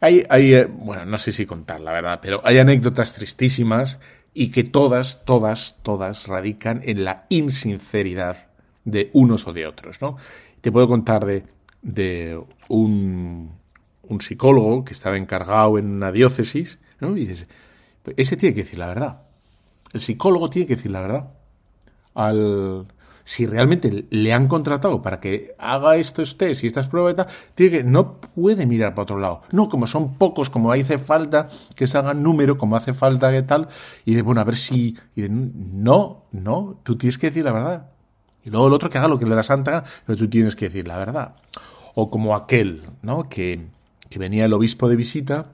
hay, 0.00 0.24
hay, 0.28 0.54
eh, 0.54 0.64
bueno, 0.64 1.04
no 1.04 1.18
sé 1.18 1.32
si 1.32 1.46
contar 1.46 1.80
la 1.80 1.92
verdad, 1.92 2.18
pero 2.20 2.40
hay 2.44 2.58
anécdotas 2.58 3.12
tristísimas 3.12 4.00
y 4.34 4.48
que 4.48 4.64
todas, 4.64 5.24
todas, 5.24 5.78
todas 5.82 6.26
radican 6.26 6.82
en 6.84 7.04
la 7.04 7.26
insinceridad 7.28 8.48
de 8.84 9.10
unos 9.12 9.46
o 9.46 9.52
de 9.52 9.66
otros, 9.66 10.00
¿no? 10.00 10.16
Te 10.60 10.72
puedo 10.72 10.88
contar 10.88 11.26
de, 11.26 11.44
de 11.82 12.40
un, 12.68 13.52
un 14.02 14.20
psicólogo 14.20 14.84
que 14.84 14.92
estaba 14.92 15.16
encargado 15.16 15.78
en 15.78 15.90
una 15.90 16.12
diócesis, 16.12 16.78
¿no? 17.00 17.16
Y 17.16 17.26
dices, 17.26 17.46
ese 18.16 18.36
tiene 18.36 18.54
que 18.54 18.62
decir 18.62 18.78
la 18.78 18.86
verdad. 18.86 19.22
El 19.92 20.00
psicólogo 20.00 20.48
tiene 20.48 20.66
que 20.66 20.76
decir 20.76 20.90
la 20.90 21.00
verdad. 21.00 21.32
Al, 22.14 22.86
si 23.24 23.46
realmente 23.46 24.06
le 24.10 24.32
han 24.32 24.48
contratado 24.48 25.02
para 25.02 25.20
que 25.20 25.54
haga 25.58 25.96
estos 25.96 26.36
test 26.38 26.64
y 26.64 26.66
estas 26.66 26.88
pruebas, 26.88 27.26
tiene 27.54 27.78
que, 27.78 27.84
no 27.84 28.14
puede 28.14 28.66
mirar 28.66 28.94
para 28.94 29.02
otro 29.02 29.18
lado. 29.18 29.42
No, 29.52 29.68
como 29.68 29.86
son 29.86 30.14
pocos, 30.14 30.50
como 30.50 30.72
hace 30.72 30.98
falta 30.98 31.48
que 31.76 31.86
se 31.86 31.98
hagan 31.98 32.22
número, 32.22 32.58
como 32.58 32.76
hace 32.76 32.94
falta 32.94 33.30
que 33.30 33.42
tal, 33.42 33.68
y 34.04 34.14
de, 34.14 34.22
bueno, 34.22 34.40
a 34.40 34.44
ver 34.44 34.56
si, 34.56 34.96
y 35.14 35.22
no, 35.28 36.24
no, 36.32 36.80
tú 36.82 36.96
tienes 36.96 37.18
que 37.18 37.28
decir 37.28 37.44
la 37.44 37.52
verdad. 37.52 37.90
Y 38.44 38.50
luego 38.50 38.66
el 38.66 38.72
otro 38.72 38.90
que 38.90 38.98
haga 38.98 39.08
lo 39.08 39.18
que 39.18 39.26
le 39.26 39.34
da 39.34 39.42
santa, 39.42 39.84
pero 40.04 40.18
tú 40.18 40.28
tienes 40.28 40.56
que 40.56 40.66
decir 40.66 40.88
la 40.88 40.98
verdad. 40.98 41.36
O 41.94 42.10
como 42.10 42.34
aquel, 42.34 42.82
¿no? 43.02 43.28
Que, 43.28 43.66
que 44.08 44.18
venía 44.18 44.46
el 44.46 44.52
obispo 44.52 44.88
de 44.88 44.96
visita 44.96 45.46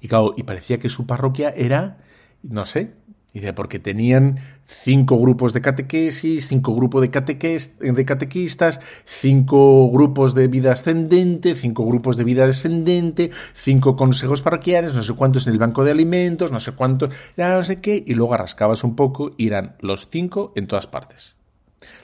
y 0.00 0.08
claro, 0.08 0.34
y 0.36 0.42
parecía 0.42 0.78
que 0.78 0.88
su 0.88 1.06
parroquia 1.06 1.50
era, 1.50 1.98
no 2.42 2.64
sé, 2.64 2.94
dice, 3.32 3.52
porque 3.52 3.78
tenían 3.78 4.38
cinco 4.66 5.18
grupos 5.18 5.52
de 5.52 5.60
catequesis, 5.60 6.48
cinco 6.48 6.74
grupos 6.74 7.02
de, 7.02 7.10
catequistas, 8.04 8.80
cinco 9.04 9.90
grupos 9.90 10.34
de 10.34 10.48
vida 10.48 10.72
ascendente, 10.72 11.54
cinco 11.54 11.86
grupos 11.86 12.16
de 12.16 12.24
vida 12.24 12.46
descendente, 12.46 13.30
cinco 13.54 13.96
consejos 13.96 14.42
parroquiales, 14.42 14.94
no 14.94 15.02
sé 15.02 15.14
cuántos 15.14 15.46
en 15.46 15.52
el 15.52 15.58
banco 15.58 15.84
de 15.84 15.92
alimentos, 15.92 16.50
no 16.52 16.60
sé 16.60 16.72
cuántos, 16.72 17.14
ya 17.36 17.54
no 17.54 17.64
sé 17.64 17.80
qué, 17.80 18.02
y 18.06 18.14
luego 18.14 18.34
arrascabas 18.34 18.84
un 18.84 18.96
poco 18.96 19.32
y 19.36 19.46
eran 19.46 19.76
los 19.80 20.08
cinco 20.08 20.52
en 20.56 20.66
todas 20.66 20.86
partes. 20.86 21.36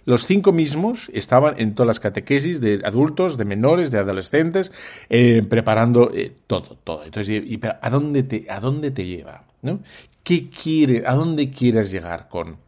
Los 0.05 0.27
cinco 0.27 0.53
mismos 0.53 1.11
estaban 1.14 1.55
en 1.59 1.75
todas 1.75 1.87
las 1.87 2.01
catequesis 2.01 2.61
de 2.61 2.81
adultos, 2.85 3.37
de 3.37 3.44
menores, 3.44 3.90
de 3.90 3.98
adolescentes, 3.98 4.72
eh, 5.09 5.42
preparando 5.48 6.11
eh, 6.12 6.33
todo, 6.46 6.77
todo. 6.83 7.05
Entonces, 7.05 7.42
y, 7.44 7.61
¿a 7.62 7.90
dónde 7.90 8.22
te, 8.25 8.51
a 8.51 8.61
dónde 8.61 8.90
te 8.90 9.07
lleva? 9.07 9.44
¿no? 9.62 9.81
¿Qué 10.23 10.49
quiere, 10.51 11.05
a 11.07 11.15
dónde 11.15 11.51
quieres 11.51 11.91
llegar 11.91 12.29
con, 12.29 12.59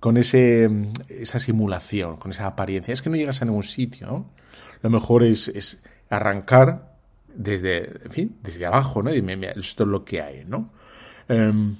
con 0.00 0.16
ese, 0.16 0.68
esa 1.08 1.38
simulación, 1.38 2.16
con 2.16 2.32
esa 2.32 2.46
apariencia? 2.46 2.92
Es 2.92 3.02
que 3.02 3.10
no 3.10 3.16
llegas 3.16 3.40
a 3.42 3.44
ningún 3.44 3.64
sitio. 3.64 4.26
Lo 4.82 4.90
mejor 4.90 5.22
es, 5.22 5.48
es 5.48 5.82
arrancar 6.10 6.96
desde, 7.34 8.04
en 8.04 8.10
fin, 8.10 8.36
desde 8.42 8.66
abajo, 8.66 9.02
¿no? 9.02 9.14
Y 9.14 9.24
esto 9.56 9.84
es 9.84 9.88
lo 9.88 10.04
que 10.04 10.20
hay, 10.20 10.44
¿no? 10.46 10.70
Em, 11.28 11.76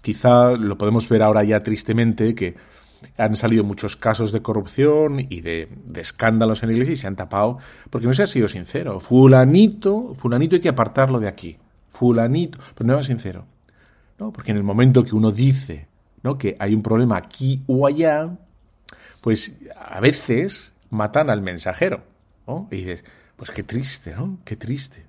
quizá 0.00 0.52
lo 0.52 0.78
podemos 0.78 1.08
ver 1.08 1.22
ahora 1.22 1.42
ya 1.44 1.62
tristemente 1.62 2.34
que 2.34 2.54
han 3.16 3.34
salido 3.34 3.64
muchos 3.64 3.96
casos 3.96 4.30
de 4.32 4.42
corrupción 4.42 5.26
y 5.28 5.40
de, 5.40 5.68
escándalos 5.96 6.62
en 6.62 6.68
la 6.68 6.72
iglesia 6.74 6.92
y 6.92 6.96
se 6.96 7.06
han 7.06 7.16
tapado 7.16 7.58
porque 7.90 8.06
no 8.06 8.12
se 8.12 8.22
ha 8.22 8.26
sido 8.26 8.48
sincero. 8.48 9.00
Fulanito, 9.00 10.14
fulanito 10.14 10.56
hay 10.56 10.60
que 10.60 10.68
apartarlo 10.68 11.18
de 11.18 11.28
aquí. 11.28 11.58
Fulanito, 11.88 12.58
pero 12.74 12.86
no 12.86 12.92
era 12.94 13.02
sincero. 13.02 13.46
Porque 14.30 14.52
en 14.52 14.58
el 14.58 14.62
momento 14.62 15.02
que 15.04 15.14
uno 15.14 15.32
dice 15.32 15.88
¿no? 16.22 16.38
que 16.38 16.54
hay 16.58 16.74
un 16.74 16.82
problema 16.82 17.16
aquí 17.16 17.62
o 17.66 17.86
allá, 17.86 18.38
pues 19.20 19.56
a 19.76 20.00
veces 20.00 20.72
matan 20.90 21.30
al 21.30 21.42
mensajero. 21.42 22.04
Y 22.70 22.76
dices, 22.76 23.04
pues 23.36 23.50
qué 23.50 23.62
triste, 23.62 24.14
¿no? 24.14 24.38
Qué 24.44 24.56
triste. 24.56 25.06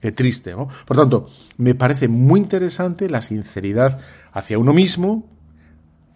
Qué 0.00 0.12
triste. 0.12 0.54
Por 0.54 0.96
tanto, 0.96 1.28
me 1.56 1.74
parece 1.74 2.06
muy 2.06 2.40
interesante 2.40 3.08
la 3.08 3.22
sinceridad 3.22 3.98
hacia 4.32 4.58
uno 4.58 4.74
mismo, 4.74 5.26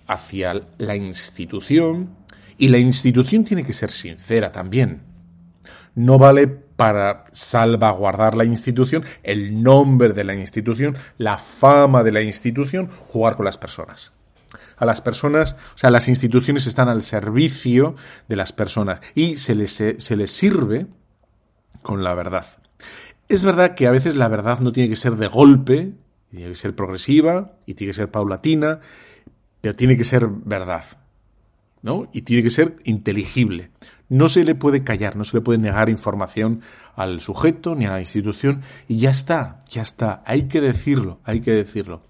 hacia 0.07 0.61
la 0.79 0.97
institución 0.97 2.11
y 2.59 2.69
la 2.69 2.79
institución 2.79 3.45
tiene 3.45 3.65
que 3.65 3.73
ser 3.73 3.91
sincera 3.91 4.53
también. 4.53 5.03
No 5.95 6.19
vale 6.19 6.47
para 6.81 7.25
salvaguardar 7.31 8.35
la 8.35 8.47
institución, 8.47 9.05
el 9.23 9.63
nombre 9.63 10.15
de 10.15 10.25
la 10.25 10.35
institución, 10.35 10.97
la 11.19 11.37
fama 11.37 12.03
de 12.03 12.11
la 12.11 12.23
institución, 12.23 12.89
jugar 13.09 13.37
con 13.37 13.45
las 13.45 13.59
personas. 13.59 14.15
A 14.79 14.87
las 14.87 15.03
personas, 15.03 15.57
o 15.75 15.77
sea, 15.77 15.91
las 15.91 16.09
instituciones 16.09 16.67
están 16.67 16.89
al 16.89 17.03
servicio 17.03 17.97
de 18.29 18.37
las 18.37 18.55
personas 18.55 19.03
y 19.15 19.37
se 19.37 19.55
les, 19.55 19.73
se 19.73 20.17
les 20.17 20.31
sirve 20.31 20.87
con 21.83 22.03
la 22.03 22.15
verdad. 22.15 22.47
Es 23.29 23.45
verdad 23.45 23.75
que 23.75 23.87
a 23.87 23.91
veces 23.91 24.15
la 24.15 24.29
verdad 24.29 24.61
no 24.61 24.73
tiene 24.73 24.89
que 24.89 24.97
ser 24.97 25.17
de 25.17 25.27
golpe, 25.27 25.93
tiene 26.31 26.49
que 26.49 26.55
ser 26.55 26.75
progresiva 26.75 27.59
y 27.67 27.75
tiene 27.75 27.91
que 27.91 27.97
ser 27.97 28.11
paulatina 28.11 28.81
pero 29.61 29.77
tiene 29.77 29.99
que 29.99 30.05
ser 30.05 30.27
verdad, 30.27 30.85
¿no? 31.83 32.09
Y 32.15 32.23
tiene 32.23 32.43
que 32.43 32.49
ser 32.49 32.77
inteligible. 32.85 33.71
No 34.11 34.29
se 34.29 34.45
le 34.45 34.55
puede 34.55 34.85
callar, 34.85 35.17
no 35.17 35.25
se 35.25 35.37
le 35.37 35.41
puede 35.41 35.59
negar 35.59 35.89
información 35.89 36.61
al 36.97 37.21
sujeto 37.21 37.75
ni 37.75 37.87
a 37.87 37.93
la 37.93 38.01
institución 38.01 38.61
y 38.89 38.99
ya 38.99 39.11
está, 39.11 39.61
ya 39.71 39.83
está. 39.83 40.23
Hay 40.27 40.49
que 40.49 40.61
decirlo, 40.61 41.21
hay 41.25 41.41
que 41.41 41.53
decirlo. 41.53 42.03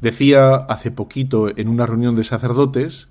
Decía 0.00 0.54
hace 0.54 0.90
poquito 0.90 1.54
en 1.54 1.68
una 1.68 1.84
reunión 1.84 2.16
de 2.16 2.24
sacerdotes, 2.24 3.08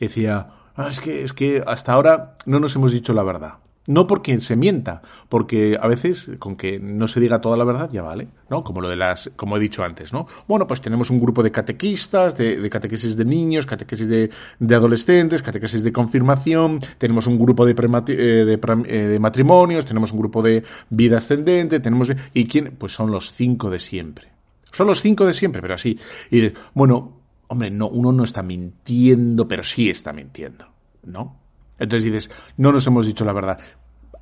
decía, 0.00 0.48
ah, 0.76 0.88
es 0.88 1.00
que, 1.00 1.22
es 1.22 1.32
que 1.32 1.62
hasta 1.66 1.92
ahora 1.92 2.36
no 2.46 2.60
nos 2.60 2.74
hemos 2.76 2.92
dicho 2.92 3.12
la 3.12 3.22
verdad. 3.22 3.63
No 3.86 4.06
porque 4.06 4.40
se 4.40 4.56
mienta, 4.56 5.02
porque 5.28 5.78
a 5.78 5.86
veces 5.88 6.30
con 6.38 6.56
que 6.56 6.78
no 6.78 7.06
se 7.06 7.20
diga 7.20 7.42
toda 7.42 7.58
la 7.58 7.64
verdad 7.64 7.90
ya 7.92 8.00
vale, 8.00 8.28
¿no? 8.48 8.64
Como 8.64 8.80
lo 8.80 8.88
de 8.88 8.96
las, 8.96 9.30
como 9.36 9.58
he 9.58 9.60
dicho 9.60 9.84
antes, 9.84 10.10
¿no? 10.10 10.26
Bueno, 10.48 10.66
pues 10.66 10.80
tenemos 10.80 11.10
un 11.10 11.20
grupo 11.20 11.42
de 11.42 11.50
catequistas, 11.50 12.34
de, 12.36 12.70
catequesis 12.70 13.14
de 13.14 13.26
niños, 13.26 13.66
catequesis 13.66 14.08
de, 14.08 14.30
adolescentes, 14.74 15.42
catequesis 15.42 15.84
de 15.84 15.92
confirmación, 15.92 16.80
tenemos 16.96 17.26
un 17.26 17.38
grupo 17.38 17.66
de, 17.66 17.72
eh, 17.72 18.58
eh, 18.58 18.96
de, 18.96 19.18
matrimonios, 19.18 19.84
tenemos 19.84 20.12
un 20.12 20.18
grupo 20.18 20.42
de 20.42 20.64
vida 20.88 21.18
ascendente, 21.18 21.78
tenemos... 21.80 22.10
¿Y 22.32 22.46
quién? 22.46 22.76
Pues 22.78 22.92
son 22.92 23.10
los 23.10 23.32
cinco 23.34 23.68
de 23.68 23.78
siempre. 23.78 24.28
Son 24.72 24.86
los 24.86 25.02
cinco 25.02 25.26
de 25.26 25.34
siempre, 25.34 25.60
pero 25.60 25.74
así. 25.74 25.98
Y 26.30 26.50
bueno, 26.72 27.20
hombre, 27.48 27.70
no, 27.70 27.88
uno 27.88 28.12
no 28.12 28.24
está 28.24 28.42
mintiendo, 28.42 29.46
pero 29.46 29.62
sí 29.62 29.90
está 29.90 30.14
mintiendo, 30.14 30.66
¿no? 31.02 31.43
Entonces 31.78 32.04
dices, 32.04 32.30
no 32.56 32.72
nos 32.72 32.86
hemos 32.86 33.06
dicho 33.06 33.24
la 33.24 33.32
verdad. 33.32 33.58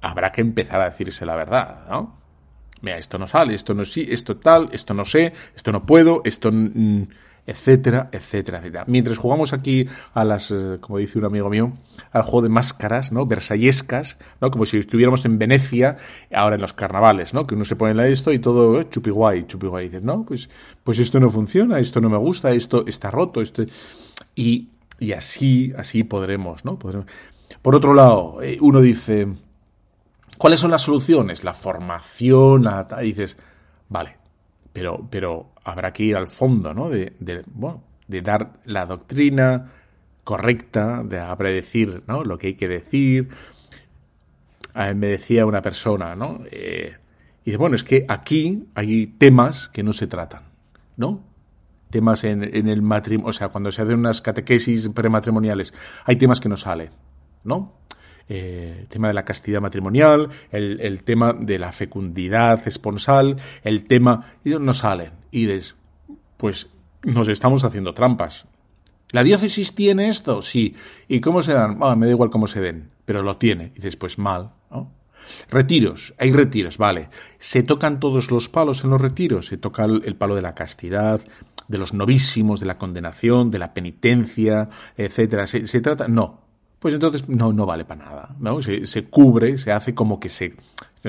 Habrá 0.01 0.33
que 0.33 0.41
empezar 0.41 0.81
a 0.81 0.87
decirse 0.87 1.27
la 1.27 1.37
verdad, 1.37 1.87
¿no? 1.89 2.19
Mira, 2.81 2.99
esto 2.99 3.19
no 3.19 3.29
sale, 3.29 3.55
esto 3.55 3.75
no 3.75 3.85
sí, 3.85 4.07
esto 4.11 4.37
tal, 4.37 4.69
esto 4.73 4.93
no 4.93 5.05
sé, 5.05 5.33
esto 5.55 5.73
no 5.73 5.87
puedo, 5.87 6.23
esto... 6.25 6.51
etcétera, 7.45 8.09
etcétera, 8.13 8.59
etcétera. 8.59 8.85
Mientras 8.87 9.19
jugamos 9.19 9.53
aquí 9.53 9.87
a 10.15 10.25
las, 10.25 10.51
eh, 10.51 10.79
como 10.81 10.99
dice 10.99 11.19
un 11.19 11.25
amigo 11.25 11.51
mío, 11.51 11.73
al 12.13 12.23
juego 12.23 12.43
de 12.43 12.49
máscaras, 12.49 13.11
¿no? 13.11 13.27
Versallescas, 13.27 14.19
¿no? 14.41 14.51
Como 14.51 14.65
si 14.65 14.79
estuviéramos 14.79 15.25
en 15.25 15.39
Venecia, 15.39 15.97
ahora 16.33 16.55
en 16.55 16.61
los 16.61 16.73
carnavales, 16.73 17.35
¿no? 17.35 17.47
Que 17.47 17.55
uno 17.55 17.65
se 17.65 17.75
pone 17.75 17.93
en 17.93 18.13
esto 18.13 18.33
y 18.33 18.39
todo, 18.39 18.81
eh, 18.81 18.89
chupi 18.89 19.11
guay, 19.11 19.45
chupi 19.45 19.67
guay. 19.67 19.89
dices, 19.89 20.05
no, 20.05 20.25
pues, 20.25 20.49
pues 20.85 20.99
esto 21.01 21.19
no 21.19 21.31
funciona, 21.31 21.79
esto 21.79 22.01
no 22.01 22.09
me 22.09 22.19
gusta, 22.19 22.53
esto 22.53 22.85
está 22.87 23.11
roto, 23.11 23.41
esto... 23.41 23.65
Y, 24.37 24.69
y 25.01 25.13
así, 25.13 25.73
así 25.77 26.05
podremos, 26.05 26.65
¿no? 26.65 26.79
Podremos. 26.79 27.07
Por 27.63 27.77
otro 27.77 27.95
lado, 27.95 28.43
eh, 28.43 28.59
uno 28.61 28.81
dice, 28.81 29.29
¿cuáles 30.37 30.59
son 30.59 30.73
las 30.73 30.83
soluciones? 30.83 31.45
La 31.45 31.55
formación, 31.55 32.69
y 33.01 33.05
dices, 33.05 33.39
vale, 33.89 34.17
pero, 34.73 35.07
pero 35.09 35.53
habrá 35.63 35.93
que 35.93 36.03
ir 36.03 36.17
al 36.17 36.27
fondo, 36.27 36.75
¿no? 36.75 36.91
De, 36.91 37.15
bueno, 37.47 37.85
de 38.09 38.21
dar 38.21 38.55
la 38.65 38.85
doctrina 38.85 39.71
correcta, 40.25 41.05
de 41.05 41.23
predecir, 41.39 42.03
¿no? 42.09 42.25
Lo 42.25 42.37
que 42.37 42.49
hay 42.49 42.55
que 42.55 42.69
decir. 42.69 43.29
me 44.75 45.07
decía 45.07 45.47
una 45.47 45.63
persona, 45.63 46.17
¿no? 46.17 46.41
Eh, 46.51 46.97
y 47.45 47.51
dice, 47.51 47.59
bueno, 47.59 47.77
es 47.77 47.85
que 47.85 48.05
aquí 48.09 48.67
hay 48.75 49.07
temas 49.07 49.69
que 49.69 49.85
no 49.85 49.93
se 49.93 50.09
tratan, 50.09 50.43
¿no? 50.97 51.23
Temas 51.91 52.25
en, 52.25 52.43
en 52.43 52.69
el 52.69 52.83
matrimonio, 52.83 53.31
o 53.31 53.33
sea, 53.33 53.51
cuando 53.51 53.71
se 53.71 53.83
hacen 53.83 54.01
unas 54.01 54.21
catequesis 54.21 54.89
prematrimoniales, 54.89 55.73
hay 56.05 56.17
temas 56.17 56.41
que 56.41 56.49
no 56.49 56.57
salen. 56.57 56.91
¿No? 57.45 57.83
Eh, 58.29 58.77
el 58.81 58.89
tema 58.89 59.09
de 59.09 59.15
la 59.15 59.25
castidad 59.25 59.61
matrimonial, 59.61 60.31
el, 60.51 61.05
tema 61.05 61.33
de 61.33 61.59
la 61.59 61.73
fecundidad 61.73 62.67
esponsal, 62.67 63.37
el 63.63 63.85
tema... 63.85 64.33
Y 64.45 64.51
no 64.51 64.75
salen. 64.75 65.13
Y 65.31 65.47
dices, 65.47 65.75
pues 66.37 66.69
nos 67.03 67.29
estamos 67.29 67.65
haciendo 67.65 67.95
trampas. 67.95 68.47
¿La 69.11 69.23
diócesis 69.23 69.75
tiene 69.75 70.09
esto? 70.09 70.41
Sí. 70.41 70.75
¿Y 71.09 71.21
cómo 71.21 71.43
se 71.43 71.53
dan? 71.53 71.79
me 71.99 72.07
da 72.07 72.13
igual 72.13 72.31
cómo 72.31 72.47
se 72.47 72.63
den, 72.63 72.91
pero 73.05 73.23
lo 73.23 73.37
tiene. 73.37 73.73
Y 73.73 73.77
dices, 73.77 73.97
pues 73.97 74.19
mal. 74.19 74.53
Retiros, 75.51 76.15
hay 76.19 76.33
retiros, 76.33 76.79
vale. 76.79 77.09
Se 77.39 77.63
tocan 77.63 78.01
todos 78.01 78.31
los 78.31 78.49
palos 78.49 78.83
en 78.83 78.91
los 78.91 79.01
retiros. 79.01 79.47
Se 79.47 79.57
toca 79.57 79.85
el, 79.85 80.17
palo 80.17 80.35
de 80.35 80.43
la 80.43 80.55
castidad, 80.55 81.21
de 81.69 81.79
los 81.79 81.93
novísimos, 81.93 82.61
de 82.61 82.67
la 82.67 82.79
condenación, 82.79 83.51
de 83.51 83.59
la 83.59 83.75
penitencia, 83.75 84.69
etcétera. 84.97 85.47
¿Se, 85.47 85.67
se 85.67 85.81
trata? 85.81 86.09
No 86.09 86.42
pues 86.83 86.95
entonces 86.95 87.29
no, 87.29 87.53
no 87.53 87.65
vale 87.65 87.85
para 87.85 88.05
nada, 88.05 88.37
¿no? 88.41 88.61
Se, 88.61 89.05
cubre, 89.05 89.57
se 89.57 89.71
hace 89.71 89.95
como 89.95 90.19
que 90.19 90.29
se, 90.29 90.57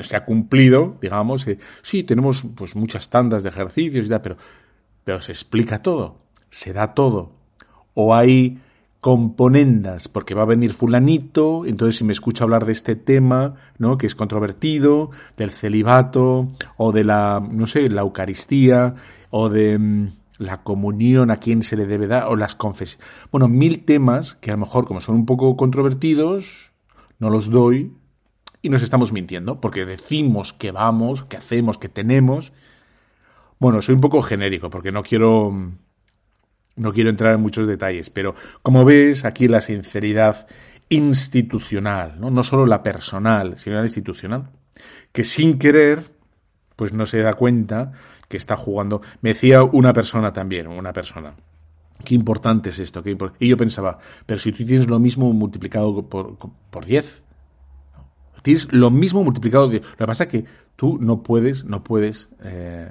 se 0.00 0.16
ha 0.16 0.24
cumplido, 0.24 0.96
digamos, 1.02 1.48
sí, 1.82 2.04
tenemos 2.04 2.46
pues 2.54 2.76
muchas 2.76 3.10
tandas 3.10 3.42
de 3.42 3.48
ejercicios 3.48 4.06
y 4.06 4.08
tal, 4.08 4.20
pero, 4.20 4.36
pero 5.02 5.20
se 5.20 5.32
explica 5.32 5.82
todo, 5.82 6.20
se 6.48 6.72
da 6.72 6.94
todo. 6.94 7.32
O 7.92 8.14
hay 8.14 8.60
componendas, 9.00 10.06
porque 10.06 10.34
va 10.34 10.42
a 10.42 10.46
venir 10.46 10.72
fulanito, 10.72 11.66
entonces 11.66 11.96
si 11.96 12.04
me 12.04 12.12
escucha 12.12 12.44
hablar 12.44 12.66
de 12.66 12.72
este 12.72 12.94
tema, 12.94 13.56
¿no? 13.76 13.98
que 13.98 14.06
es 14.06 14.14
controvertido, 14.14 15.10
del 15.36 15.50
celibato, 15.50 16.52
o 16.76 16.92
de 16.92 17.02
la, 17.02 17.42
no 17.50 17.66
sé, 17.66 17.90
la 17.90 18.02
Eucaristía, 18.02 18.94
o 19.30 19.48
de 19.48 19.76
mm, 19.76 20.08
la 20.38 20.62
comunión, 20.62 21.30
a 21.30 21.36
quién 21.36 21.62
se 21.62 21.76
le 21.76 21.86
debe 21.86 22.06
dar, 22.06 22.24
o 22.28 22.36
las 22.36 22.54
confesiones. 22.54 23.06
Bueno, 23.30 23.48
mil 23.48 23.84
temas 23.84 24.34
que 24.34 24.50
a 24.50 24.54
lo 24.54 24.60
mejor, 24.60 24.86
como 24.86 25.00
son 25.00 25.16
un 25.16 25.26
poco 25.26 25.56
controvertidos, 25.56 26.72
no 27.18 27.30
los 27.30 27.50
doy 27.50 27.92
y 28.62 28.68
nos 28.70 28.82
estamos 28.82 29.12
mintiendo, 29.12 29.60
porque 29.60 29.84
decimos 29.84 30.52
que 30.52 30.72
vamos, 30.72 31.24
que 31.24 31.36
hacemos, 31.36 31.78
que 31.78 31.88
tenemos. 31.88 32.52
Bueno, 33.58 33.82
soy 33.82 33.94
un 33.94 34.00
poco 34.00 34.22
genérico, 34.22 34.70
porque 34.70 34.92
no 34.92 35.02
quiero. 35.02 35.52
No 36.76 36.92
quiero 36.92 37.08
entrar 37.08 37.34
en 37.34 37.40
muchos 37.40 37.68
detalles, 37.68 38.10
pero 38.10 38.34
como 38.62 38.84
ves, 38.84 39.24
aquí 39.24 39.46
la 39.46 39.60
sinceridad 39.60 40.48
institucional, 40.88 42.18
¿no? 42.18 42.30
no 42.30 42.42
solo 42.42 42.66
la 42.66 42.82
personal, 42.82 43.58
sino 43.58 43.76
la 43.76 43.84
institucional, 43.84 44.50
que 45.12 45.22
sin 45.22 45.58
querer, 45.58 46.04
pues 46.74 46.92
no 46.92 47.06
se 47.06 47.20
da 47.20 47.34
cuenta 47.34 47.92
que 48.34 48.38
está 48.38 48.56
jugando. 48.56 49.00
Me 49.22 49.28
decía 49.28 49.62
una 49.62 49.92
persona 49.92 50.32
también, 50.32 50.66
una 50.66 50.92
persona. 50.92 51.36
Qué 52.04 52.16
importante 52.16 52.70
es 52.70 52.80
esto. 52.80 53.00
Qué 53.00 53.16
y 53.38 53.46
yo 53.46 53.56
pensaba, 53.56 53.98
pero 54.26 54.40
si 54.40 54.50
tú 54.50 54.64
tienes 54.64 54.88
lo 54.88 54.98
mismo 54.98 55.32
multiplicado 55.32 56.08
por, 56.08 56.36
por 56.36 56.84
10, 56.84 57.22
tienes 58.42 58.72
lo 58.72 58.90
mismo 58.90 59.22
multiplicado 59.22 59.66
por 59.66 59.70
10. 59.70 59.84
Lo 59.84 59.96
que 59.98 60.06
pasa 60.06 60.24
es 60.24 60.30
que 60.30 60.44
tú 60.74 60.98
no 61.00 61.22
puedes, 61.22 61.64
no 61.64 61.84
puedes, 61.84 62.28
eh, 62.42 62.90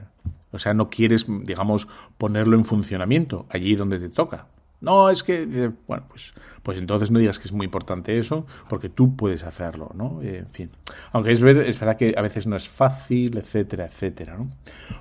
o 0.54 0.60
sea, 0.60 0.74
no 0.74 0.90
quieres, 0.90 1.26
digamos, 1.28 1.90
ponerlo 2.18 2.56
en 2.56 2.64
funcionamiento 2.64 3.46
allí 3.50 3.76
donde 3.76 4.00
te 4.00 4.08
toca. 4.08 4.48
No, 4.84 5.10
es 5.10 5.24
que, 5.24 5.48
eh, 5.50 5.72
bueno, 5.88 6.06
pues, 6.10 6.34
pues 6.62 6.78
entonces 6.78 7.10
no 7.10 7.18
digas 7.18 7.40
que 7.40 7.48
es 7.48 7.54
muy 7.54 7.64
importante 7.64 8.18
eso, 8.18 8.46
porque 8.68 8.90
tú 8.90 9.16
puedes 9.16 9.46
hacerlo, 9.46 9.92
¿no? 9.96 10.22
Eh, 10.22 10.40
en 10.40 10.50
fin. 10.50 10.72
Aunque 11.14 11.32
es, 11.32 11.42
es, 11.42 11.80
verdad 11.80 11.96
que 11.96 12.14
a 12.18 12.22
veces 12.22 12.48
no 12.48 12.58
es 12.58 12.68
fácil, 12.68 13.38
etcétera, 13.38 13.86
etcétera, 13.86 14.38
¿no? 14.38 14.50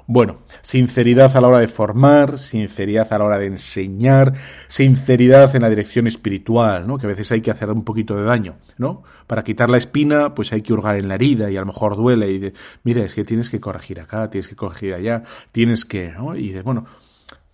Bueno, 0.06 0.42
sinceridad 0.60 1.36
a 1.36 1.40
la 1.40 1.48
hora 1.48 1.58
de 1.58 1.66
formar, 1.66 2.38
sinceridad 2.38 3.12
a 3.12 3.18
la 3.18 3.24
hora 3.24 3.38
de 3.38 3.46
enseñar, 3.46 4.34
sinceridad 4.68 5.54
en 5.56 5.62
la 5.62 5.68
dirección 5.68 6.06
espiritual, 6.06 6.86
¿no? 6.86 6.96
Que 6.96 7.06
a 7.06 7.08
veces 7.08 7.32
hay 7.32 7.40
que 7.40 7.50
hacer 7.50 7.68
un 7.68 7.82
poquito 7.82 8.14
de 8.14 8.22
daño, 8.22 8.58
¿no? 8.78 9.02
Para 9.26 9.42
quitar 9.42 9.68
la 9.68 9.78
espina, 9.78 10.32
pues 10.32 10.52
hay 10.52 10.62
que 10.62 10.72
hurgar 10.72 10.96
en 10.96 11.08
la 11.08 11.16
herida 11.16 11.50
y 11.50 11.56
a 11.56 11.60
lo 11.60 11.66
mejor 11.66 11.96
duele 11.96 12.30
y 12.30 12.38
de, 12.38 12.52
mira, 12.84 13.02
es 13.02 13.16
que 13.16 13.24
tienes 13.24 13.50
que 13.50 13.58
corregir 13.58 14.00
acá, 14.00 14.30
tienes 14.30 14.46
que 14.46 14.54
corregir 14.54 14.94
allá, 14.94 15.24
tienes 15.50 15.84
que, 15.84 16.12
¿no? 16.12 16.36
Y 16.36 16.50
de, 16.50 16.62
bueno, 16.62 16.86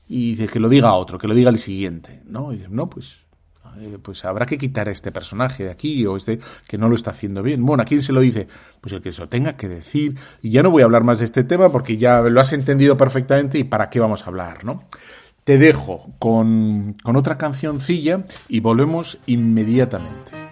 y 0.08 0.34
de 0.34 0.48
que 0.48 0.60
lo 0.60 0.68
diga 0.68 0.94
otro, 0.94 1.18
que 1.18 1.28
lo 1.28 1.34
diga 1.34 1.50
el 1.50 1.58
siguiente, 1.58 2.22
¿no? 2.26 2.52
Y 2.52 2.56
dice, 2.56 2.68
no, 2.70 2.88
pues, 2.88 3.20
eh, 3.80 3.98
pues 4.00 4.24
habrá 4.24 4.46
que 4.46 4.58
quitar 4.58 4.88
a 4.88 4.92
este 4.92 5.12
personaje 5.12 5.64
de 5.64 5.70
aquí 5.70 6.04
o 6.06 6.16
este 6.16 6.38
que 6.66 6.78
no 6.78 6.88
lo 6.88 6.94
está 6.94 7.10
haciendo 7.10 7.42
bien. 7.42 7.64
Bueno, 7.64 7.82
¿a 7.82 7.86
quién 7.86 8.02
se 8.02 8.12
lo 8.12 8.20
dice? 8.20 8.48
Pues 8.80 8.92
el 8.92 9.02
que 9.02 9.12
se 9.12 9.20
lo 9.20 9.28
tenga 9.28 9.56
que 9.56 9.68
decir. 9.68 10.16
Y 10.42 10.50
ya 10.50 10.62
no 10.62 10.70
voy 10.70 10.82
a 10.82 10.86
hablar 10.86 11.04
más 11.04 11.18
de 11.18 11.26
este 11.26 11.44
tema 11.44 11.70
porque 11.70 11.96
ya 11.96 12.22
lo 12.22 12.40
has 12.40 12.52
entendido 12.52 12.96
perfectamente 12.96 13.58
y 13.58 13.64
para 13.64 13.90
qué 13.90 14.00
vamos 14.00 14.22
a 14.22 14.26
hablar, 14.26 14.64
¿no? 14.64 14.84
Te 15.44 15.58
dejo 15.58 16.10
con, 16.18 16.94
con 17.02 17.16
otra 17.16 17.38
cancioncilla 17.38 18.24
y 18.48 18.60
volvemos 18.60 19.18
inmediatamente. 19.26 20.47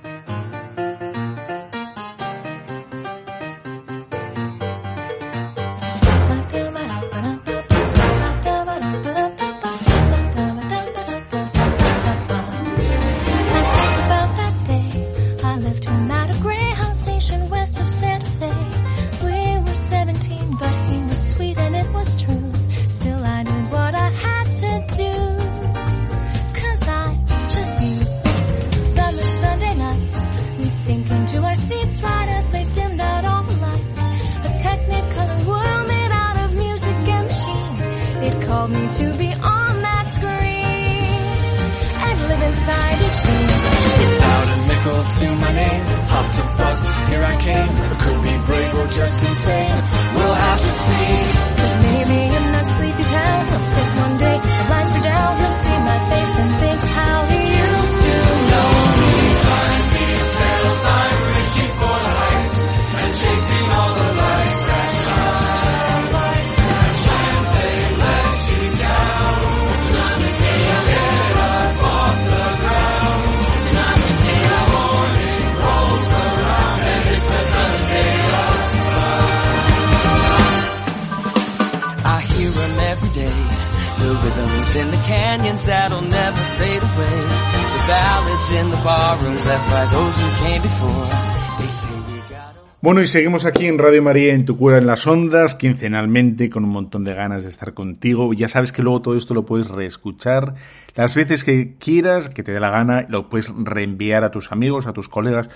Bueno, 92.96 93.04
y 93.04 93.08
seguimos 93.08 93.44
aquí 93.44 93.66
en 93.66 93.76
Radio 93.76 94.02
María, 94.02 94.32
en 94.32 94.46
Tu 94.46 94.56
Cura 94.56 94.78
en 94.78 94.86
las 94.86 95.06
Ondas, 95.06 95.54
quincenalmente, 95.54 96.48
con 96.48 96.64
un 96.64 96.70
montón 96.70 97.04
de 97.04 97.12
ganas 97.12 97.42
de 97.42 97.50
estar 97.50 97.74
contigo. 97.74 98.32
Ya 98.32 98.48
sabes 98.48 98.72
que 98.72 98.80
luego 98.80 99.02
todo 99.02 99.18
esto 99.18 99.34
lo 99.34 99.44
puedes 99.44 99.68
reescuchar 99.68 100.54
las 100.94 101.14
veces 101.14 101.44
que 101.44 101.76
quieras, 101.76 102.30
que 102.30 102.42
te 102.42 102.52
dé 102.52 102.58
la 102.58 102.70
gana, 102.70 103.04
lo 103.10 103.28
puedes 103.28 103.52
reenviar 103.54 104.24
a 104.24 104.30
tus 104.30 104.50
amigos, 104.50 104.86
a 104.86 104.94
tus 104.94 105.10
colegas. 105.10 105.50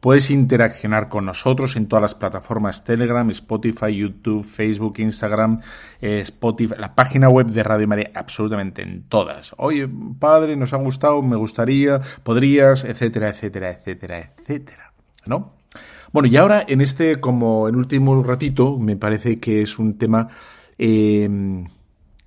Puedes 0.00 0.30
interaccionar 0.30 1.10
con 1.10 1.26
nosotros 1.26 1.76
en 1.76 1.86
todas 1.86 2.00
las 2.00 2.14
plataformas 2.14 2.82
Telegram, 2.82 3.28
Spotify, 3.28 3.94
YouTube, 3.94 4.42
Facebook, 4.42 4.94
Instagram, 4.96 5.60
eh, 6.00 6.20
Spotify, 6.20 6.76
la 6.78 6.94
página 6.94 7.28
web 7.28 7.48
de 7.48 7.62
Radio 7.62 7.88
María, 7.88 8.10
absolutamente 8.14 8.80
en 8.80 9.02
todas. 9.02 9.54
Oye, 9.58 9.86
padre, 10.18 10.56
nos 10.56 10.72
ha 10.72 10.78
gustado, 10.78 11.20
me 11.20 11.36
gustaría, 11.36 12.00
podrías, 12.22 12.84
etcétera, 12.84 13.28
etcétera, 13.28 13.68
etcétera, 13.72 14.32
etcétera. 14.38 14.94
¿No? 15.26 15.55
Bueno, 16.16 16.30
y 16.30 16.36
ahora 16.38 16.64
en 16.66 16.80
este, 16.80 17.20
como 17.20 17.68
en 17.68 17.76
último 17.76 18.22
ratito, 18.22 18.78
me 18.78 18.96
parece 18.96 19.38
que 19.38 19.60
es 19.60 19.78
un 19.78 19.98
tema 19.98 20.28
eh, 20.78 21.28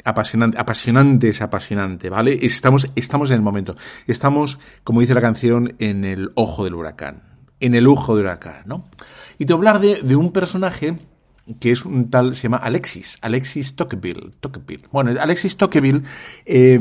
apasionante, 0.03 0.59
apasionante 0.59 1.29
es 1.29 1.41
apasionante, 1.41 2.07
¿vale? 2.07 2.37
Estamos, 2.39 2.91
estamos 2.95 3.31
en 3.31 3.37
el 3.37 3.41
momento. 3.41 3.75
Estamos, 4.05 4.59
como 4.83 5.01
dice 5.01 5.15
la 5.15 5.21
canción, 5.21 5.73
en 5.79 6.05
el 6.05 6.29
ojo 6.35 6.65
del 6.65 6.75
huracán 6.75 7.23
en 7.59 7.73
el 7.73 7.87
ojo 7.87 8.15
de 8.15 8.21
huracán, 8.21 8.61
¿no? 8.67 8.85
Y 9.39 9.47
te 9.47 9.53
voy 9.53 9.65
a 9.65 9.71
hablar 9.71 9.81
de, 9.81 10.03
de, 10.03 10.15
un 10.15 10.31
personaje 10.31 10.95
que 11.59 11.71
es 11.71 11.85
un 11.85 12.09
tal, 12.09 12.35
se 12.35 12.43
llama 12.43 12.57
Alexis, 12.57 13.17
Alexis 13.21 13.75
Tocqueville. 13.75 14.31
Tocqueville. 14.39 14.87
Bueno, 14.91 15.19
Alexis 15.19 15.57
Tocqueville 15.57 16.03
eh, 16.45 16.79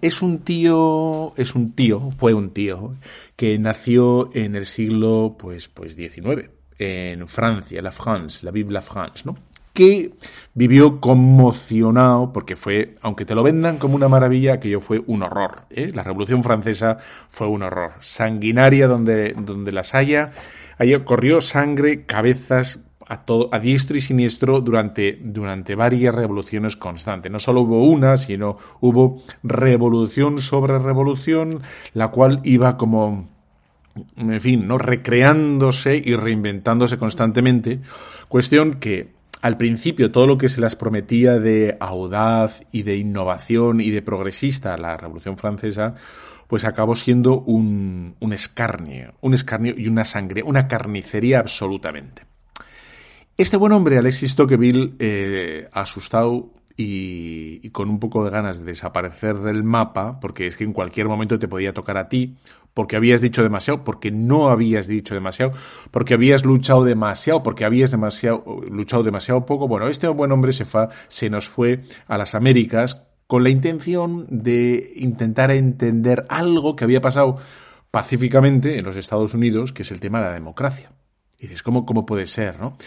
es 0.00 0.22
un 0.22 0.38
tío, 0.40 1.32
es 1.36 1.54
un 1.54 1.72
tío, 1.72 2.10
fue 2.16 2.34
un 2.34 2.50
tío, 2.50 2.94
que 3.36 3.58
nació 3.58 4.30
en 4.34 4.54
el 4.56 4.66
siglo, 4.66 5.36
pues, 5.38 5.68
pues, 5.68 5.94
XIX, 5.94 6.50
en 6.78 7.26
Francia, 7.28 7.80
la 7.82 7.92
France, 7.92 8.44
la 8.44 8.50
Bible 8.50 8.74
la 8.74 8.82
France, 8.82 9.22
¿no? 9.24 9.36
que 9.76 10.14
vivió 10.54 11.00
conmocionado 11.00 12.32
porque 12.32 12.56
fue, 12.56 12.94
aunque 13.02 13.26
te 13.26 13.34
lo 13.34 13.42
vendan 13.42 13.76
como 13.76 13.94
una 13.94 14.08
maravilla, 14.08 14.54
aquello 14.54 14.80
fue 14.80 15.02
un 15.06 15.22
horror. 15.22 15.66
¿eh? 15.68 15.92
La 15.94 16.02
Revolución 16.02 16.42
Francesa 16.42 16.96
fue 17.28 17.46
un 17.46 17.62
horror. 17.62 17.92
Sanguinaria 18.00 18.88
donde, 18.88 19.34
donde 19.34 19.72
las 19.72 19.94
haya. 19.94 20.32
Ahí 20.78 20.98
corrió 21.04 21.42
sangre, 21.42 22.06
cabezas, 22.06 22.78
a, 23.06 23.24
todo, 23.24 23.50
diestro 23.60 23.96
y 23.96 24.00
siniestro 24.00 24.60
durante, 24.60 25.18
durante 25.22 25.74
varias 25.74 26.14
revoluciones 26.14 26.76
constantes. 26.76 27.30
No 27.30 27.38
solo 27.38 27.62
hubo 27.62 27.84
una, 27.84 28.16
sino 28.16 28.56
hubo 28.80 29.22
revolución 29.42 30.40
sobre 30.40 30.78
revolución, 30.78 31.62
la 31.94 32.08
cual 32.08 32.40
iba 32.44 32.76
como, 32.76 33.28
en 34.16 34.40
fin, 34.40 34.66
¿no? 34.66 34.78
recreándose 34.78 36.02
y 36.04 36.14
reinventándose 36.16 36.98
constantemente. 36.98 37.80
Cuestión 38.28 38.74
que 38.74 39.14
al 39.42 39.56
principio 39.56 40.10
todo 40.10 40.26
lo 40.26 40.38
que 40.38 40.48
se 40.48 40.60
las 40.60 40.74
prometía 40.74 41.38
de 41.38 41.76
audaz 41.78 42.62
y 42.72 42.82
de 42.82 42.96
innovación 42.96 43.80
y 43.80 43.90
de 43.90 44.02
progresista 44.02 44.74
a 44.74 44.78
la 44.78 44.96
Revolución 44.96 45.36
Francesa, 45.36 45.94
pues 46.48 46.64
acabó 46.64 46.96
siendo 46.96 47.40
un, 47.40 48.16
un 48.18 48.32
escarnio, 48.32 49.14
un 49.20 49.34
escarnio 49.34 49.74
y 49.76 49.88
una 49.88 50.04
sangre, 50.04 50.42
una 50.42 50.66
carnicería 50.66 51.38
absolutamente. 51.38 52.22
Este 53.38 53.58
buen 53.58 53.72
hombre, 53.72 53.98
Alexis 53.98 54.34
Tocqueville, 54.34 54.94
eh, 54.98 55.68
asustado 55.72 56.54
y, 56.74 57.68
con 57.68 57.90
un 57.90 58.00
poco 58.00 58.24
de 58.24 58.30
ganas 58.30 58.60
de 58.60 58.64
desaparecer 58.64 59.36
del 59.40 59.62
mapa, 59.62 60.18
porque 60.20 60.46
es 60.46 60.56
que 60.56 60.64
en 60.64 60.72
cualquier 60.72 61.06
momento 61.06 61.38
te 61.38 61.46
podía 61.46 61.74
tocar 61.74 61.98
a 61.98 62.08
ti, 62.08 62.38
porque 62.72 62.96
habías 62.96 63.20
dicho 63.20 63.42
demasiado, 63.42 63.84
porque 63.84 64.10
no 64.10 64.48
habías 64.48 64.86
dicho 64.86 65.14
demasiado, 65.14 65.52
porque 65.90 66.14
habías 66.14 66.46
luchado 66.46 66.82
demasiado, 66.82 67.42
porque 67.42 67.66
habías 67.66 67.90
demasiado, 67.90 68.42
luchado 68.70 69.02
demasiado 69.02 69.44
poco. 69.44 69.68
Bueno, 69.68 69.88
este 69.88 70.08
buen 70.08 70.32
hombre 70.32 70.52
se, 70.52 70.64
fa, 70.64 70.88
se 71.08 71.28
nos 71.28 71.46
fue 71.46 71.82
a 72.06 72.16
las 72.16 72.34
Américas 72.34 73.02
con 73.26 73.42
la 73.42 73.50
intención 73.50 74.26
de 74.30 74.94
intentar 74.96 75.50
entender 75.50 76.24
algo 76.30 76.74
que 76.74 76.84
había 76.84 77.02
pasado 77.02 77.36
pacíficamente 77.90 78.78
en 78.78 78.84
los 78.86 78.96
Estados 78.96 79.34
Unidos, 79.34 79.74
que 79.74 79.82
es 79.82 79.90
el 79.90 80.00
tema 80.00 80.20
de 80.20 80.28
la 80.28 80.32
democracia. 80.32 80.88
Y 81.38 81.48
dices, 81.48 81.62
¿cómo, 81.62 81.84
cómo 81.84 82.06
puede 82.06 82.26
ser, 82.26 82.58
no? 82.58 82.78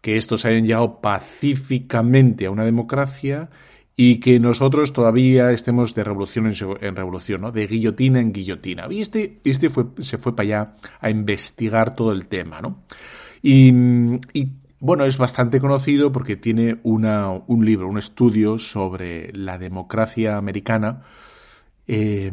Que 0.00 0.16
estos 0.16 0.44
hayan 0.44 0.66
llegado 0.66 1.00
pacíficamente 1.00 2.46
a 2.46 2.50
una 2.50 2.64
democracia 2.64 3.50
y 4.00 4.20
que 4.20 4.38
nosotros 4.38 4.92
todavía 4.92 5.50
estemos 5.50 5.92
de 5.92 6.04
revolución 6.04 6.46
en, 6.46 6.94
revolución, 6.94 7.40
¿no? 7.40 7.50
de 7.50 7.66
guillotina 7.66 8.20
en 8.20 8.32
guillotina. 8.32 8.86
Y 8.88 9.00
este, 9.00 9.40
este 9.42 9.70
fue, 9.70 9.86
se 9.98 10.18
fue 10.18 10.36
para 10.36 10.44
allá 10.44 10.74
a 11.00 11.10
investigar 11.10 11.96
todo 11.96 12.12
el 12.12 12.28
tema. 12.28 12.60
¿no? 12.60 12.84
Y, 13.42 13.72
bueno, 14.78 15.04
es 15.04 15.18
bastante 15.18 15.58
conocido 15.58 16.12
porque 16.12 16.36
tiene 16.36 16.78
una, 16.84 17.28
un 17.30 17.64
libro, 17.64 17.88
un 17.88 17.98
estudio 17.98 18.58
sobre 18.60 19.32
la 19.32 19.58
democracia 19.58 20.36
americana. 20.36 21.02
Eh, 21.88 22.30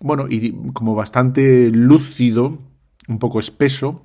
bueno, 0.00 0.26
y 0.28 0.52
como 0.72 0.96
bastante 0.96 1.70
lúcido, 1.70 2.58
un 3.06 3.20
poco 3.20 3.38
espeso, 3.38 4.02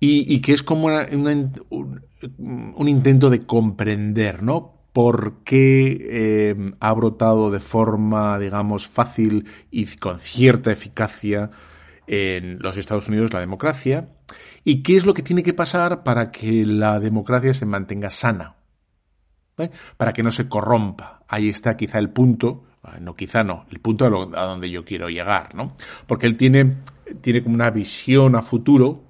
y, 0.00 0.40
que 0.40 0.54
es 0.54 0.62
como 0.62 0.86
una, 0.86 1.06
una, 1.12 1.52
un, 1.68 2.02
un 2.74 2.88
intento 2.88 3.28
de 3.28 3.44
comprender, 3.44 4.42
¿no? 4.42 4.80
por 4.92 5.42
qué 5.44 5.98
eh, 6.10 6.72
ha 6.80 6.92
brotado 6.92 7.50
de 7.50 7.60
forma, 7.60 8.38
digamos, 8.38 8.88
fácil 8.88 9.46
y 9.70 9.86
con 9.96 10.18
cierta 10.18 10.72
eficacia 10.72 11.50
en 12.06 12.58
los 12.60 12.76
Estados 12.76 13.08
Unidos 13.08 13.32
la 13.32 13.40
democracia 13.40 14.08
y 14.64 14.82
qué 14.82 14.96
es 14.96 15.06
lo 15.06 15.14
que 15.14 15.22
tiene 15.22 15.42
que 15.42 15.54
pasar 15.54 16.02
para 16.02 16.30
que 16.30 16.66
la 16.66 16.98
democracia 16.98 17.54
se 17.54 17.66
mantenga 17.66 18.10
sana, 18.10 18.56
¿eh? 19.58 19.70
para 19.96 20.12
que 20.12 20.22
no 20.22 20.30
se 20.32 20.48
corrompa. 20.48 21.22
Ahí 21.28 21.48
está 21.48 21.76
quizá 21.76 21.98
el 21.98 22.10
punto, 22.10 22.64
ah, 22.82 22.98
no 23.00 23.14
quizá 23.14 23.44
no, 23.44 23.66
el 23.70 23.78
punto 23.78 24.06
a, 24.06 24.10
lo, 24.10 24.36
a 24.36 24.44
donde 24.44 24.70
yo 24.70 24.84
quiero 24.84 25.08
llegar, 25.08 25.54
¿no? 25.54 25.76
Porque 26.06 26.26
él 26.26 26.36
tiene, 26.36 26.78
tiene 27.20 27.42
como 27.42 27.54
una 27.54 27.70
visión 27.70 28.34
a 28.34 28.42
futuro 28.42 29.04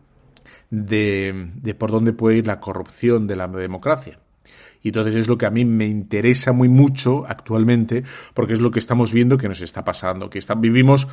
de, 0.70 1.74
por 1.78 1.90
dónde 1.90 2.12
puede 2.12 2.38
ir 2.38 2.46
la 2.46 2.60
corrupción 2.60 3.26
de 3.26 3.36
la 3.36 3.48
democracia. 3.48 4.18
Y 4.82 4.88
entonces 4.88 5.14
es 5.14 5.28
lo 5.28 5.36
que 5.36 5.44
a 5.44 5.50
mí 5.50 5.66
me 5.66 5.86
interesa 5.86 6.52
muy 6.52 6.70
mucho 6.70 7.26
actualmente, 7.28 8.02
porque 8.32 8.54
es 8.54 8.60
lo 8.60 8.70
que 8.70 8.78
estamos 8.78 9.12
viendo 9.12 9.36
que 9.36 9.48
nos 9.48 9.60
está 9.60 9.84
pasando, 9.84 10.30
que 10.30 10.40
vivimos 10.56 11.06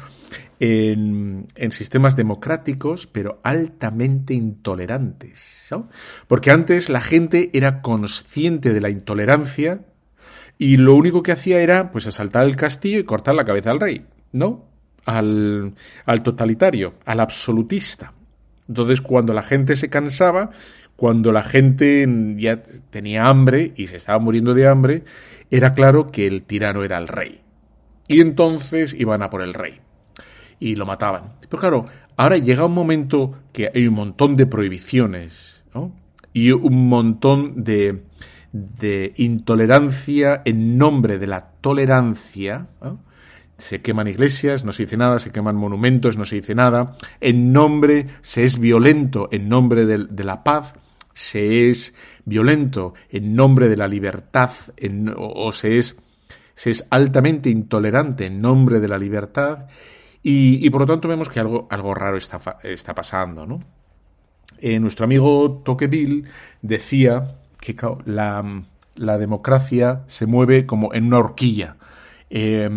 en, 0.61 1.47
en, 1.55 1.71
sistemas 1.73 2.15
democráticos, 2.15 3.07
pero 3.07 3.41
altamente 3.43 4.33
intolerantes. 4.33 5.67
¿no? 5.71 5.89
Porque 6.27 6.51
antes 6.51 6.89
la 6.89 7.01
gente 7.01 7.49
era 7.51 7.81
consciente 7.81 8.71
de 8.71 8.79
la 8.79 8.89
intolerancia 8.89 9.81
y 10.57 10.77
lo 10.77 10.95
único 10.95 11.21
que 11.21 11.33
hacía 11.33 11.59
era 11.59 11.91
pues 11.91 12.07
asaltar 12.07 12.45
el 12.45 12.55
castillo 12.55 12.99
y 12.99 13.03
cortar 13.03 13.35
la 13.35 13.43
cabeza 13.43 13.71
al 13.71 13.81
rey, 13.81 14.05
¿no? 14.31 14.65
Al, 15.05 15.73
al 16.05 16.23
totalitario, 16.23 16.95
al 17.05 17.19
absolutista. 17.19 18.13
Entonces, 18.67 19.01
cuando 19.01 19.33
la 19.33 19.43
gente 19.43 19.75
se 19.75 19.89
cansaba, 19.89 20.51
cuando 20.95 21.31
la 21.31 21.43
gente 21.43 22.07
ya 22.37 22.59
tenía 22.89 23.27
hambre 23.27 23.71
y 23.75 23.87
se 23.87 23.97
estaba 23.97 24.19
muriendo 24.19 24.53
de 24.53 24.67
hambre, 24.67 25.03
era 25.51 25.73
claro 25.73 26.11
que 26.11 26.27
el 26.27 26.43
tirano 26.43 26.83
era 26.83 26.97
el 26.97 27.07
rey. 27.07 27.41
Y 28.07 28.21
entonces 28.21 28.93
iban 28.93 29.21
a 29.21 29.29
por 29.29 29.41
el 29.41 29.53
rey. 29.53 29.79
Y 30.59 30.75
lo 30.75 30.85
mataban. 30.85 31.33
Pero 31.41 31.59
claro, 31.59 31.85
ahora 32.15 32.37
llega 32.37 32.65
un 32.65 32.73
momento 32.73 33.33
que 33.53 33.71
hay 33.73 33.87
un 33.87 33.93
montón 33.93 34.35
de 34.35 34.47
prohibiciones, 34.47 35.63
¿no? 35.73 35.93
Y 36.33 36.51
un 36.51 36.89
montón 36.89 37.63
de, 37.63 38.03
de 38.51 39.13
intolerancia 39.17 40.41
en 40.45 40.77
nombre 40.77 41.19
de 41.19 41.27
la 41.27 41.51
tolerancia, 41.61 42.67
¿no? 42.81 43.06
Se 43.57 43.81
queman 43.81 44.07
iglesias, 44.07 44.63
no 44.63 44.71
se 44.71 44.83
dice 44.83 44.97
nada, 44.97 45.19
se 45.19 45.31
queman 45.31 45.55
monumentos, 45.55 46.17
no 46.17 46.25
se 46.25 46.35
dice 46.37 46.55
nada, 46.55 46.95
en 47.21 47.51
nombre, 47.51 48.07
se 48.21 48.43
es 48.43 48.59
violento 48.59 49.29
en 49.31 49.49
nombre 49.49 49.85
de, 49.85 50.05
de 50.09 50.23
la 50.23 50.43
paz, 50.43 50.75
se 51.17 51.69
es 51.69 51.95
violento 52.25 52.93
en 53.09 53.35
nombre 53.35 53.69
de 53.69 53.75
la 53.75 53.87
libertad 53.87 54.51
o, 55.15 55.51
se, 55.51 55.79
es, 55.79 55.97
se 56.53 56.69
es 56.69 56.85
altamente 56.91 57.49
intolerante 57.49 58.27
en 58.27 58.39
nombre 58.39 58.79
de 58.79 58.87
la 58.87 58.99
libertad. 58.99 59.65
Y, 60.21 60.69
por 60.69 60.81
lo 60.81 60.87
tanto 60.87 61.07
vemos 61.07 61.29
que 61.29 61.39
algo, 61.39 61.67
algo 61.71 61.95
raro 61.95 62.17
está, 62.17 62.59
está 62.61 62.93
pasando. 62.93 63.59
Eh, 64.59 64.79
nuestro 64.79 65.05
amigo 65.05 65.61
Tocqueville 65.65 66.25
decía 66.61 67.23
que 67.59 67.75
la, 68.05 68.63
la, 68.95 69.17
democracia 69.17 70.03
se 70.07 70.27
mueve 70.27 70.65
como 70.65 70.93
en 70.93 71.05
una 71.05 71.19
horquilla, 71.19 71.77
eh, 72.29 72.69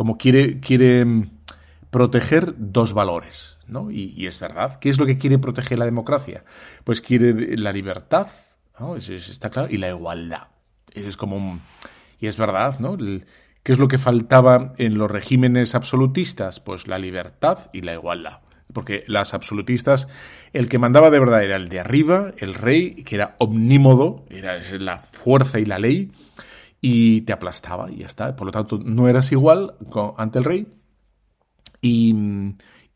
como 0.00 0.16
quiere, 0.16 0.60
quiere 0.60 1.04
proteger 1.90 2.54
dos 2.56 2.94
valores. 2.94 3.58
¿no? 3.68 3.90
Y, 3.90 4.26
es 4.26 4.40
verdad. 4.40 4.78
¿Qué 4.78 4.88
es 4.88 4.98
lo 4.98 5.04
que 5.04 5.18
quiere 5.18 5.38
proteger 5.38 5.78
la 5.78 5.84
democracia? 5.84 6.42
Pues 6.84 7.02
quiere 7.02 7.58
la 7.58 7.70
libertad, 7.70 8.30
¿no? 8.78 8.96
Está 8.96 9.50
claro, 9.50 9.68
y 9.70 9.76
la 9.76 9.90
igualdad. 9.90 10.48
Es 10.94 11.18
como 11.18 11.36
un... 11.36 11.60
Y 12.18 12.28
es 12.28 12.38
verdad, 12.38 12.78
¿no? 12.78 12.96
¿Qué 12.96 13.72
es 13.72 13.78
lo 13.78 13.88
que 13.88 13.98
faltaba 13.98 14.72
en 14.78 14.96
los 14.96 15.10
regímenes 15.10 15.74
absolutistas? 15.74 16.60
Pues 16.60 16.88
la 16.88 16.98
libertad 16.98 17.58
y 17.74 17.82
la 17.82 17.92
igualdad. 17.92 18.40
Porque 18.72 19.04
las 19.06 19.34
absolutistas, 19.34 20.08
el 20.54 20.70
que 20.70 20.78
mandaba 20.78 21.10
de 21.10 21.20
verdad 21.20 21.44
era 21.44 21.56
el 21.56 21.68
de 21.68 21.80
arriba, 21.80 22.32
el 22.38 22.54
rey, 22.54 23.04
que 23.04 23.16
era 23.16 23.36
omnímodo, 23.36 24.24
era 24.30 24.58
la 24.78 24.96
fuerza 24.96 25.58
y 25.58 25.66
la 25.66 25.78
ley, 25.78 26.10
y 26.80 27.22
te 27.22 27.32
aplastaba 27.32 27.90
y 27.90 27.98
ya 27.98 28.06
está. 28.06 28.34
Por 28.36 28.46
lo 28.46 28.52
tanto, 28.52 28.78
no 28.82 29.08
eras 29.08 29.32
igual 29.32 29.74
ante 30.16 30.38
el 30.38 30.44
rey. 30.44 30.66
Y, 31.82 32.14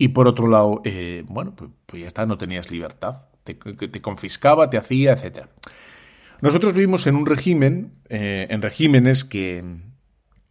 por 0.08 0.28
otro 0.28 0.48
lado, 0.48 0.82
eh, 0.84 1.24
bueno, 1.26 1.54
pues, 1.54 1.70
pues, 1.86 2.02
ya 2.02 2.08
está, 2.08 2.26
no 2.26 2.38
tenías 2.38 2.70
libertad. 2.70 3.26
Te, 3.42 3.54
te 3.54 4.00
confiscaba, 4.00 4.70
te 4.70 4.78
hacía, 4.78 5.12
etc. 5.12 5.46
Nosotros 6.40 6.74
vivimos 6.74 7.06
en 7.06 7.16
un 7.16 7.26
régimen, 7.26 7.94
eh, 8.08 8.46
en 8.50 8.62
regímenes 8.62 9.24
que, 9.24 9.64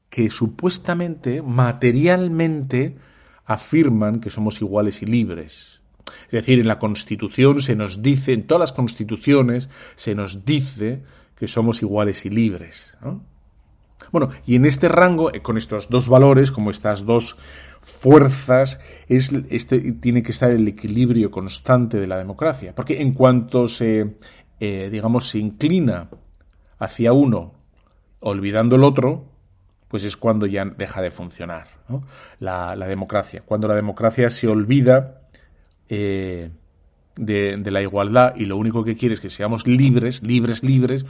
que 0.10 0.30
supuestamente, 0.30 1.42
materialmente, 1.42 2.98
afirman 3.46 4.20
que 4.20 4.30
somos 4.30 4.62
iguales 4.62 5.02
y 5.02 5.06
libres. 5.06 5.82
Es 6.26 6.32
decir, 6.32 6.60
en 6.60 6.68
la 6.68 6.80
Constitución 6.80 7.62
se 7.62 7.76
nos 7.76 8.02
dice, 8.02 8.34
en 8.34 8.48
todas 8.48 8.60
las 8.60 8.74
constituciones 8.74 9.70
se 9.96 10.16
nos 10.16 10.46
dice 10.46 11.04
que 11.44 11.50
somos 11.50 11.82
iguales 11.82 12.26
y 12.26 12.30
libres. 12.30 12.98
Bueno, 14.14 14.30
y 14.46 14.56
en 14.56 14.64
este 14.64 14.88
rango, 14.88 15.34
eh, 15.34 15.42
con 15.42 15.58
estos 15.58 15.90
dos 15.90 16.08
valores, 16.08 16.54
como 16.54 16.70
estas 16.70 17.06
dos 17.06 17.38
fuerzas, 17.82 18.80
es, 19.10 19.34
este, 19.50 19.92
tiene 19.92 20.24
que 20.24 20.32
estar 20.32 20.52
el 20.52 20.66
equilibrio 20.70 21.32
constante 21.32 22.00
de 22.00 22.08
la 22.08 22.18
democracia. 22.18 22.74
Porque 22.74 23.02
en 23.02 23.14
cuanto 23.14 23.68
se, 23.68 24.20
eh, 24.62 24.88
digamos, 24.90 25.28
se 25.28 25.40
inclina 25.40 26.10
hacia 26.80 27.12
uno, 27.12 27.56
olvidando 28.22 28.78
el 28.78 28.86
otro, 28.86 29.26
pues 29.90 30.06
es 30.06 30.16
cuando 30.16 30.46
ya 30.46 30.64
deja 30.64 31.02
de 31.02 31.12
funcionar 31.12 31.68
la, 32.40 32.74
democracia. 32.88 33.44
Cuando 33.46 33.68
la 33.68 33.76
democracia 33.76 34.30
se 34.30 34.48
olvida 34.48 35.24
eh, 35.90 36.52
de, 37.16 37.62
la 37.72 37.82
igualdad 37.82 38.36
y 38.36 38.46
lo 38.46 38.58
único 38.58 38.84
que 38.84 38.96
quiere 38.96 39.14
es 39.14 39.20
que 39.20 39.30
seamos 39.30 39.68
libres, 39.68 40.24
libres, 40.24 40.64
libres, 40.64 41.06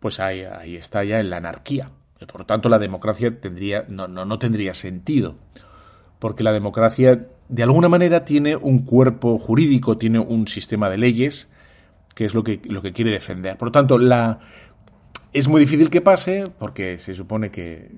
pues 0.00 0.20
ahí, 0.20 0.42
ahí 0.42 0.76
está 0.76 1.04
ya 1.04 1.20
en 1.20 1.30
la 1.30 1.38
anarquía. 1.38 1.90
Por 2.26 2.40
lo 2.40 2.46
tanto, 2.46 2.68
la 2.68 2.78
democracia 2.78 3.40
tendría, 3.40 3.84
no, 3.88 4.08
no, 4.08 4.24
no 4.24 4.38
tendría 4.38 4.74
sentido. 4.74 5.36
Porque 6.18 6.42
la 6.42 6.52
democracia, 6.52 7.28
de 7.48 7.62
alguna 7.62 7.88
manera, 7.88 8.24
tiene 8.24 8.56
un 8.56 8.80
cuerpo 8.80 9.38
jurídico, 9.38 9.98
tiene 9.98 10.18
un 10.18 10.48
sistema 10.48 10.90
de 10.90 10.98
leyes, 10.98 11.48
que 12.14 12.24
es 12.24 12.34
lo 12.34 12.42
que, 12.42 12.60
lo 12.64 12.82
que 12.82 12.92
quiere 12.92 13.12
defender. 13.12 13.56
Por 13.56 13.68
lo 13.68 13.72
tanto, 13.72 13.98
la, 13.98 14.40
es 15.32 15.46
muy 15.46 15.60
difícil 15.60 15.90
que 15.90 16.00
pase, 16.00 16.44
porque 16.58 16.98
se 16.98 17.14
supone 17.14 17.50
que, 17.50 17.92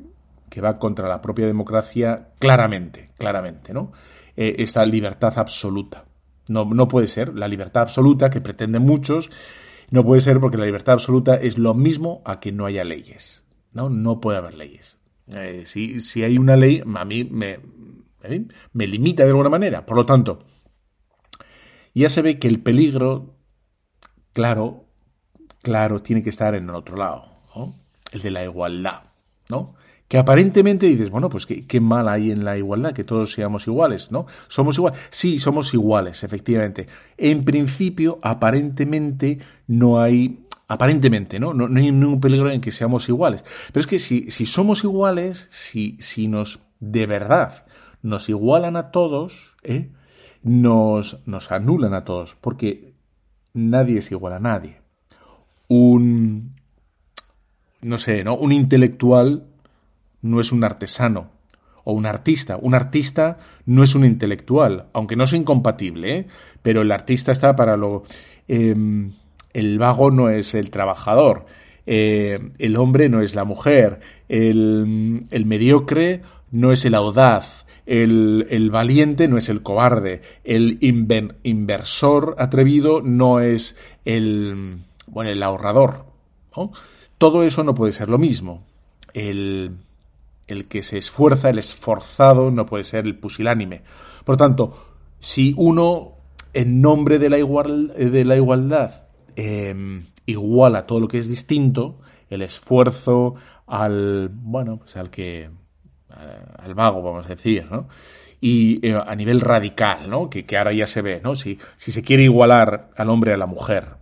que 0.51 0.61
va 0.61 0.79
contra 0.79 1.09
la 1.09 1.23
propia 1.23 1.47
democracia 1.47 2.29
claramente, 2.39 3.11
claramente, 3.17 3.73
¿no? 3.73 3.93
Eh, 4.37 4.57
esta 4.59 4.85
libertad 4.85 5.33
absoluta. 5.39 6.05
No, 6.51 6.65
no 6.65 6.89
puede 6.89 7.07
ser 7.07 7.33
la 7.37 7.47
libertad 7.47 7.83
absoluta 7.83 8.29
que 8.29 8.41
pretenden 8.41 8.83
muchos, 8.83 9.31
no 9.91 10.05
puede 10.05 10.21
ser 10.21 10.41
porque 10.41 10.57
la 10.57 10.65
libertad 10.65 10.95
absoluta 10.95 11.37
es 11.37 11.59
lo 11.59 11.75
mismo 11.75 12.23
a 12.25 12.41
que 12.41 12.51
no 12.51 12.67
haya 12.67 12.83
leyes, 12.83 13.45
¿no? 13.73 13.89
No 13.89 14.21
puede 14.21 14.39
haber 14.39 14.55
leyes. 14.55 14.99
Eh, 15.29 15.63
si, 15.65 16.01
si, 16.01 16.25
hay 16.25 16.39
una 16.39 16.57
ley, 16.57 16.83
a 16.85 17.05
mí 17.05 17.23
me, 17.23 17.61
me 18.73 18.87
limita 18.89 19.23
de 19.23 19.29
alguna 19.29 19.49
manera. 19.49 19.87
Por 19.87 19.97
lo 19.97 20.05
tanto, 20.05 20.45
ya 21.95 22.09
se 22.09 22.21
ve 22.21 22.41
que 22.41 22.49
el 22.49 22.61
peligro, 22.61 23.37
claro, 24.33 24.87
claro, 25.63 26.03
tiene 26.03 26.25
que 26.25 26.31
estar 26.31 26.57
en 26.57 26.69
el 26.69 26.75
otro 26.75 26.97
lado, 26.97 27.27
el 28.11 28.23
de 28.23 28.31
la 28.33 28.43
igualdad, 28.43 29.05
¿no? 29.49 29.77
Que 30.11 30.19
aparentemente 30.19 30.87
dices, 30.87 31.09
bueno, 31.09 31.29
pues 31.29 31.47
qué, 31.47 31.81
mal 31.81 32.09
hay 32.09 32.33
en 32.33 32.45
la 32.45 32.59
igualdad, 32.59 32.93
que 32.93 33.05
todos 33.05 33.31
seamos 33.31 33.69
iguales, 33.69 34.11
¿no? 34.11 34.27
Somos 34.49 34.77
iguales. 34.77 34.99
Sí, 35.11 35.39
somos 35.39 35.73
iguales, 35.73 36.25
efectivamente. 36.25 36.87
En 37.17 37.45
principio, 37.45 38.19
aparentemente, 38.21 39.39
no 39.69 40.01
hay 40.01 40.47
aparentemente, 40.67 41.39
¿no? 41.39 41.55
¿no? 41.55 41.67
hay 41.67 41.93
ningún 41.93 42.21
peligro 42.21 42.51
en 42.51 42.61
que 42.61 42.73
seamos 42.73 43.09
iguales. 43.09 43.45
Pero 43.69 43.83
es 43.83 43.87
que 43.87 44.01
si, 44.01 44.33
si 44.33 44.47
somos 44.47 44.83
iguales, 44.83 45.47
si, 45.53 45.97
si 46.01 46.27
nos 46.27 46.59
de 46.81 47.07
verdad 47.07 47.65
nos 48.03 48.29
igualan 48.29 48.75
a 48.75 48.91
todos, 48.91 49.55
¿eh? 49.63 49.93
nos, 50.43 51.21
nos 51.25 51.53
anulan 51.53 51.95
a 51.95 52.03
todos, 52.03 52.37
porque 52.41 52.95
nadie 53.55 53.99
es 53.99 54.11
igual 54.11 54.33
a 54.33 54.41
nadie. 54.41 54.81
Un, 55.69 56.57
no 57.81 57.99
sé, 57.99 58.25
¿no? 58.25 58.35
Un 58.35 58.51
intelectual 58.51 59.47
no 60.23 60.41
es 60.41 60.53
un 60.53 60.65
artesano 60.65 61.31
o 61.85 61.93
un 61.93 62.07
artista. 62.07 62.59
Un 62.61 62.75
artista 62.75 63.39
no 63.67 63.83
es 63.83 63.95
un 63.95 64.05
intelectual, 64.05 64.87
aunque 64.93 65.17
no 65.17 65.25
es 65.25 65.33
incompatible, 65.33 66.17
¿eh? 66.17 66.27
pero 66.63 66.83
el 66.83 66.93
artista 66.93 67.33
está 67.33 67.57
para 67.57 67.77
lo... 67.77 68.05
Em, 68.49 69.13
el 69.53 69.79
vago 69.79 70.11
no 70.11 70.29
es 70.29 70.55
el 70.55 70.71
trabajador, 70.71 71.47
eh, 71.87 72.39
el 72.59 72.77
hombre 72.77 73.09
no 73.09 73.21
es 73.21 73.35
la 73.35 73.45
mujer, 73.45 73.99
el, 74.29 75.27
mediocre 75.45 76.23
no 76.53 76.71
es 76.71 76.85
el 76.85 76.95
audaz, 76.95 77.67
el, 77.85 78.71
valiente 78.71 79.27
no 79.27 79.39
es 79.39 79.49
el 79.49 79.63
cobarde, 79.63 80.21
el 80.45 80.79
inversor 81.43 82.37
atrevido 82.39 83.03
no 83.03 83.41
es 83.41 83.77
el, 84.05 84.79
bueno, 85.09 85.31
el 85.33 85.43
ahorrador. 85.43 86.05
Todo 87.19 87.43
eso 87.43 87.65
no 87.65 87.75
puede 87.75 87.93
ser 87.93 88.09
lo 88.09 88.19
mismo. 88.19 88.65
El, 89.13 89.79
el 90.51 90.67
que 90.67 90.83
se 90.83 90.99
esfuerza, 90.99 91.51
el 91.51 91.59
esforzado, 91.59 92.51
no 92.51 92.67
puede 92.67 92.85
ser 92.85 93.07
el 93.07 93.19
pusilánime. 93.19 93.83
Por 94.25 94.37
tanto, 94.37 94.77
si 95.19 95.55
uno, 95.57 96.17
en 96.53 96.81
nombre 96.81 97.19
de 97.19 97.31
la, 97.31 97.39
igual, 97.39 97.89
de 97.89 98.25
la 98.25 98.37
igualdad, 98.37 99.07
em, 99.37 100.07
iguala 100.27 100.87
todo 100.87 101.01
lo 101.01 101.09
que 101.09 101.19
es 101.19 101.29
distinto, 101.29 102.01
el 102.29 102.43
esfuerzo 102.43 103.35
al, 103.67 104.31
bueno, 104.33 104.79
pues 104.79 104.97
al 104.97 105.11
que, 105.11 105.51
al 106.59 106.75
vago, 106.75 107.03
vamos 107.03 107.27
a 107.27 107.31
decir, 107.31 107.67
¿no? 107.71 107.89
Y 108.41 108.87
eh, 108.87 108.99
a 109.07 109.15
nivel 109.15 109.41
radical, 109.41 110.09
¿no? 110.09 110.31
Que, 110.31 110.45
ahora 110.57 110.73
ya 110.73 110.87
se 110.87 111.03
ve, 111.03 111.21
¿no? 111.23 111.37
Si, 111.37 111.59
si 111.77 111.93
se 111.93 112.03
quiere 112.03 112.23
igualar 112.23 112.91
al 112.97 113.11
hombre 113.11 113.35
a 113.35 113.37
la 113.37 113.47
mujer, 113.47 113.97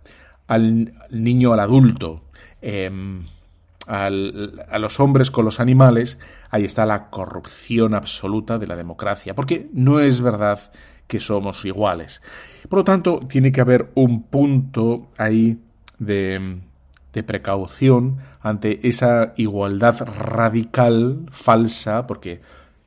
al, 0.47 0.93
niño 1.09 1.53
al 1.53 1.59
adulto, 1.59 2.23
a 3.89 4.79
los 4.79 4.99
hombres 4.99 5.31
con 5.31 5.45
los 5.45 5.59
animales, 5.59 6.19
ahí 6.51 6.63
está 6.63 6.85
la 6.85 7.09
corrupción 7.09 7.95
absoluta 7.95 8.59
de 8.59 8.67
la 8.67 8.75
democracia, 8.75 9.33
porque 9.33 9.67
no 9.73 9.99
es 9.99 10.21
verdad 10.21 10.71
que 11.07 11.19
somos 11.19 11.65
iguales. 11.65 12.21
Por 12.69 12.79
lo 12.79 12.83
tanto, 12.83 13.19
tiene 13.19 13.51
que 13.51 13.61
haber 13.61 13.89
un 13.95 14.23
punto 14.23 15.09
ahí 15.17 15.57
de, 15.97 16.61
precaución 17.25 18.19
ante 18.39 18.87
esa 18.87 19.33
igualdad 19.35 20.07
radical, 20.07 21.25
falsa, 21.31 22.07
porque 22.07 22.39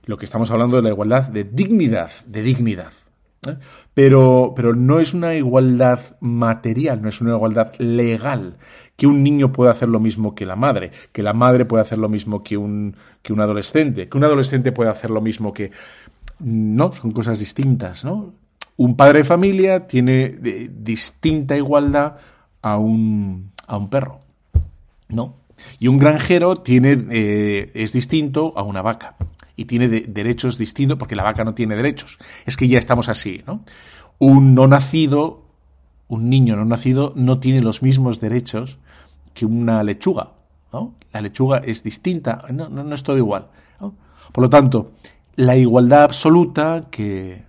lo 0.05 0.17
que 0.17 0.25
estamos 0.25 0.51
hablando 0.51 0.77
de 0.77 0.85
la 0.85 0.89
igualdad 0.89 1.29
de 1.29 1.45
dignidad, 1.45 2.13
de 2.27 2.43
dignidad. 2.43 2.93
¿eh? 3.47 3.59
Pero, 3.93 4.55
pero 4.57 4.75
no 4.75 5.01
es 5.01 5.13
una 5.13 5.35
igualdad 5.35 6.01
material, 6.21 7.03
no 7.03 7.09
es 7.09 7.21
una 7.21 7.33
igualdad 7.33 7.75
legal, 7.79 8.57
que 8.97 9.07
un 9.07 9.23
niño 9.23 9.53
puede 9.53 9.71
hacer 9.71 9.89
lo 9.89 10.01
mismo 10.01 10.35
que 10.35 10.47
la 10.47 10.57
madre, 10.57 10.91
que 11.13 11.23
la 11.23 11.33
madre 11.33 11.65
puede 11.65 11.83
hacer 11.83 11.99
lo 11.99 12.09
mismo 12.09 12.43
que 12.43 12.57
un, 12.57 12.97
que 13.23 13.33
un 13.33 13.41
adolescente, 13.41 14.09
que 14.09 14.19
un 14.19 14.25
adolescente 14.25 14.73
puede 14.73 14.91
hacer 14.91 15.11
lo 15.11 15.21
mismo 15.21 15.53
que... 15.53 15.71
No, 16.39 16.93
son 16.93 17.13
cosas 17.13 17.39
distintas, 17.39 18.05
¿no? 18.05 18.35
Un 18.77 18.97
padre 18.97 19.19
de 19.19 19.25
familia 19.25 19.87
tiene 19.87 20.29
distinta 20.29 21.57
igualdad 21.57 22.17
a 22.63 22.79
un, 22.79 23.53
a 23.67 23.77
un 23.77 23.89
perro, 23.91 24.21
¿no? 25.09 25.37
Y 25.79 25.89
un 25.89 25.99
granjero 25.99 26.57
tiene, 26.57 27.07
eh, 27.11 27.71
es 27.75 27.93
distinto 27.93 28.53
a 28.57 28.63
una 28.63 28.83
vaca 28.83 29.17
y 29.57 29.67
tiene 29.67 29.89
derechos 29.89 30.59
distintos 30.59 30.99
porque 30.99 31.17
la 31.17 31.23
vaca 31.23 31.45
no 31.45 31.55
tiene 31.55 31.77
derechos. 31.77 32.19
Es 32.47 32.57
que 32.57 32.69
ya 32.69 32.79
estamos 32.79 33.09
así, 33.09 33.43
¿no? 33.47 33.65
Un 34.19 34.55
no 34.55 34.67
nacido, 34.67 35.42
un 36.13 36.29
niño 36.29 36.57
no 36.57 36.67
nacido 36.67 37.15
no 37.17 37.39
tiene 37.39 37.63
los 37.63 37.81
mismos 37.81 38.21
derechos 38.21 38.77
que 39.33 39.47
una 39.47 39.83
lechuga, 39.83 40.33
¿no? 40.71 40.95
La 41.11 41.23
lechuga 41.23 41.63
es 41.65 41.83
distinta, 41.83 42.45
no, 42.53 42.69
no, 42.69 42.95
es 42.95 43.03
todo 43.03 43.17
igual. 43.17 43.47
Por 44.31 44.45
lo 44.45 44.51
tanto, 44.51 44.93
la 45.37 45.57
igualdad 45.57 46.03
absoluta 46.03 46.89
que 46.91 47.45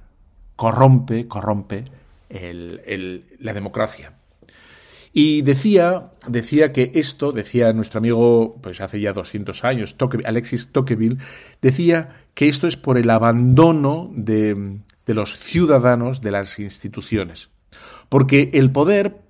corrompe, 0.55 1.28
corrompe 1.28 1.84
la 2.30 3.53
democracia. 3.53 4.14
Y 5.11 5.41
decía, 5.41 6.11
decía 6.28 6.72
que 6.72 6.91
esto, 6.95 7.34
decía 7.34 7.74
nuestro 7.74 7.97
amigo, 7.97 8.59
pues 8.61 8.80
hace 8.80 9.01
ya 9.01 9.11
200 9.11 9.61
años, 9.66 9.97
Alexis 10.24 10.72
Tocqueville, 10.72 11.18
decía 11.61 12.24
que 12.34 12.47
esto 12.47 12.68
es 12.68 12.78
por 12.78 12.97
el 12.97 13.09
abandono 13.09 14.09
de, 14.16 14.80
de 15.05 15.14
los 15.14 15.38
ciudadanos 15.38 16.22
de 16.22 16.32
las 16.32 16.59
instituciones. 16.59 17.53
Porque 18.10 18.52
el 18.54 18.72
poder 18.72 19.22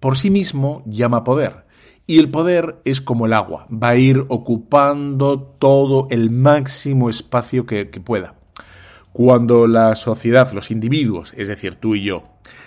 por 0.00 0.16
sí 0.16 0.30
mismo 0.30 0.82
llama 0.86 1.24
poder. 1.24 1.66
Y 2.06 2.18
el 2.18 2.30
poder 2.30 2.80
es 2.84 3.00
como 3.00 3.26
el 3.26 3.32
agua, 3.32 3.68
va 3.70 3.90
a 3.90 3.96
ir 3.96 4.24
ocupando 4.28 5.40
todo 5.40 6.08
el 6.10 6.30
máximo 6.30 7.08
espacio 7.08 7.66
que, 7.66 7.84
pueda. 7.86 8.34
Cuando 9.12 9.68
la 9.68 9.94
sociedad, 9.94 10.50
los 10.52 10.70
individuos, 10.72 11.34
es 11.36 11.46
decir, 11.46 11.76
tú 11.76 11.94
y 11.94 12.02
yo, 12.02 12.24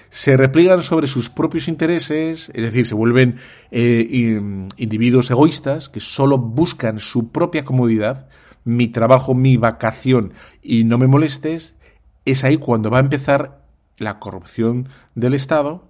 se 0.09 0.37
repliegan 0.37 0.81
sobre 0.81 1.07
sus 1.07 1.29
propios 1.29 1.67
intereses, 1.67 2.51
es 2.53 2.63
decir, 2.63 2.85
se 2.85 2.95
vuelven 2.95 3.37
eh, 3.71 4.07
in- 4.09 4.69
individuos 4.77 5.29
egoístas 5.31 5.89
que 5.89 5.99
solo 5.99 6.37
buscan 6.37 6.99
su 6.99 7.31
propia 7.31 7.65
comodidad, 7.65 8.29
mi 8.63 8.87
trabajo, 8.87 9.33
mi 9.33 9.57
vacación 9.57 10.33
y 10.61 10.85
no 10.85 10.97
me 10.97 11.07
molestes, 11.07 11.75
es 12.23 12.43
ahí 12.45 12.57
cuando 12.57 12.89
va 12.89 12.97
a 12.97 13.01
empezar 13.01 13.63
la 13.97 14.19
corrupción 14.19 14.87
del 15.15 15.33
Estado, 15.33 15.83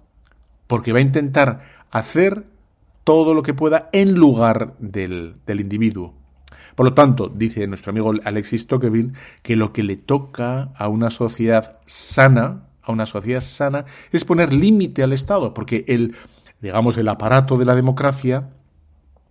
porque 0.66 0.92
va 0.92 0.98
a 0.98 1.02
intentar 1.02 1.62
hacer 1.90 2.44
todo 3.04 3.34
lo 3.34 3.42
que 3.42 3.54
pueda 3.54 3.90
en 3.92 4.14
lugar 4.14 4.74
del, 4.78 5.36
del 5.46 5.60
individuo. 5.60 6.14
Por 6.74 6.86
lo 6.86 6.94
tanto, 6.94 7.28
dice 7.28 7.66
nuestro 7.66 7.90
amigo 7.90 8.12
Alexis 8.24 8.66
Tocqueville, 8.66 9.12
que 9.42 9.56
lo 9.56 9.72
que 9.72 9.82
le 9.82 9.96
toca 9.96 10.70
a 10.76 10.88
una 10.88 11.10
sociedad 11.10 11.78
sana, 11.84 12.64
a 12.82 12.92
una 12.92 13.06
sociedad 13.06 13.40
sana, 13.40 13.84
es 14.10 14.24
poner 14.24 14.52
límite 14.52 15.02
al 15.02 15.12
Estado, 15.12 15.54
porque 15.54 15.84
el, 15.86 16.16
digamos, 16.60 16.98
el 16.98 17.08
aparato 17.08 17.56
de 17.56 17.64
la 17.64 17.74
democracia 17.74 18.48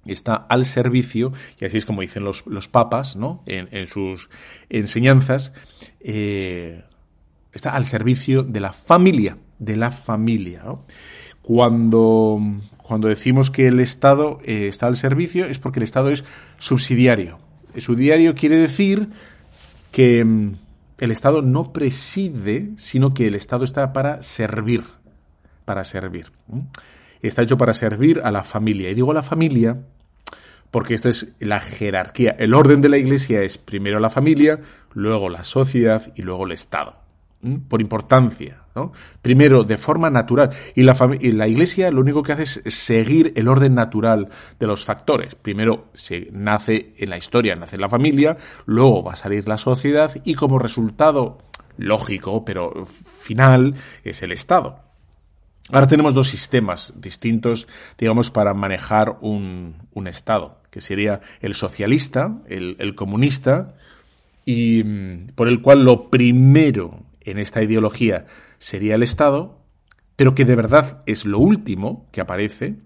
está 0.06 0.36
al 0.36 0.66
servicio, 0.66 1.34
y 1.60 1.66
así 1.66 1.78
es 1.78 1.86
como 1.86 2.02
dicen 2.02 2.24
los, 2.24 2.46
los 2.46 2.68
papas, 2.68 3.16
¿no? 3.16 3.44
En, 3.46 3.88
sus 3.88 4.30
enseñanzas, 4.70 5.54
eh, 6.00 6.84
está 7.52 7.72
al 7.72 7.86
servicio 7.86 8.44
de 8.44 8.60
la 8.60 8.74
familia, 8.74 9.38
de 9.66 9.78
la 9.78 9.92
familia. 9.92 10.64
Cuando, 11.42 12.40
cuando 12.78 13.08
decimos 13.08 13.52
que 13.52 13.68
el 13.68 13.80
Estado 13.80 14.40
eh, 14.46 14.68
está 14.68 14.88
al 14.88 14.96
servicio 14.96 15.46
es 15.46 15.60
porque 15.60 15.80
el 15.80 15.84
Estado 15.84 16.10
es 16.10 16.24
subsidiario. 16.58 17.40
El 17.74 17.82
subsidiario 17.82 18.36
quiere 18.36 18.58
decir 18.58 19.10
que 19.92 20.24
mm, 20.24 20.56
el 21.00 21.12
Estado 21.12 21.42
no 21.42 21.74
preside, 21.74 22.72
sino 22.78 23.14
que 23.14 23.28
el 23.28 23.36
Estado 23.36 23.64
está 23.64 23.94
para 23.94 24.24
servir, 24.24 24.84
para 25.66 25.84
servir. 25.84 26.32
Está 27.22 27.42
hecho 27.42 27.58
para 27.58 27.74
servir 27.74 28.22
a 28.24 28.32
la 28.32 28.44
familia. 28.44 28.90
Y 28.90 28.94
digo 28.94 29.14
la 29.14 29.24
familia 29.24 29.78
porque 30.74 30.96
esta 30.96 31.10
es 31.10 31.36
la 31.40 31.60
jerarquía. 31.60 32.36
El 32.40 32.56
orden 32.56 32.82
de 32.82 32.90
la 32.90 32.98
Iglesia 32.98 33.44
es 33.44 33.60
primero 33.60 34.00
la 34.00 34.10
familia, 34.10 34.60
luego 34.94 35.30
la 35.30 35.44
sociedad 35.44 36.12
y 36.16 36.24
luego 36.24 36.48
el 36.48 36.52
Estado. 36.52 36.96
Por 37.68 37.80
importancia, 37.80 38.63
Primero, 39.22 39.64
de 39.64 39.78
forma 39.78 40.10
natural. 40.10 40.50
Y 40.76 40.84
la, 40.84 41.48
Iglesia 41.48 41.92
lo 41.92 42.02
único 42.02 42.24
que 42.24 42.34
hace 42.34 42.44
es 42.44 42.62
seguir 42.66 43.34
el 43.36 43.48
orden 43.48 43.76
natural 43.76 44.30
de 44.60 44.68
los 44.68 44.84
factores. 44.84 45.36
Primero 45.36 45.90
se 45.94 46.30
nace 46.32 46.94
en 46.98 47.10
la 47.10 47.18
historia, 47.18 47.56
nace 47.56 47.78
la 47.78 47.90
familia, 47.90 48.38
luego 48.66 49.04
va 49.04 49.14
a 49.14 49.18
salir 49.18 49.48
la 49.48 49.58
sociedad 49.58 50.12
y 50.24 50.34
como 50.34 50.60
resultado 50.60 51.40
lógico, 51.78 52.44
pero 52.46 52.86
final, 52.86 53.76
es 54.04 54.22
el 54.24 54.32
Estado. 54.32 54.80
Ahora 55.70 55.88
tenemos 55.88 56.14
dos 56.14 56.28
sistemas 56.28 56.94
distintos, 56.98 57.68
digamos, 57.98 58.32
para 58.32 58.54
manejar 58.54 59.18
un, 59.22 59.76
un 59.94 60.08
Estado, 60.08 60.62
que 60.70 60.82
sería 60.82 61.22
el 61.40 61.54
socialista, 61.54 62.38
el, 62.48 62.76
el 62.80 62.96
comunista, 62.96 63.76
y 64.46 64.84
mm, 64.84 65.28
por 65.36 65.48
el 65.48 65.62
cual 65.62 65.86
lo 65.86 66.10
primero 66.10 67.00
en 67.22 67.40
esta 67.40 67.64
ideología 67.64 68.26
sería 68.64 68.96
el 68.96 69.04
Estado, 69.04 69.60
pero 70.16 70.34
que 70.34 70.46
de 70.46 70.56
verdad 70.56 71.04
es 71.06 71.26
lo 71.26 71.40
último 71.40 72.08
que 72.14 72.22
aparece. 72.22 72.78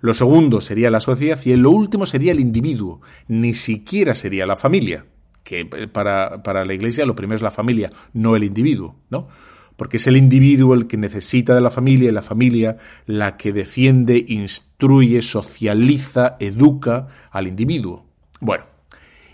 Lo 0.00 0.12
segundo 0.12 0.60
sería 0.60 0.90
la 0.90 1.00
sociedad 1.00 1.40
y 1.42 1.56
lo 1.56 1.70
último 1.70 2.04
sería 2.04 2.32
el 2.32 2.40
individuo, 2.40 3.00
ni 3.26 3.54
siquiera 3.54 4.12
sería 4.12 4.46
la 4.46 4.56
familia, 4.56 5.06
que 5.42 5.64
para, 5.64 6.42
para 6.42 6.66
la 6.66 6.74
Iglesia 6.74 7.06
lo 7.06 7.14
primero 7.14 7.36
es 7.36 7.42
la 7.42 7.50
familia, 7.50 7.90
no 8.12 8.36
el 8.36 8.44
individuo, 8.44 8.96
¿no? 9.08 9.28
Porque 9.76 9.96
es 9.96 10.06
el 10.06 10.18
individuo 10.18 10.74
el 10.74 10.86
que 10.86 10.98
necesita 10.98 11.54
de 11.54 11.62
la 11.62 11.70
familia 11.70 12.10
y 12.10 12.12
la 12.12 12.22
familia 12.22 12.76
la 13.06 13.38
que 13.38 13.54
defiende, 13.54 14.22
instruye, 14.28 15.22
socializa, 15.22 16.36
educa 16.40 17.08
al 17.30 17.46
individuo. 17.46 18.04
Bueno, 18.40 18.64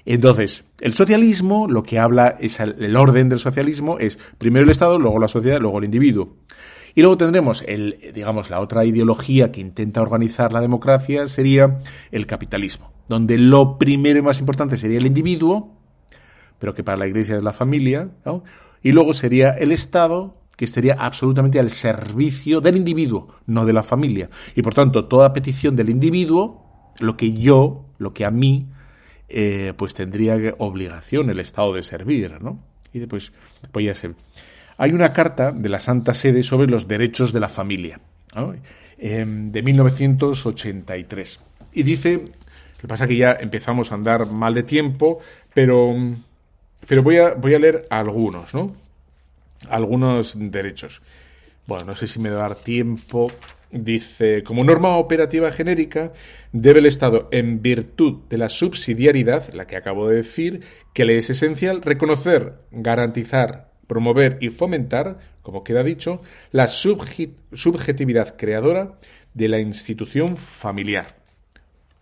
entonces, 0.04 0.64
el 0.80 0.94
socialismo, 0.94 1.68
lo 1.68 1.82
que 1.82 1.98
habla 1.98 2.36
es 2.40 2.58
el, 2.60 2.96
orden 2.96 3.28
del 3.28 3.38
socialismo 3.38 3.98
es 3.98 4.18
primero 4.38 4.64
el 4.64 4.70
Estado, 4.70 4.98
luego 4.98 5.18
la 5.18 5.28
sociedad, 5.28 5.60
luego 5.60 5.78
el 5.78 5.84
individuo. 5.84 6.36
Y 6.94 7.00
luego 7.00 7.16
tendremos 7.16 7.62
el, 7.66 7.96
digamos, 8.12 8.50
la 8.50 8.60
otra 8.60 8.84
ideología 8.84 9.52
que 9.52 9.60
intenta 9.60 10.02
organizar 10.02 10.52
la 10.52 10.60
democracia 10.60 11.26
sería 11.28 11.78
el 12.10 12.26
capitalismo, 12.26 12.92
donde 13.08 13.38
lo 13.38 13.78
primero 13.78 14.18
y 14.18 14.22
más 14.22 14.40
importante 14.40 14.76
sería 14.76 14.98
el 14.98 15.06
individuo, 15.06 15.78
pero 16.58 16.74
que 16.74 16.84
para 16.84 16.98
la 16.98 17.06
Iglesia 17.06 17.36
es 17.36 17.42
la 17.42 17.52
familia, 17.52 18.10
¿no? 18.26 18.42
y 18.82 18.92
luego 18.92 19.14
sería 19.14 19.50
el 19.50 19.72
Estado, 19.72 20.36
que 20.56 20.64
estaría 20.66 20.94
absolutamente 20.94 21.58
al 21.58 21.70
servicio 21.70 22.60
del 22.60 22.76
individuo, 22.76 23.28
no 23.46 23.64
de 23.64 23.72
la 23.72 23.82
familia. 23.82 24.28
Y 24.54 24.62
por 24.62 24.74
tanto, 24.74 25.06
toda 25.06 25.32
petición 25.32 25.76
del 25.76 25.88
individuo, 25.88 26.92
lo 26.98 27.16
que 27.16 27.32
yo, 27.32 27.86
lo 27.98 28.12
que 28.12 28.26
a 28.26 28.30
mí, 28.30 28.68
eh, 29.34 29.72
pues 29.76 29.94
tendría 29.94 30.36
obligación 30.58 31.30
el 31.30 31.40
Estado 31.40 31.72
de 31.74 31.82
servir, 31.82 32.40
¿no? 32.40 32.58
Y 32.92 32.98
después, 32.98 33.32
pues 33.70 33.86
ya 33.86 33.94
sé. 33.94 34.10
Hay 34.76 34.92
una 34.92 35.12
carta 35.12 35.52
de 35.52 35.68
la 35.68 35.80
Santa 35.80 36.12
Sede 36.12 36.42
sobre 36.42 36.68
los 36.68 36.86
derechos 36.86 37.32
de 37.32 37.40
la 37.40 37.48
familia. 37.48 38.00
Em, 38.98 39.50
de 39.50 39.62
1983. 39.62 41.40
Y 41.72 41.82
dice, 41.82 42.14
lo 42.18 42.80
que 42.80 42.88
pasa 42.88 43.06
que 43.06 43.16
ya 43.16 43.32
empezamos 43.32 43.90
a 43.90 43.94
andar 43.94 44.26
mal 44.26 44.54
de 44.54 44.62
tiempo, 44.62 45.20
pero, 45.54 45.94
pero 46.86 47.02
voy, 47.02 47.16
a, 47.16 47.34
voy 47.34 47.54
a 47.54 47.58
leer 47.58 47.86
algunos, 47.90 48.54
¿no? 48.54 48.74
Algunos 49.70 50.36
derechos. 50.38 51.02
Bueno, 51.66 51.84
no 51.84 51.94
sé 51.94 52.06
si 52.06 52.18
me 52.18 52.30
va 52.30 52.44
a 52.44 52.48
dar 52.48 52.54
tiempo. 52.56 53.30
Dice, 53.72 54.42
como 54.42 54.64
norma 54.64 54.96
operativa 54.98 55.50
genérica, 55.50 56.12
debe 56.52 56.80
el 56.80 56.86
Estado, 56.86 57.28
en 57.32 57.62
virtud 57.62 58.20
de 58.28 58.36
la 58.36 58.50
subsidiariedad, 58.50 59.50
la 59.54 59.66
que 59.66 59.76
acabo 59.76 60.08
de 60.08 60.16
decir, 60.16 60.60
que 60.92 61.06
le 61.06 61.16
es 61.16 61.30
esencial, 61.30 61.80
reconocer, 61.80 62.58
garantizar, 62.70 63.72
promover 63.86 64.36
y 64.42 64.50
fomentar, 64.50 65.20
como 65.40 65.64
queda 65.64 65.82
dicho, 65.82 66.20
la 66.50 66.66
subje- 66.66 67.34
subjetividad 67.54 68.36
creadora 68.36 68.98
de 69.32 69.48
la 69.48 69.58
institución 69.58 70.36
familiar. 70.36 71.16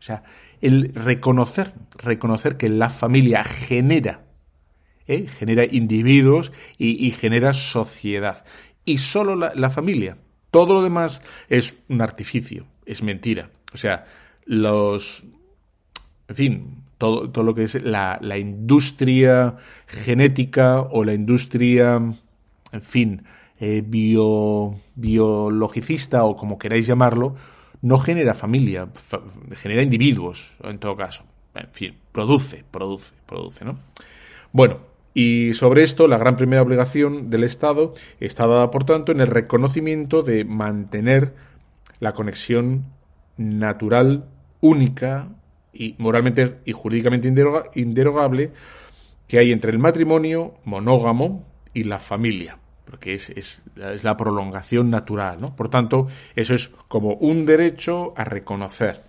O 0.01 0.03
sea, 0.03 0.25
el 0.61 0.93
reconocer, 0.93 1.71
reconocer 1.99 2.57
que 2.57 2.69
la 2.69 2.91
familia 2.91 3.45
genera 3.45 4.25
¿eh? 5.07 5.27
genera 5.29 5.65
individuos 5.65 6.53
y, 6.79 7.11
genera 7.13 7.53
sociedad. 7.53 8.45
Y 8.85 8.99
solo 8.99 9.37
la 9.37 9.71
familia. 9.71 10.17
Todo 10.51 10.75
lo 10.75 10.83
demás 10.83 11.23
es 11.49 11.77
un 11.89 12.01
artificio, 12.01 12.67
es 12.87 13.03
mentira. 13.03 13.51
O 13.73 13.77
sea, 13.77 14.07
los... 14.45 15.25
En 16.29 16.35
fin, 16.37 16.85
todo, 16.99 17.31
todo 17.31 17.45
lo 17.45 17.55
que 17.55 17.65
es 17.65 17.83
la, 17.83 18.19
industria 18.39 19.57
genética 19.87 20.81
o 20.81 21.03
la 21.05 21.15
industria, 21.15 21.97
en 22.73 22.83
fin, 22.83 23.25
eh, 23.59 23.83
bio, 23.85 24.77
biologicista 24.95 26.25
o 26.25 26.37
como 26.37 26.59
queráis 26.59 26.87
llamarlo, 26.87 27.35
no 27.83 27.99
genera 27.99 28.35
familia, 28.35 28.87
fa- 28.93 29.23
genera 29.57 29.83
individuos, 29.83 30.53
en 30.63 30.79
todo 30.79 30.97
caso. 30.97 31.25
En 31.55 31.69
fin, 31.73 31.95
produce, 32.13 32.65
produce, 32.71 33.15
produce, 33.27 33.65
¿no? 33.65 33.79
Bueno, 34.53 34.79
y 35.15 35.55
sobre 35.55 35.83
esto, 35.83 36.07
la 36.07 36.19
gran 36.19 36.37
primera 36.37 36.63
obligación 36.63 37.31
del 37.31 37.45
Estado 37.45 37.95
está 38.21 38.47
dada, 38.47 38.71
por 38.71 38.85
tanto, 38.85 39.11
en 39.13 39.21
el 39.21 39.27
reconocimiento 39.27 40.23
de 40.23 40.45
mantener 40.45 41.35
la 41.99 42.13
conexión 42.13 42.85
natural, 43.37 44.27
única 44.61 45.29
y 45.73 45.95
moralmente 45.99 46.59
y 46.65 46.73
jurídicamente 46.73 47.29
inderoga- 47.29 47.71
inderogable 47.75 48.53
que 49.27 49.39
hay 49.39 49.53
entre 49.53 49.71
el 49.73 49.79
matrimonio 49.79 50.55
monógamo 50.65 51.45
y 51.73 51.85
la 51.85 51.99
familia, 51.99 52.59
porque 52.85 53.15
es, 53.15 53.31
es- 53.31 53.63
es 53.77 54.05
la 54.05 54.17
prolongación 54.17 54.91
natural, 54.91 55.41
¿no? 55.41 55.55
Por 55.57 55.69
tanto, 55.71 56.09
eso 56.37 56.55
es 56.55 56.69
como 56.89 57.15
un 57.15 57.47
derecho 57.47 58.13
a 58.17 58.25
reconocer. 58.25 59.01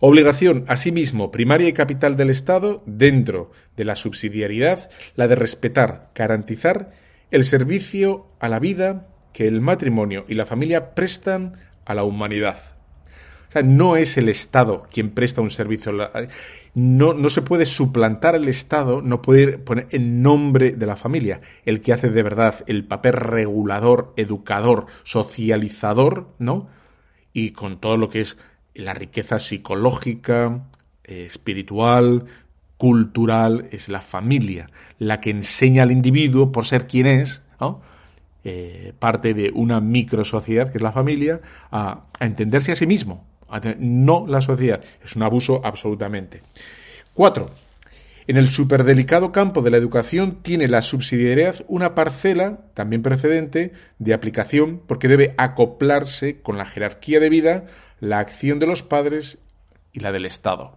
Obligación, 0.00 0.64
asimismo, 0.68 1.32
primaria 1.32 1.68
y 1.68 1.72
capital 1.72 2.16
del 2.16 2.30
Estado, 2.30 2.84
dentro 2.86 3.50
de 3.76 3.84
la 3.84 3.96
subsidiariedad, 3.96 4.90
la 5.16 5.26
de 5.26 5.34
respetar, 5.34 6.10
garantizar 6.14 6.92
el 7.32 7.44
servicio 7.44 8.28
a 8.38 8.48
la 8.48 8.60
vida 8.60 9.08
que 9.32 9.48
el 9.48 9.60
matrimonio 9.60 10.24
y 10.28 10.34
la 10.34 10.46
familia 10.46 10.94
prestan 10.94 11.54
a 11.84 11.94
la 11.94 12.04
humanidad. 12.04 12.76
O 13.48 13.52
sea, 13.52 13.62
no 13.62 13.96
es 13.96 14.16
el 14.18 14.28
Estado 14.28 14.86
quien 14.92 15.10
presta 15.10 15.40
un 15.40 15.50
servicio. 15.50 15.92
No, 16.74 17.14
no 17.14 17.30
se 17.30 17.42
puede 17.42 17.66
suplantar 17.66 18.36
el 18.36 18.46
Estado, 18.46 19.00
no 19.00 19.22
puede 19.22 19.58
poner 19.58 19.88
el 19.90 20.22
nombre 20.22 20.72
de 20.72 20.86
la 20.86 20.96
familia. 20.96 21.40
El 21.64 21.80
que 21.80 21.92
hace 21.92 22.10
de 22.10 22.22
verdad 22.22 22.62
el 22.66 22.84
papel 22.84 23.14
regulador, 23.14 24.12
educador, 24.16 24.86
socializador, 25.02 26.28
¿no? 26.38 26.68
Y 27.32 27.52
con 27.52 27.80
todo 27.80 27.96
lo 27.96 28.08
que 28.08 28.20
es 28.20 28.38
la 28.78 28.94
riqueza 28.94 29.38
psicológica, 29.38 30.66
eh, 31.04 31.24
espiritual, 31.26 32.26
cultural, 32.76 33.68
es 33.72 33.88
la 33.88 34.00
familia, 34.00 34.70
la 34.98 35.20
que 35.20 35.30
enseña 35.30 35.82
al 35.82 35.90
individuo, 35.90 36.52
por 36.52 36.64
ser 36.64 36.86
quien 36.86 37.06
es, 37.06 37.42
eh, 38.44 38.92
parte 38.98 39.34
de 39.34 39.50
una 39.52 39.80
microsociedad, 39.80 40.70
que 40.70 40.78
es 40.78 40.82
la 40.82 40.92
familia, 40.92 41.40
a, 41.72 42.04
entenderse 42.20 42.72
a 42.72 42.76
sí 42.76 42.86
mismo, 42.86 43.26
no 43.78 44.26
la 44.26 44.40
sociedad. 44.40 44.80
Es 45.04 45.16
un 45.16 45.22
abuso 45.22 45.60
absolutamente. 45.64 46.40
Cuatro, 47.14 47.50
en 48.28 48.36
el 48.36 48.46
superdelicado 48.46 49.32
campo 49.32 49.62
de 49.62 49.70
la 49.70 49.78
educación 49.78 50.42
tiene 50.42 50.68
la 50.68 50.82
subsidiariedad 50.82 51.64
una 51.66 51.94
parcela, 51.94 52.58
también 52.74 53.00
precedente, 53.00 53.72
de 53.98 54.12
aplicación 54.12 54.82
porque 54.86 55.08
debe 55.08 55.34
acoplarse 55.38 56.40
con 56.42 56.58
la 56.58 56.66
jerarquía 56.66 57.20
de 57.20 57.30
vida, 57.30 57.64
la 58.00 58.18
acción 58.18 58.58
de 58.58 58.66
los 58.66 58.82
padres 58.82 59.38
y 59.92 60.00
la 60.00 60.12
del 60.12 60.26
Estado. 60.26 60.76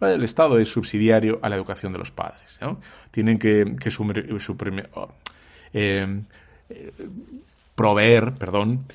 El 0.00 0.24
Estado 0.24 0.58
es 0.58 0.68
subsidiario 0.68 1.38
a 1.42 1.48
la 1.48 1.56
educación 1.56 1.92
de 1.92 1.98
los 1.98 2.10
padres. 2.10 2.58
Tienen 3.10 3.38
que, 3.38 3.76
que 3.80 3.90
oh, 4.94 5.08
eh, 5.72 6.22
proveer, 7.74 8.34
perdón, 8.34 8.86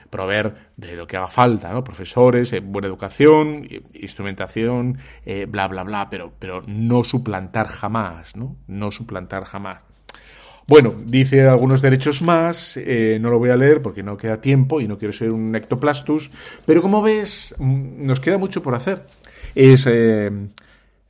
de 0.76 0.96
lo 0.96 1.08
que 1.08 1.18
haga 1.18 1.28
falta, 1.28 1.72
¿no? 1.72 1.84
Profesores, 1.84 2.52
eh, 2.54 2.60
buena 2.60 2.88
educación, 2.88 3.68
instrumentación, 3.94 4.98
eh, 5.26 5.46
bla, 5.48 5.68
bla, 5.68 5.84
bla, 5.84 6.10
pero, 6.10 6.34
pero 6.38 6.64
no 6.66 7.04
suplantar 7.04 7.68
jamás, 7.68 8.36
¿no? 8.36 8.58
No 8.68 8.92
suplantar 8.92 9.46
jamás. 9.46 9.82
Bueno, 10.68 10.94
dice 11.06 11.48
algunos 11.48 11.82
derechos 11.82 12.22
más, 12.22 12.78
eh, 12.78 13.18
no 13.20 13.30
lo 13.30 13.40
voy 13.40 13.50
a 13.50 13.58
leer 13.58 13.82
porque 13.82 14.04
no 14.04 14.18
queda 14.18 14.40
tiempo 14.40 14.80
y 14.80 14.88
no 14.88 14.98
quiero 14.98 15.12
ser 15.12 15.32
un 15.32 15.56
ectoplastus, 15.56 16.32
pero 16.66 16.82
como 16.82 17.02
ves, 17.02 17.56
mm, 17.58 18.06
nos 18.06 18.20
queda 18.20 18.38
mucho 18.38 18.62
por 18.62 18.76
hacer. 18.76 19.06
Es 19.54 19.86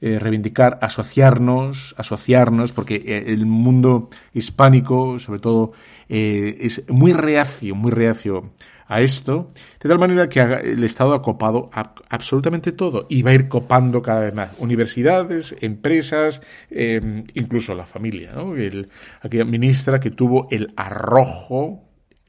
eh, 0.03 0.17
reivindicar, 0.17 0.79
asociarnos, 0.81 1.93
asociarnos, 1.95 2.73
porque 2.73 2.95
eh, 2.95 3.25
el 3.27 3.45
mundo 3.45 4.09
hispánico, 4.33 5.19
sobre 5.19 5.39
todo, 5.39 5.73
eh, 6.09 6.57
es 6.59 6.89
muy 6.89 7.13
reacio, 7.13 7.75
muy 7.75 7.91
reacio 7.91 8.49
a 8.91 8.99
esto, 8.99 9.47
de 9.79 9.87
tal 9.87 9.99
manera 9.99 10.27
que 10.27 10.41
el 10.41 10.83
Estado 10.83 11.13
ha 11.13 11.21
copado 11.21 11.69
absolutamente 12.09 12.73
todo 12.73 13.07
y 13.09 13.21
va 13.21 13.31
a 13.31 13.35
ir 13.35 13.47
copando 13.47 14.01
cada 14.01 14.19
vez 14.19 14.33
más 14.33 14.51
universidades, 14.57 15.55
empresas, 15.61 16.41
incluso 16.69 17.73
la 17.73 17.85
familia. 17.85 18.33
¿no? 18.33 18.57
El, 18.57 18.89
aquella 19.21 19.45
ministra 19.45 20.01
que 20.01 20.11
tuvo 20.11 20.49
el 20.51 20.73
arrojo 20.75 21.87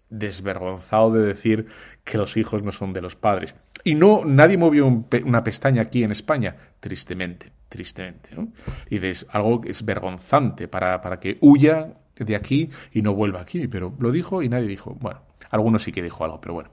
desvergonzado 0.08 1.12
de 1.14 1.26
decir 1.26 1.66
que 2.04 2.16
los 2.16 2.36
hijos 2.36 2.62
no 2.62 2.70
son 2.70 2.92
de 2.92 3.02
los 3.02 3.16
padres. 3.16 3.56
Y 3.82 3.96
no, 3.96 4.22
nadie 4.24 4.56
movió 4.56 4.86
una 5.24 5.42
pestaña 5.42 5.82
aquí 5.82 6.04
en 6.04 6.12
España, 6.12 6.54
tristemente 6.78 7.50
tristemente. 7.68 8.34
¿no? 8.36 8.52
Y 8.90 9.04
es 9.04 9.26
algo 9.30 9.62
que 9.62 9.70
es 9.70 9.82
vergonzante 9.82 10.68
para, 10.68 11.00
para 11.00 11.18
que 11.18 11.38
huya 11.40 11.94
de 12.16 12.36
aquí 12.36 12.68
y 12.92 13.00
no 13.00 13.14
vuelva 13.14 13.40
aquí. 13.40 13.66
Pero 13.66 13.96
lo 13.98 14.12
dijo 14.12 14.42
y 14.42 14.50
nadie 14.50 14.68
dijo. 14.68 14.94
Bueno, 15.00 15.22
algunos 15.52 15.84
sí 15.84 15.92
que 15.92 16.02
dijo 16.02 16.24
algo, 16.24 16.40
pero 16.40 16.54
bueno. 16.54 16.70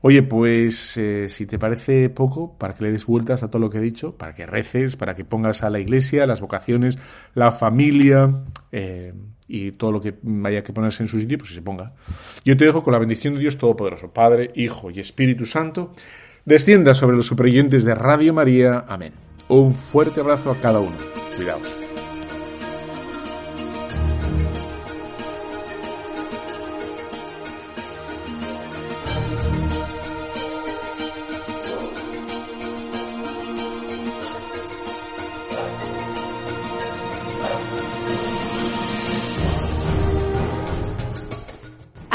Oye, 0.00 0.22
pues 0.22 0.96
eh, 0.96 1.28
si 1.28 1.44
te 1.46 1.58
parece 1.58 2.08
poco, 2.08 2.56
para 2.56 2.72
que 2.72 2.84
le 2.84 2.92
des 2.92 3.04
vueltas 3.04 3.42
a 3.42 3.50
todo 3.50 3.60
lo 3.60 3.68
que 3.68 3.78
he 3.78 3.80
dicho, 3.80 4.16
para 4.16 4.32
que 4.32 4.46
reces, 4.46 4.96
para 4.96 5.14
que 5.14 5.24
pongas 5.24 5.64
a 5.64 5.70
la 5.70 5.80
iglesia, 5.80 6.24
las 6.26 6.40
vocaciones, 6.40 6.98
la 7.34 7.50
familia 7.50 8.44
eh, 8.70 9.12
y 9.48 9.72
todo 9.72 9.90
lo 9.90 10.00
que 10.00 10.14
haya 10.44 10.62
que 10.62 10.72
ponerse 10.72 11.02
en 11.02 11.08
su 11.08 11.18
sitio, 11.18 11.38
pues 11.38 11.52
se 11.52 11.62
ponga. 11.62 11.94
Yo 12.44 12.56
te 12.56 12.64
dejo 12.64 12.84
con 12.84 12.92
la 12.92 13.00
bendición 13.00 13.34
de 13.34 13.40
Dios 13.40 13.58
Todopoderoso, 13.58 14.12
Padre, 14.12 14.52
Hijo 14.54 14.90
y 14.90 15.00
Espíritu 15.00 15.46
Santo, 15.46 15.92
descienda 16.44 16.94
sobre 16.94 17.16
los 17.16 17.26
supervivientes 17.26 17.82
de 17.82 17.96
Radio 17.96 18.32
María. 18.32 18.84
Amén. 18.86 19.12
Un 19.48 19.74
fuerte 19.74 20.20
abrazo 20.20 20.52
a 20.52 20.56
cada 20.56 20.78
uno. 20.78 20.96
Cuidaos. 21.36 21.77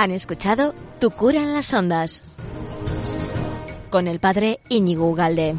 Han 0.04 0.12
escuchado 0.12 0.76
Tu 1.00 1.12
cura 1.12 1.40
en 1.40 1.54
las 1.54 1.74
ondas 1.74 2.24
con 3.90 4.10
el 4.10 4.20
padre 4.20 4.60
Íñigo 4.68 5.10
Ugalde. 5.10 5.56